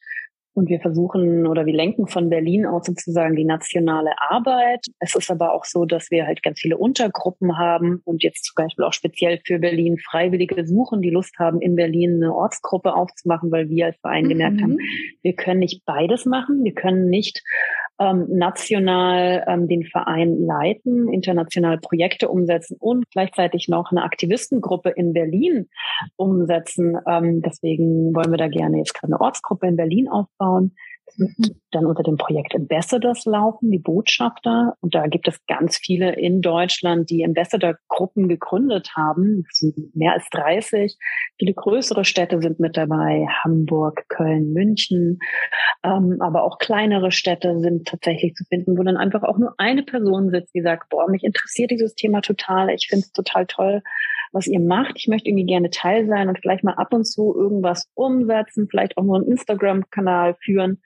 Und 0.55 0.69
wir 0.69 0.79
versuchen 0.79 1.45
oder 1.47 1.65
wir 1.65 1.73
lenken 1.73 2.07
von 2.07 2.29
Berlin 2.29 2.65
aus 2.65 2.85
sozusagen 2.85 3.35
die 3.35 3.43
nationale 3.43 4.11
Arbeit. 4.17 4.85
Es 4.99 5.13
ist 5.13 5.29
aber 5.29 5.53
auch 5.53 5.65
so, 5.65 5.83
dass 5.83 6.09
wir 6.11 6.25
halt 6.25 6.43
ganz 6.43 6.61
viele 6.61 6.77
Untergruppen 6.77 7.57
haben 7.57 8.01
und 8.05 8.23
jetzt 8.23 8.45
zum 8.45 8.55
Beispiel 8.55 8.85
auch 8.85 8.93
speziell 8.93 9.41
für 9.45 9.59
Berlin 9.59 9.97
Freiwillige 9.97 10.65
suchen, 10.65 11.01
die 11.01 11.09
Lust 11.09 11.37
haben, 11.39 11.59
in 11.59 11.75
Berlin 11.75 12.23
eine 12.23 12.33
Ortsgruppe 12.33 12.95
aufzumachen, 12.95 13.51
weil 13.51 13.67
wir 13.69 13.87
als 13.87 13.97
Verein 13.99 14.25
mhm. 14.25 14.29
gemerkt 14.29 14.61
haben, 14.61 14.77
wir 15.21 15.33
können 15.33 15.59
nicht 15.59 15.83
beides 15.85 16.25
machen. 16.25 16.63
Wir 16.63 16.73
können 16.73 17.09
nicht 17.09 17.43
ähm, 17.99 18.25
national 18.29 19.45
ähm, 19.47 19.67
den 19.67 19.83
Verein 19.83 20.37
leiten, 20.41 21.07
international 21.11 21.77
Projekte 21.79 22.29
umsetzen 22.29 22.77
und 22.79 23.09
gleichzeitig 23.11 23.67
noch 23.67 23.91
eine 23.91 24.03
Aktivistengruppe 24.03 24.89
in 24.89 25.13
Berlin 25.13 25.69
umsetzen. 26.15 26.97
Ähm, 27.07 27.41
deswegen 27.41 28.13
wollen 28.13 28.31
wir 28.31 28.37
da 28.37 28.47
gerne 28.47 28.77
jetzt 28.77 28.93
gerade 28.93 29.13
eine 29.13 29.21
Ortsgruppe 29.21 29.67
in 29.67 29.77
Berlin 29.77 30.09
aufbauen, 30.09 30.75
dann 31.71 31.85
unter 31.85 32.03
dem 32.03 32.17
Projekt 32.17 32.55
Ambassadors 32.55 33.25
laufen, 33.25 33.71
die 33.71 33.79
Botschafter. 33.79 34.75
Und 34.81 34.95
da 34.95 35.07
gibt 35.07 35.27
es 35.27 35.45
ganz 35.45 35.77
viele 35.77 36.15
in 36.15 36.41
Deutschland, 36.41 37.09
die 37.09 37.23
Ambassador-Gruppen 37.23 38.27
gegründet 38.27 38.91
haben. 38.95 39.43
Es 39.49 39.59
sind 39.59 39.95
mehr 39.95 40.13
als 40.13 40.27
30. 40.31 40.97
Viele 41.39 41.53
größere 41.53 42.05
Städte 42.05 42.41
sind 42.41 42.59
mit 42.59 42.75
dabei. 42.75 43.27
Hamburg, 43.43 44.05
Köln, 44.09 44.51
München. 44.53 45.19
Ähm, 45.83 46.17
aber 46.19 46.43
auch 46.43 46.57
kleinere 46.57 47.11
Städte 47.11 47.59
sind 47.59 47.87
tatsächlich 47.87 48.33
zu 48.33 48.43
finden, 48.45 48.77
wo 48.77 48.83
dann 48.83 48.97
einfach 48.97 49.23
auch 49.23 49.37
nur 49.37 49.53
eine 49.57 49.83
Person 49.83 50.29
sitzt, 50.29 50.53
die 50.53 50.61
sagt, 50.61 50.89
boah, 50.89 51.09
mich 51.09 51.23
interessiert 51.23 51.71
dieses 51.71 51.95
Thema 51.95 52.21
total. 52.21 52.69
Ich 52.71 52.87
finde 52.87 53.05
es 53.05 53.11
total 53.11 53.45
toll, 53.45 53.81
was 54.35 54.47
ihr 54.47 54.59
macht. 54.59 54.93
Ich 54.97 55.07
möchte 55.07 55.29
irgendwie 55.29 55.45
gerne 55.45 55.69
Teil 55.69 56.07
sein 56.07 56.27
und 56.27 56.37
vielleicht 56.39 56.63
mal 56.63 56.73
ab 56.73 56.93
und 56.93 57.05
zu 57.05 57.33
irgendwas 57.35 57.89
umsetzen, 57.95 58.67
vielleicht 58.69 58.97
auch 58.97 59.03
nur 59.03 59.15
einen 59.15 59.27
Instagram-Kanal 59.27 60.35
führen 60.43 60.81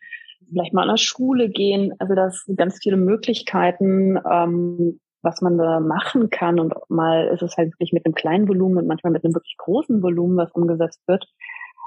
vielleicht 0.49 0.73
mal 0.73 0.83
an 0.83 0.89
der 0.89 0.97
Schule 0.97 1.49
gehen. 1.49 1.93
Also 1.99 2.15
das 2.15 2.43
sind 2.45 2.57
ganz 2.57 2.79
viele 2.81 2.97
Möglichkeiten, 2.97 4.17
ähm, 4.29 4.99
was 5.21 5.41
man 5.41 5.57
da 5.57 5.79
machen 5.79 6.29
kann. 6.29 6.59
Und 6.59 6.73
mal 6.89 7.27
ist 7.27 7.41
es 7.41 7.57
halt 7.57 7.73
wirklich 7.73 7.93
mit 7.93 8.05
einem 8.05 8.15
kleinen 8.15 8.47
Volumen 8.47 8.77
und 8.77 8.87
manchmal 8.87 9.13
mit 9.13 9.23
einem 9.23 9.35
wirklich 9.35 9.55
großen 9.57 10.01
Volumen, 10.01 10.37
was 10.37 10.51
umgesetzt 10.51 11.01
wird. 11.07 11.25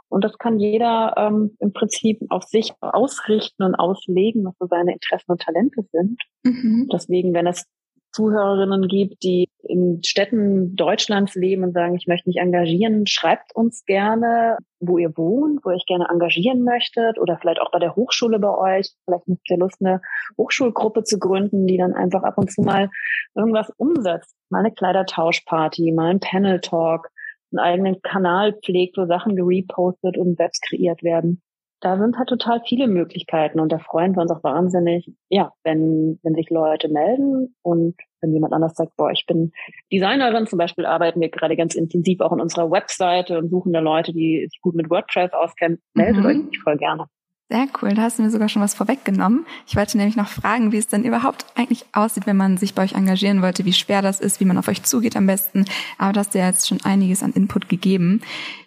Und 0.08 0.24
das 0.24 0.36
kann 0.36 0.58
jeder 0.58 1.14
ähm, 1.16 1.56
im 1.58 1.72
Prinzip 1.72 2.20
auf 2.28 2.44
sich 2.44 2.72
ausrichten 2.80 3.62
und 3.62 3.74
auslegen, 3.74 4.44
was 4.44 4.54
so 4.58 4.66
seine 4.66 4.92
Interessen 4.92 5.32
und 5.32 5.40
Talente 5.40 5.82
sind. 5.90 6.20
Mhm. 6.42 6.88
Deswegen, 6.92 7.32
wenn 7.32 7.46
es 7.46 7.64
Zuhörerinnen 8.12 8.88
gibt, 8.88 9.22
die 9.22 9.48
in 9.72 10.02
Städten 10.04 10.76
Deutschlands 10.76 11.34
leben 11.34 11.64
und 11.64 11.72
sagen, 11.72 11.96
ich 11.96 12.06
möchte 12.06 12.28
mich 12.28 12.36
engagieren, 12.36 13.06
schreibt 13.06 13.56
uns 13.56 13.86
gerne, 13.86 14.58
wo 14.80 14.98
ihr 14.98 15.16
wohnt, 15.16 15.64
wo 15.64 15.70
ihr 15.70 15.76
euch 15.76 15.86
gerne 15.86 16.08
engagieren 16.10 16.62
möchtet 16.62 17.18
oder 17.18 17.38
vielleicht 17.38 17.58
auch 17.58 17.70
bei 17.70 17.78
der 17.78 17.96
Hochschule 17.96 18.38
bei 18.38 18.50
euch. 18.50 18.90
Vielleicht 19.06 19.24
habt 19.28 19.50
ihr 19.50 19.56
Lust, 19.56 19.80
eine 19.80 20.02
Hochschulgruppe 20.36 21.04
zu 21.04 21.18
gründen, 21.18 21.66
die 21.66 21.78
dann 21.78 21.94
einfach 21.94 22.22
ab 22.22 22.36
und 22.36 22.52
zu 22.52 22.60
mal 22.60 22.90
irgendwas 23.34 23.70
umsetzt. 23.78 24.36
Mal 24.50 24.58
eine 24.58 24.72
Kleidertauschparty, 24.72 25.92
mal 25.92 26.10
ein 26.10 26.20
Panel-Talk, 26.20 27.08
einen 27.52 27.58
eigenen 27.58 28.02
Kanal 28.02 28.52
pflegt, 28.62 28.98
wo 28.98 29.06
Sachen 29.06 29.36
gerepostet 29.36 30.18
und 30.18 30.36
selbst 30.36 30.62
kreiert 30.68 31.02
werden 31.02 31.40
da 31.80 31.98
sind 31.98 32.16
halt 32.16 32.28
total 32.28 32.62
viele 32.64 32.86
Möglichkeiten 32.86 33.58
und 33.58 33.72
da 33.72 33.78
freuen 33.78 34.14
wir 34.14 34.22
uns 34.22 34.30
auch 34.30 34.44
wahnsinnig, 34.44 35.10
ja, 35.28 35.52
wenn, 35.64 36.20
wenn 36.22 36.34
sich 36.36 36.48
Leute 36.48 36.88
melden 36.88 37.56
und 37.62 37.96
wenn 38.22 38.32
jemand 38.32 38.52
anders 38.52 38.74
sagt, 38.74 38.96
boah, 38.96 39.10
ich 39.10 39.24
bin 39.26 39.52
Designerin, 39.92 40.46
zum 40.46 40.58
Beispiel 40.58 40.86
arbeiten 40.86 41.20
wir 41.20 41.28
gerade 41.28 41.56
ganz 41.56 41.74
intensiv 41.74 42.20
auch 42.20 42.32
in 42.32 42.40
unserer 42.40 42.70
Webseite 42.70 43.38
und 43.38 43.50
suchen 43.50 43.72
da 43.72 43.80
Leute, 43.80 44.12
die 44.12 44.46
sich 44.50 44.60
gut 44.60 44.74
mit 44.74 44.88
WordPress 44.88 45.32
auskennen, 45.32 45.82
meldet 45.94 46.22
mhm. 46.22 46.26
euch 46.26 46.58
voll 46.62 46.76
gerne. 46.76 47.06
Sehr 47.52 47.66
cool, 47.82 47.92
da 47.92 48.02
hast 48.02 48.18
du 48.18 48.22
mir 48.22 48.30
sogar 48.30 48.48
schon 48.48 48.62
was 48.62 48.72
vorweggenommen. 48.72 49.44
Ich 49.66 49.76
wollte 49.76 49.98
nämlich 49.98 50.16
noch 50.16 50.28
fragen, 50.28 50.72
wie 50.72 50.78
es 50.78 50.86
denn 50.86 51.04
überhaupt 51.04 51.44
eigentlich 51.54 51.84
aussieht, 51.92 52.26
wenn 52.26 52.38
man 52.38 52.56
sich 52.56 52.74
bei 52.74 52.82
euch 52.82 52.94
engagieren 52.94 53.42
wollte, 53.42 53.66
wie 53.66 53.74
schwer 53.74 54.00
das 54.00 54.20
ist, 54.20 54.40
wie 54.40 54.46
man 54.46 54.56
auf 54.56 54.68
euch 54.68 54.84
zugeht 54.84 55.18
am 55.18 55.26
besten. 55.26 55.66
Aber 55.98 56.14
du 56.14 56.20
hast 56.20 56.34
ja 56.34 56.46
jetzt 56.46 56.66
schon 56.66 56.78
einiges 56.82 57.22
an 57.22 57.32
Input 57.32 57.68
gegeben. 57.68 58.22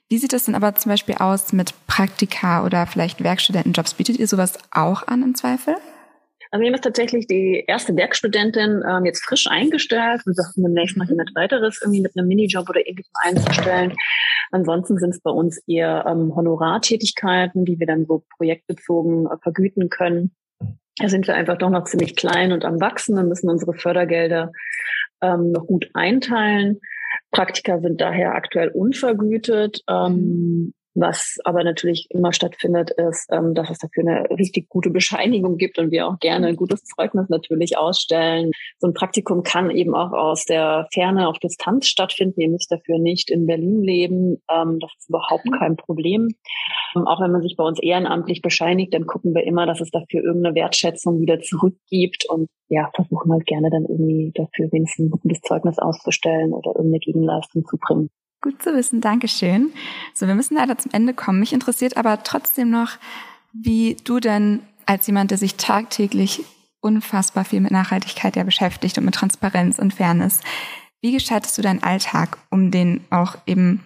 Wie 0.07 0.19
sieht 0.19 0.33
es 0.33 0.45
denn 0.45 0.53
aber 0.53 0.75
zum 0.75 0.91
Beispiel 0.91 1.15
aus 1.15 1.51
mit 1.51 1.73
Praktika 1.87 2.63
oder 2.63 2.85
vielleicht 2.85 3.23
Werkstudentenjobs? 3.23 3.95
Bietet 3.95 4.19
ihr 4.19 4.27
sowas 4.27 4.59
auch 4.69 5.07
an 5.07 5.23
im 5.23 5.33
Zweifel? 5.33 5.77
Also 6.51 6.61
wir 6.61 6.67
haben 6.67 6.75
jetzt 6.75 6.83
tatsächlich 6.83 7.27
die 7.27 7.63
erste 7.67 7.95
Werkstudentin 7.95 8.83
ähm, 8.87 9.05
jetzt 9.05 9.23
frisch 9.23 9.47
eingestellt. 9.47 10.21
Wir 10.25 10.33
sagten 10.33 10.63
demnächst 10.63 10.97
noch 10.97 11.07
jemand 11.07 11.31
weiteres 11.35 11.79
irgendwie 11.81 12.01
mit 12.01 12.17
einem 12.17 12.27
Minijob 12.27 12.69
oder 12.69 12.85
ähnlichem 12.85 13.13
einzustellen. 13.21 13.93
Ansonsten 14.51 14.97
sind 14.97 15.11
es 15.11 15.21
bei 15.21 15.31
uns 15.31 15.61
eher 15.67 16.05
ähm, 16.07 16.35
Honorartätigkeiten, 16.35 17.65
die 17.65 17.79
wir 17.79 17.87
dann 17.87 18.05
so 18.05 18.23
projektbezogen 18.37 19.27
äh, 19.27 19.37
vergüten 19.41 19.89
können. 19.89 20.35
Da 20.97 21.09
sind 21.09 21.27
wir 21.27 21.35
einfach 21.35 21.57
doch 21.57 21.69
noch 21.69 21.85
ziemlich 21.85 22.15
klein 22.15 22.51
und 22.53 22.63
am 22.63 22.79
Wachsen 22.79 23.17
und 23.17 23.27
müssen 23.27 23.49
unsere 23.49 23.73
Fördergelder 23.73 24.51
ähm, 25.21 25.51
noch 25.51 25.67
gut 25.67 25.89
einteilen. 25.93 26.79
Praktika 27.31 27.79
sind 27.79 27.99
daher 27.99 28.33
aktuell 28.33 28.69
unvergütet. 28.69 29.81
Ähm, 29.89 30.73
was 30.95 31.37
aber 31.43 31.63
natürlich 31.63 32.07
immer 32.09 32.31
stattfindet, 32.31 32.91
ist, 32.91 33.27
ähm, 33.31 33.53
dass 33.53 33.69
es 33.69 33.79
dafür 33.79 34.03
eine 34.07 34.29
richtig 34.29 34.69
gute 34.69 34.89
Bescheinigung 34.89 35.57
gibt 35.57 35.77
und 35.77 35.91
wir 35.91 36.07
auch 36.07 36.19
gerne 36.19 36.47
ein 36.47 36.55
gutes 36.55 36.83
Zeugnis 36.83 37.27
natürlich 37.29 37.77
ausstellen. 37.77 38.51
So 38.79 38.87
ein 38.87 38.93
Praktikum 38.93 39.43
kann 39.43 39.69
eben 39.69 39.93
auch 39.93 40.13
aus 40.13 40.45
der 40.45 40.87
Ferne 40.93 41.27
auf 41.27 41.37
Distanz 41.39 41.87
stattfinden. 41.87 42.39
Ihr 42.39 42.49
müsst 42.49 42.71
dafür 42.71 42.97
nicht 42.97 43.29
in 43.29 43.45
Berlin 43.45 43.83
leben. 43.83 44.41
Ähm, 44.49 44.79
das 44.79 44.91
ist 44.97 45.09
überhaupt 45.09 45.45
mhm. 45.45 45.59
kein 45.59 45.75
Problem. 45.75 46.29
Ähm, 46.95 47.07
auch 47.07 47.21
wenn 47.21 47.31
man 47.31 47.41
sich 47.41 47.55
bei 47.57 47.63
uns 47.63 47.79
ehrenamtlich 47.81 48.41
bescheinigt, 48.41 48.93
dann 48.93 49.05
gucken 49.05 49.35
wir 49.35 49.43
immer, 49.43 49.65
dass 49.65 49.81
es 49.81 49.91
dafür 49.91 50.23
irgendeine 50.23 50.55
Wertschätzung 50.55 51.19
wieder 51.19 51.41
zurückgibt 51.41 52.25
und 52.29 52.47
ja, 52.69 52.89
versuchen 52.95 53.31
halt 53.31 53.45
gerne 53.45 53.69
dann 53.69 53.85
irgendwie 53.85 54.31
dafür 54.33 54.71
wenigstens 54.71 55.07
ein 55.07 55.11
gutes 55.11 55.41
Zeugnis 55.41 55.77
auszustellen 55.77 56.53
oder 56.53 56.71
irgendeine 56.71 56.99
Gegenleistung 56.99 57.65
zu 57.65 57.77
bringen. 57.77 58.09
Gut 58.45 58.61
zu 58.61 58.75
wissen, 58.75 59.01
Dankeschön. 59.01 59.73
So, 60.13 60.27
wir 60.27 60.35
müssen 60.35 60.53
leider 60.53 60.77
zum 60.77 60.91
Ende 60.91 61.15
kommen. 61.15 61.39
Mich 61.39 61.51
interessiert 61.51 61.97
aber 61.97 62.21
trotzdem 62.21 62.69
noch, 62.69 62.91
wie 63.53 63.97
du 64.03 64.19
denn 64.19 64.61
als 64.85 65.07
jemand, 65.07 65.31
der 65.31 65.39
sich 65.39 65.55
tagtäglich 65.55 66.43
unfassbar 66.79 67.43
viel 67.43 67.59
mit 67.59 67.71
Nachhaltigkeit 67.71 68.35
ja 68.35 68.43
beschäftigt 68.43 68.99
und 68.99 69.05
mit 69.05 69.15
Transparenz 69.15 69.79
und 69.79 69.95
Fairness, 69.95 70.41
wie 71.01 71.11
gestaltest 71.11 71.57
du 71.57 71.63
deinen 71.63 71.81
Alltag, 71.81 72.37
um 72.51 72.69
den 72.69 73.03
auch 73.09 73.35
eben 73.47 73.83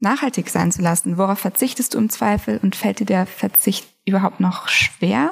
nachhaltig 0.00 0.50
sein 0.50 0.72
zu 0.72 0.82
lassen? 0.82 1.16
Worauf 1.16 1.38
verzichtest 1.38 1.94
du 1.94 1.98
im 1.98 2.10
Zweifel 2.10 2.58
und 2.60 2.74
fällt 2.74 2.98
dir 2.98 3.06
der 3.06 3.26
Verzicht 3.26 3.86
überhaupt 4.04 4.40
noch 4.40 4.66
schwer? 4.66 5.30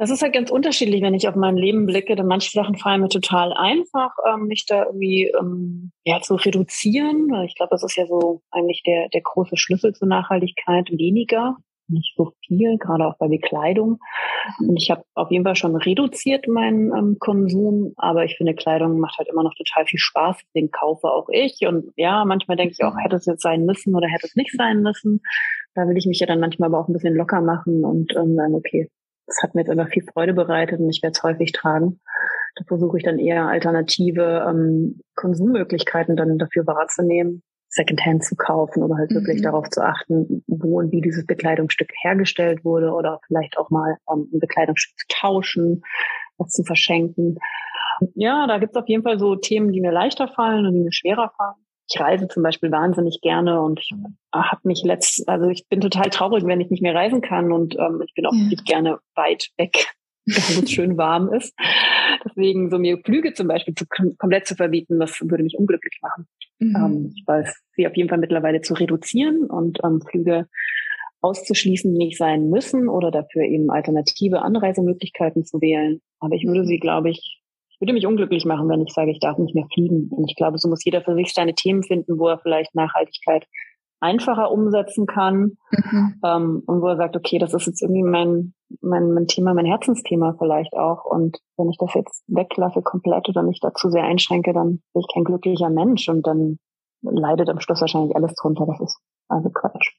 Das 0.00 0.08
ist 0.08 0.22
halt 0.22 0.32
ganz 0.32 0.50
unterschiedlich, 0.50 1.02
wenn 1.02 1.12
ich 1.12 1.28
auf 1.28 1.34
mein 1.34 1.58
Leben 1.58 1.84
blicke. 1.84 2.16
Denn 2.16 2.24
manche 2.24 2.50
Sachen 2.52 2.74
fallen 2.74 3.02
mir 3.02 3.10
total 3.10 3.52
einfach, 3.52 4.12
ähm, 4.26 4.46
mich 4.46 4.64
da 4.66 4.86
irgendwie 4.86 5.30
ähm, 5.38 5.92
ja, 6.04 6.22
zu 6.22 6.36
reduzieren. 6.36 7.28
Ich 7.44 7.54
glaube, 7.54 7.68
das 7.72 7.84
ist 7.84 7.96
ja 7.96 8.06
so 8.06 8.40
eigentlich 8.50 8.82
der, 8.86 9.10
der 9.10 9.20
große 9.20 9.58
Schlüssel 9.58 9.92
zur 9.92 10.08
Nachhaltigkeit. 10.08 10.88
Weniger, 10.90 11.58
nicht 11.88 12.14
so 12.16 12.32
viel, 12.46 12.78
gerade 12.78 13.06
auch 13.06 13.18
bei 13.18 13.28
Bekleidung. 13.28 13.98
Und 14.60 14.74
ich 14.78 14.90
habe 14.90 15.04
auf 15.14 15.30
jeden 15.30 15.44
Fall 15.44 15.56
schon 15.56 15.76
reduziert 15.76 16.48
meinen 16.48 16.96
ähm, 16.96 17.16
Konsum, 17.20 17.92
aber 17.98 18.24
ich 18.24 18.38
finde, 18.38 18.54
Kleidung 18.54 19.00
macht 19.00 19.18
halt 19.18 19.28
immer 19.28 19.42
noch 19.42 19.54
total 19.54 19.84
viel 19.84 19.98
Spaß. 19.98 20.40
Den 20.54 20.70
kaufe 20.70 21.08
auch 21.08 21.28
ich. 21.30 21.58
Und 21.68 21.92
ja, 21.96 22.24
manchmal 22.24 22.56
denke 22.56 22.72
ich 22.72 22.82
auch, 22.84 22.94
hätte 22.96 23.16
es 23.16 23.26
jetzt 23.26 23.42
sein 23.42 23.66
müssen 23.66 23.94
oder 23.94 24.08
hätte 24.08 24.26
es 24.26 24.34
nicht 24.34 24.56
sein 24.56 24.80
müssen. 24.80 25.20
Da 25.74 25.82
will 25.86 25.98
ich 25.98 26.06
mich 26.06 26.20
ja 26.20 26.26
dann 26.26 26.40
manchmal 26.40 26.70
aber 26.70 26.80
auch 26.80 26.88
ein 26.88 26.94
bisschen 26.94 27.14
locker 27.14 27.42
machen 27.42 27.84
und 27.84 28.16
ähm, 28.16 28.34
sagen, 28.34 28.54
okay, 28.54 28.88
das 29.30 29.42
hat 29.42 29.54
mir 29.54 29.62
jetzt 29.62 29.70
einfach 29.70 29.88
viel 29.88 30.04
Freude 30.12 30.34
bereitet 30.34 30.80
und 30.80 30.90
ich 30.90 31.02
werde 31.02 31.12
es 31.16 31.22
häufig 31.22 31.52
tragen. 31.52 32.00
Da 32.56 32.64
versuche 32.66 32.98
ich 32.98 33.04
dann 33.04 33.18
eher 33.18 33.46
alternative 33.46 34.44
ähm, 34.48 35.00
Konsummöglichkeiten 35.14 36.16
dann 36.16 36.36
dafür 36.36 36.66
wahrzunehmen, 36.66 37.42
Secondhand 37.68 38.24
zu 38.24 38.34
kaufen 38.34 38.82
oder 38.82 38.96
halt 38.96 39.12
wirklich 39.12 39.38
mhm. 39.38 39.44
darauf 39.44 39.70
zu 39.70 39.82
achten, 39.82 40.42
wo 40.48 40.80
und 40.80 40.90
wie 40.90 41.00
dieses 41.00 41.24
Bekleidungsstück 41.26 41.90
hergestellt 42.02 42.64
wurde 42.64 42.90
oder 42.90 43.20
vielleicht 43.26 43.56
auch 43.56 43.70
mal 43.70 43.96
ähm, 44.12 44.28
ein 44.32 44.40
Bekleidungsstück 44.40 44.98
zu 44.98 45.06
tauschen, 45.08 45.82
was 46.36 46.50
zu 46.50 46.64
verschenken. 46.64 47.38
Ja, 48.14 48.46
da 48.48 48.58
gibt 48.58 48.74
es 48.74 48.82
auf 48.82 48.88
jeden 48.88 49.04
Fall 49.04 49.18
so 49.18 49.36
Themen, 49.36 49.72
die 49.72 49.80
mir 49.80 49.92
leichter 49.92 50.26
fallen 50.26 50.66
und 50.66 50.74
die 50.74 50.80
mir 50.80 50.92
schwerer 50.92 51.32
fallen 51.36 51.64
ich 51.92 52.00
reise 52.00 52.28
zum 52.28 52.42
Beispiel 52.42 52.70
wahnsinnig 52.70 53.20
gerne 53.20 53.60
und 53.60 53.80
ich 53.80 53.92
habe 54.32 54.60
mich 54.64 54.82
letzt, 54.84 55.28
also 55.28 55.48
ich 55.48 55.66
bin 55.68 55.80
total 55.80 56.10
traurig, 56.10 56.44
wenn 56.46 56.60
ich 56.60 56.70
nicht 56.70 56.82
mehr 56.82 56.94
reisen 56.94 57.20
kann 57.20 57.52
und 57.52 57.76
ähm, 57.78 58.02
ich 58.06 58.14
bin 58.14 58.26
auch 58.26 58.32
ja. 58.32 58.56
gerne 58.64 58.98
weit 59.14 59.48
weg, 59.56 59.88
wo 60.26 60.62
es 60.62 60.70
schön 60.70 60.96
warm 60.96 61.32
ist. 61.32 61.54
Deswegen 62.24 62.70
so 62.70 62.78
mir 62.78 62.98
Flüge 62.98 63.32
zum 63.32 63.48
Beispiel 63.48 63.74
zu, 63.74 63.86
komplett 64.18 64.46
zu 64.46 64.54
verbieten, 64.54 65.00
das 65.00 65.20
würde 65.20 65.42
mich 65.42 65.56
unglücklich 65.58 65.98
machen. 66.02 66.26
Mhm. 66.60 66.76
Ähm, 66.76 67.14
ich 67.16 67.24
weiß, 67.26 67.60
sie 67.72 67.86
auf 67.86 67.96
jeden 67.96 68.08
Fall 68.08 68.18
mittlerweile 68.18 68.60
zu 68.60 68.74
reduzieren 68.74 69.46
und 69.46 69.78
ähm, 69.82 70.00
Flüge 70.00 70.46
auszuschließen, 71.22 71.92
die 71.92 71.98
nicht 71.98 72.16
sein 72.16 72.48
müssen 72.48 72.88
oder 72.88 73.10
dafür 73.10 73.42
eben 73.42 73.70
alternative 73.70 74.42
Anreisemöglichkeiten 74.42 75.44
zu 75.44 75.60
wählen. 75.60 76.00
Aber 76.18 76.34
ich 76.34 76.46
würde 76.46 76.64
sie, 76.64 76.78
glaube 76.78 77.10
ich, 77.10 77.39
würde 77.80 77.92
mich 77.94 78.06
unglücklich 78.06 78.44
machen, 78.44 78.68
wenn 78.68 78.82
ich 78.82 78.92
sage, 78.92 79.10
ich 79.10 79.20
darf 79.20 79.38
nicht 79.38 79.54
mehr 79.54 79.66
fliegen. 79.72 80.08
Und 80.10 80.28
ich 80.28 80.36
glaube, 80.36 80.58
so 80.58 80.68
muss 80.68 80.84
jeder 80.84 81.02
für 81.02 81.14
sich 81.14 81.32
seine 81.32 81.54
Themen 81.54 81.82
finden, 81.82 82.18
wo 82.18 82.28
er 82.28 82.38
vielleicht 82.38 82.74
Nachhaltigkeit 82.74 83.46
einfacher 84.00 84.50
umsetzen 84.50 85.06
kann 85.06 85.56
mhm. 85.70 86.20
ähm, 86.24 86.62
und 86.66 86.80
wo 86.80 86.88
er 86.88 86.96
sagt, 86.96 87.16
okay, 87.16 87.38
das 87.38 87.52
ist 87.52 87.66
jetzt 87.66 87.82
irgendwie 87.82 88.02
mein, 88.02 88.54
mein, 88.80 89.12
mein 89.12 89.26
Thema, 89.26 89.54
mein 89.54 89.66
Herzensthema 89.66 90.34
vielleicht 90.38 90.74
auch. 90.74 91.04
Und 91.04 91.38
wenn 91.56 91.70
ich 91.70 91.76
das 91.78 91.94
jetzt 91.94 92.24
weglasse 92.26 92.82
komplett 92.82 93.28
oder 93.28 93.42
mich 93.42 93.60
dazu 93.60 93.90
sehr 93.90 94.04
einschränke, 94.04 94.52
dann 94.52 94.80
bin 94.92 95.02
ich 95.02 95.06
kein 95.12 95.24
glücklicher 95.24 95.70
Mensch 95.70 96.08
und 96.08 96.26
dann 96.26 96.58
leidet 97.02 97.48
am 97.48 97.60
Schluss 97.60 97.80
wahrscheinlich 97.80 98.16
alles 98.16 98.34
drunter. 98.34 98.66
Das 98.66 98.80
ist 98.80 98.98
also 99.28 99.50
Quatsch. 99.50 99.96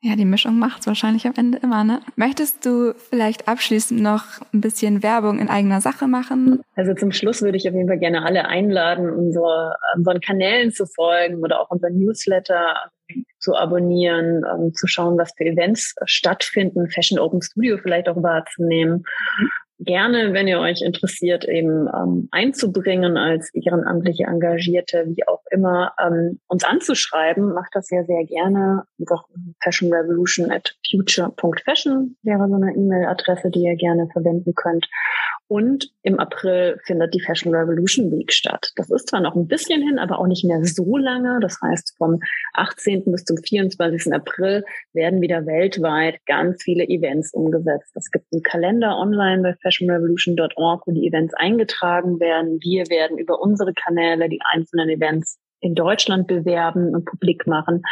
Ja, 0.00 0.14
die 0.14 0.24
Mischung 0.24 0.60
macht's 0.60 0.86
wahrscheinlich 0.86 1.26
am 1.26 1.34
Ende 1.36 1.58
immer, 1.58 1.82
ne? 1.82 2.00
Möchtest 2.14 2.64
du 2.64 2.94
vielleicht 2.94 3.48
abschließend 3.48 4.00
noch 4.00 4.24
ein 4.54 4.60
bisschen 4.60 5.02
Werbung 5.02 5.40
in 5.40 5.48
eigener 5.48 5.80
Sache 5.80 6.06
machen? 6.06 6.62
Also 6.76 6.94
zum 6.94 7.10
Schluss 7.10 7.42
würde 7.42 7.56
ich 7.56 7.68
auf 7.68 7.74
jeden 7.74 7.88
Fall 7.88 7.98
gerne 7.98 8.24
alle 8.24 8.46
einladen, 8.46 9.10
unsere, 9.10 9.74
unseren 9.96 10.20
Kanälen 10.20 10.70
zu 10.70 10.86
folgen 10.86 11.42
oder 11.42 11.60
auch 11.60 11.70
unseren 11.70 11.98
Newsletter. 11.98 12.90
zu 13.38 13.54
abonnieren, 13.54 14.42
ähm, 14.44 14.74
zu 14.74 14.86
schauen, 14.86 15.16
was 15.16 15.32
für 15.36 15.44
Events 15.44 15.94
stattfinden, 16.04 16.90
Fashion 16.90 17.18
Open 17.18 17.40
Studio 17.40 17.78
vielleicht 17.78 18.08
auch 18.08 18.22
wahrzunehmen. 18.22 19.04
Gerne, 19.80 20.32
wenn 20.32 20.48
ihr 20.48 20.58
euch 20.58 20.82
interessiert, 20.82 21.44
eben 21.48 21.86
ähm, 21.94 22.28
einzubringen 22.32 23.16
als 23.16 23.54
ehrenamtliche 23.54 24.24
Engagierte, 24.24 25.04
wie 25.06 25.26
auch 25.28 25.42
immer, 25.52 25.92
ähm, 26.04 26.40
uns 26.48 26.64
anzuschreiben. 26.64 27.54
Macht 27.54 27.70
das 27.74 27.88
ja 27.90 28.02
sehr 28.02 28.24
gerne. 28.24 28.82
Doch 28.98 29.28
Fashion 29.62 29.92
Revolution 29.92 30.50
at 30.50 30.74
future.fashion 30.90 32.16
wäre 32.22 32.48
so 32.48 32.56
eine 32.56 32.74
E-Mail-Adresse, 32.74 33.50
die 33.50 33.62
ihr 33.62 33.76
gerne 33.76 34.08
verwenden 34.12 34.52
könnt. 34.54 34.88
Und 35.48 35.90
im 36.02 36.18
April 36.18 36.78
findet 36.84 37.14
die 37.14 37.22
Fashion 37.22 37.54
Revolution 37.54 38.12
Week 38.12 38.32
statt. 38.32 38.70
Das 38.76 38.90
ist 38.90 39.08
zwar 39.08 39.20
noch 39.20 39.34
ein 39.34 39.48
bisschen 39.48 39.80
hin, 39.80 39.98
aber 39.98 40.18
auch 40.18 40.26
nicht 40.26 40.44
mehr 40.44 40.62
so 40.62 40.98
lange. 40.98 41.38
Das 41.40 41.58
heißt, 41.62 41.94
vom 41.96 42.20
18. 42.52 43.04
bis 43.06 43.24
zum 43.24 43.38
24. 43.38 44.12
April 44.12 44.64
werden 44.92 45.22
wieder 45.22 45.46
weltweit 45.46 46.18
ganz 46.26 46.62
viele 46.62 46.84
Events 46.84 47.32
umgesetzt. 47.32 47.96
Es 47.96 48.10
gibt 48.10 48.26
einen 48.30 48.42
Kalender 48.42 48.98
online 48.98 49.42
bei 49.42 49.54
fashionrevolution.org, 49.68 50.86
wo 50.86 50.92
die 50.92 51.06
Events 51.06 51.34
eingetragen 51.34 52.20
werden. 52.20 52.58
Wir 52.62 52.88
werden 52.88 53.18
über 53.18 53.40
unsere 53.40 53.72
Kanäle 53.74 54.28
die 54.28 54.40
einzelnen 54.42 54.88
Events 54.88 55.38
in 55.60 55.74
Deutschland 55.74 56.26
bewerben 56.26 56.94
und 56.94 57.04
publik 57.04 57.46
machen. 57.46 57.82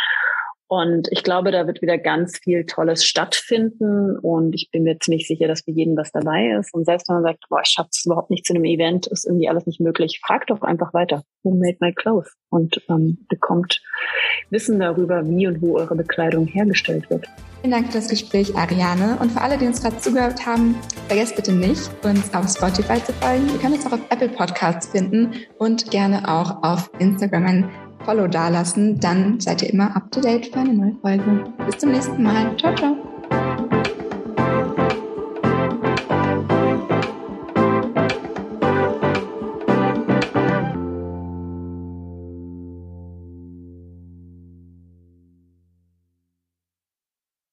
Und 0.68 1.06
ich 1.12 1.22
glaube, 1.22 1.52
da 1.52 1.66
wird 1.66 1.80
wieder 1.80 1.96
ganz 1.96 2.38
viel 2.38 2.66
Tolles 2.66 3.04
stattfinden. 3.04 4.18
Und 4.18 4.52
ich 4.54 4.70
bin 4.72 4.82
mir 4.82 4.98
ziemlich 4.98 5.28
sicher, 5.28 5.46
dass 5.46 5.62
für 5.62 5.70
jeden 5.70 5.96
was 5.96 6.10
dabei 6.10 6.56
ist. 6.58 6.74
Und 6.74 6.84
selbst 6.84 7.08
wenn 7.08 7.16
man 7.16 7.22
sagt, 7.22 7.44
boah, 7.48 7.60
ich 7.62 7.70
schaffe 7.70 7.90
es 7.92 8.04
überhaupt 8.04 8.30
nicht 8.30 8.44
zu 8.44 8.52
einem 8.52 8.64
Event, 8.64 9.06
ist 9.06 9.26
irgendwie 9.26 9.48
alles 9.48 9.66
nicht 9.66 9.80
möglich, 9.80 10.20
fragt 10.24 10.50
doch 10.50 10.62
einfach 10.62 10.92
weiter. 10.92 11.22
Who 11.44 11.54
made 11.54 11.76
my 11.80 11.92
clothes? 11.92 12.34
Und 12.50 12.82
ähm, 12.88 13.26
bekommt 13.28 13.80
Wissen 14.50 14.80
darüber, 14.80 15.24
wie 15.28 15.46
und 15.46 15.62
wo 15.62 15.76
eure 15.76 15.94
Bekleidung 15.94 16.46
hergestellt 16.46 17.08
wird. 17.10 17.26
Vielen 17.60 17.70
Dank 17.70 17.86
für 17.86 17.98
das 17.98 18.08
Gespräch, 18.08 18.54
Ariane. 18.56 19.18
Und 19.20 19.32
für 19.32 19.40
alle, 19.40 19.58
die 19.58 19.66
uns 19.66 19.82
gerade 19.82 19.98
zugehört 19.98 20.46
haben, 20.46 20.76
vergesst 21.06 21.36
bitte 21.36 21.52
nicht, 21.52 21.90
uns 22.04 22.32
auf 22.34 22.48
Spotify 22.48 23.02
zu 23.02 23.12
folgen. 23.14 23.48
Ihr 23.52 23.58
könnt 23.58 23.74
uns 23.74 23.86
auch 23.86 23.92
auf 23.92 24.10
Apple 24.10 24.28
Podcasts 24.28 24.88
finden 24.88 25.32
und 25.58 25.90
gerne 25.90 26.28
auch 26.28 26.62
auf 26.62 26.90
Instagram 26.98 27.46
ein 27.46 27.85
Follow 28.06 28.28
dalassen. 28.28 28.98
Dann 29.00 29.40
seid 29.40 29.62
ihr 29.62 29.70
immer 29.70 29.94
up 29.96 30.10
to 30.12 30.20
date 30.20 30.46
für 30.46 30.60
eine 30.60 30.72
neue 30.72 30.94
Folge. 31.02 31.44
Bis 31.66 31.76
zum 31.78 31.90
nächsten 31.90 32.22
Mal. 32.22 32.56
Ciao, 32.56 32.74
ciao. 32.74 32.96